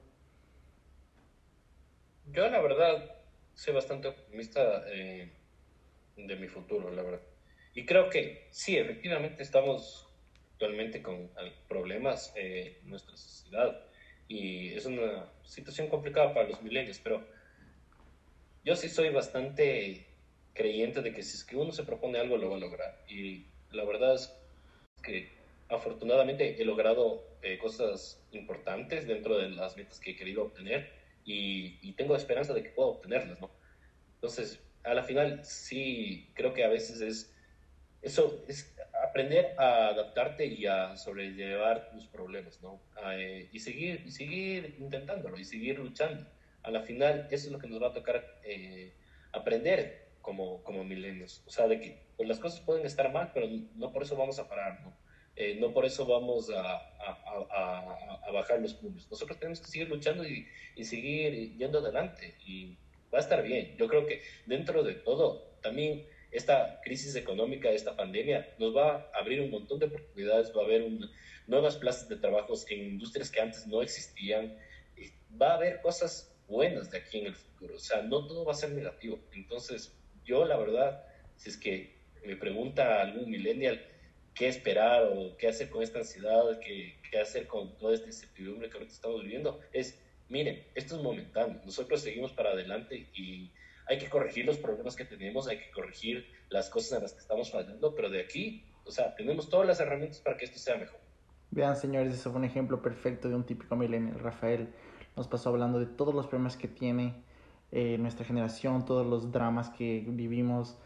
[2.33, 3.15] Yo la verdad
[3.55, 5.31] soy bastante optimista eh,
[6.17, 7.21] de mi futuro, la verdad.
[7.75, 10.09] Y creo que sí, efectivamente estamos
[10.53, 11.31] actualmente con
[11.69, 13.79] problemas eh, en nuestra sociedad
[14.27, 17.23] y es una situación complicada para los milenios, pero
[18.65, 20.08] yo sí soy bastante
[20.59, 23.05] creyente de que si es que uno se propone algo, lo va a lograr.
[23.09, 24.35] Y la verdad es
[25.03, 25.31] que
[25.69, 30.91] afortunadamente he logrado eh, cosas importantes dentro de las metas que he querido obtener
[31.25, 33.51] y, y, tengo esperanza de que pueda obtenerlas, ¿no?
[34.15, 37.33] Entonces, a la final, sí, creo que a veces es
[38.03, 38.75] eso, es
[39.09, 42.81] aprender a adaptarte y a sobrellevar tus problemas, ¿no?
[43.13, 46.27] Eh, y, seguir, seguir intentándolo y seguir luchando.
[46.63, 48.93] A la final, eso es lo que nos va a tocar eh,
[49.33, 51.43] aprender como, como milenios.
[51.47, 53.47] O sea, de que pues, las cosas pueden estar mal, pero
[53.77, 54.95] no por eso vamos a parar, ¿no?
[55.37, 59.09] Eh, no por eso vamos a, a, a, a, bajar los puños.
[59.11, 60.47] Nosotros tenemos que seguir luchando y,
[60.77, 62.77] y, seguir yendo adelante y
[63.13, 63.75] va a estar bien.
[63.79, 69.19] Yo creo que dentro de todo, también esta crisis económica, esta pandemia, nos va a
[69.19, 70.91] abrir un montón de oportunidades, va a haber
[71.47, 74.59] nuevas plazas de trabajo en industrias que antes no existían,
[75.41, 77.77] va a haber cosas buenas de aquí en el futuro.
[77.77, 79.19] O sea, no todo va a ser negativo.
[79.33, 79.95] Entonces,
[80.29, 81.03] yo la verdad,
[81.37, 83.81] si es que me pregunta algún millennial
[84.35, 88.69] qué esperar o qué hacer con esta ansiedad, qué, qué hacer con toda esta incertidumbre
[88.69, 89.99] que ahorita estamos viviendo, es,
[90.29, 91.61] miren, esto es momentáneo.
[91.65, 93.51] Nosotros seguimos para adelante y
[93.87, 97.21] hay que corregir los problemas que tenemos, hay que corregir las cosas en las que
[97.21, 100.77] estamos fallando, pero de aquí, o sea, tenemos todas las herramientas para que esto sea
[100.77, 101.01] mejor.
[101.51, 104.21] Vean, señores, eso fue un ejemplo perfecto de un típico millennial.
[104.21, 104.69] Rafael
[105.17, 107.15] nos pasó hablando de todos los problemas que tiene
[107.73, 110.79] eh, nuestra generación, todos los dramas que vivimos,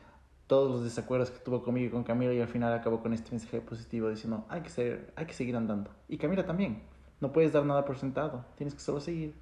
[0.46, 3.30] todos los desacuerdos que tuvo conmigo y con Camila y al final acabó con este
[3.30, 5.90] mensaje positivo diciendo hay que, ser, hay que seguir andando.
[6.08, 6.82] Y Camila también,
[7.20, 9.34] no puedes dar nada por sentado, tienes que solo seguir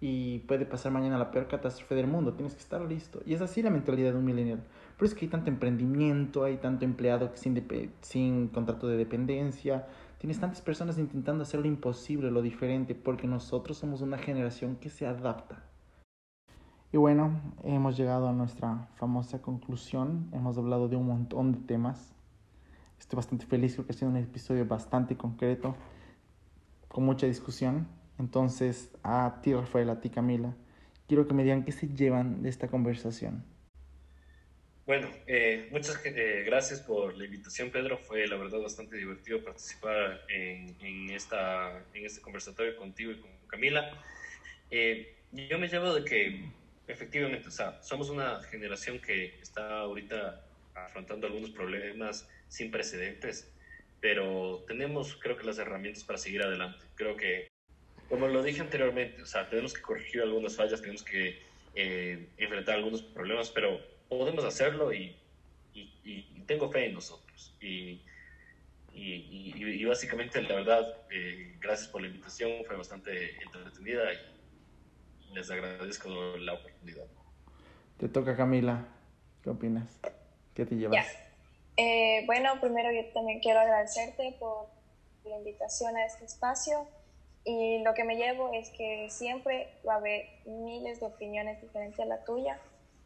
[0.00, 3.20] y puede pasar mañana la peor catástrofe del mundo, tienes que estar listo.
[3.24, 4.62] Y es así la mentalidad de un millennial.
[4.96, 7.66] Pero es que hay tanto emprendimiento, hay tanto empleado sin,
[8.02, 9.86] sin contrato de dependencia,
[10.18, 14.90] tienes tantas personas intentando hacer lo imposible, lo diferente, porque nosotros somos una generación que
[14.90, 15.62] se adapta.
[16.96, 22.14] Y bueno, hemos llegado a nuestra famosa conclusión, hemos hablado de un montón de temas.
[22.98, 25.76] Estoy bastante feliz, creo que ha sido un episodio bastante concreto,
[26.88, 27.86] con mucha discusión.
[28.18, 30.54] Entonces, a ti Rafael, a ti Camila,
[31.06, 33.44] quiero que me digan qué se llevan de esta conversación.
[34.86, 37.98] Bueno, eh, muchas eh, gracias por la invitación, Pedro.
[37.98, 43.30] Fue la verdad bastante divertido participar en, en, esta, en este conversatorio contigo y con
[43.48, 44.02] Camila.
[44.70, 46.55] Eh, yo me llevo de que
[46.88, 50.44] efectivamente, o sea, somos una generación que está ahorita
[50.74, 53.52] afrontando algunos problemas sin precedentes,
[54.00, 56.84] pero tenemos, creo que, las herramientas para seguir adelante.
[56.94, 57.48] Creo que
[58.08, 61.40] como lo dije anteriormente, o sea, tenemos que corregir algunas fallas, tenemos que
[61.74, 65.16] eh, enfrentar algunos problemas, pero podemos hacerlo y,
[65.74, 67.56] y, tengo fe en nosotros.
[67.60, 68.00] Y,
[68.94, 74.35] y básicamente, la verdad, eh, gracias por la invitación, fue bastante entretenida y
[75.36, 76.08] les agradezco
[76.38, 77.04] la oportunidad.
[77.98, 78.88] Te toca, Camila.
[79.42, 80.00] ¿Qué opinas?
[80.54, 81.06] ¿Qué te llevas?
[81.76, 84.68] Eh, bueno, primero yo también quiero agradecerte por
[85.24, 86.88] la invitación a este espacio.
[87.44, 92.00] Y lo que me llevo es que siempre va a haber miles de opiniones diferentes
[92.00, 92.58] a la tuya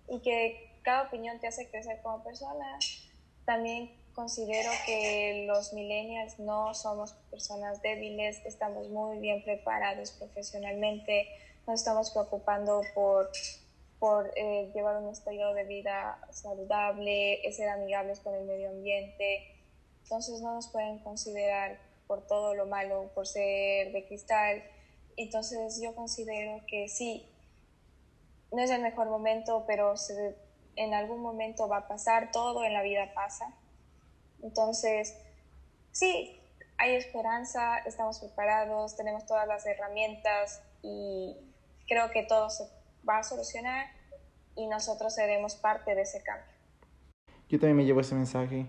[0.09, 2.79] y que cada opinión te hace crecer como persona.
[3.45, 11.29] También considero que los millennials no somos personas débiles, estamos muy bien preparados profesionalmente,
[11.71, 13.31] nos estamos preocupando por,
[14.01, 19.55] por eh, llevar un estilo de vida saludable, ser amigables con el medio ambiente.
[20.03, 21.79] Entonces no nos pueden considerar
[22.09, 24.65] por todo lo malo, por ser de cristal.
[25.17, 27.25] Entonces yo considero que sí,
[28.51, 29.95] no es el mejor momento, pero
[30.75, 33.55] en algún momento va a pasar, todo en la vida pasa.
[34.43, 35.17] Entonces,
[35.93, 36.41] sí,
[36.79, 41.37] hay esperanza, estamos preparados, tenemos todas las herramientas y
[41.91, 42.65] creo que todo se
[43.07, 43.89] va a solucionar
[44.57, 46.55] y nosotros seremos parte de ese cambio.
[47.51, 48.67] Yo también me llevo ese mensaje.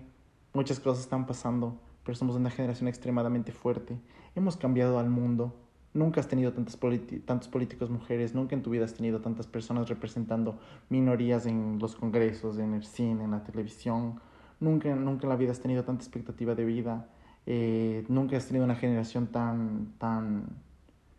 [0.52, 3.98] Muchas cosas están pasando pero somos una generación extremadamente fuerte.
[4.34, 5.54] Hemos cambiado al mundo.
[5.94, 10.58] Nunca has tenido tantos políticos mujeres, nunca en tu vida has tenido tantas personas representando
[10.88, 14.18] minorías en los congresos, en el cine, en la televisión.
[14.58, 17.08] Nunca, nunca en la vida has tenido tanta expectativa de vida.
[17.44, 20.62] Eh, nunca has tenido una generación tan, tan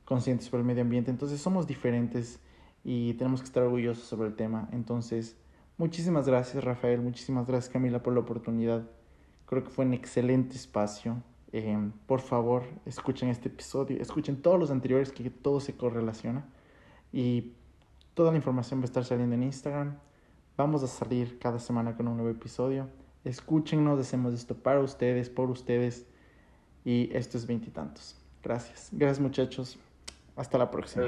[0.05, 1.11] consciente sobre el medio ambiente.
[1.11, 2.39] Entonces somos diferentes
[2.84, 4.69] y tenemos que estar orgullosos sobre el tema.
[4.71, 5.38] Entonces,
[5.77, 8.84] muchísimas gracias Rafael, muchísimas gracias Camila por la oportunidad.
[9.45, 11.21] Creo que fue un excelente espacio.
[11.51, 11.77] Eh,
[12.07, 16.45] por favor, escuchen este episodio, escuchen todos los anteriores que todo se correlaciona.
[17.11, 17.53] Y
[18.15, 19.97] toda la información va a estar saliendo en Instagram.
[20.57, 22.89] Vamos a salir cada semana con un nuevo episodio.
[23.23, 26.07] Escúchennos, hacemos esto para ustedes, por ustedes.
[26.84, 28.19] Y esto es veintitantos.
[28.43, 28.89] Gracias.
[28.91, 29.77] Gracias muchachos.
[30.35, 31.05] Hasta la próxima.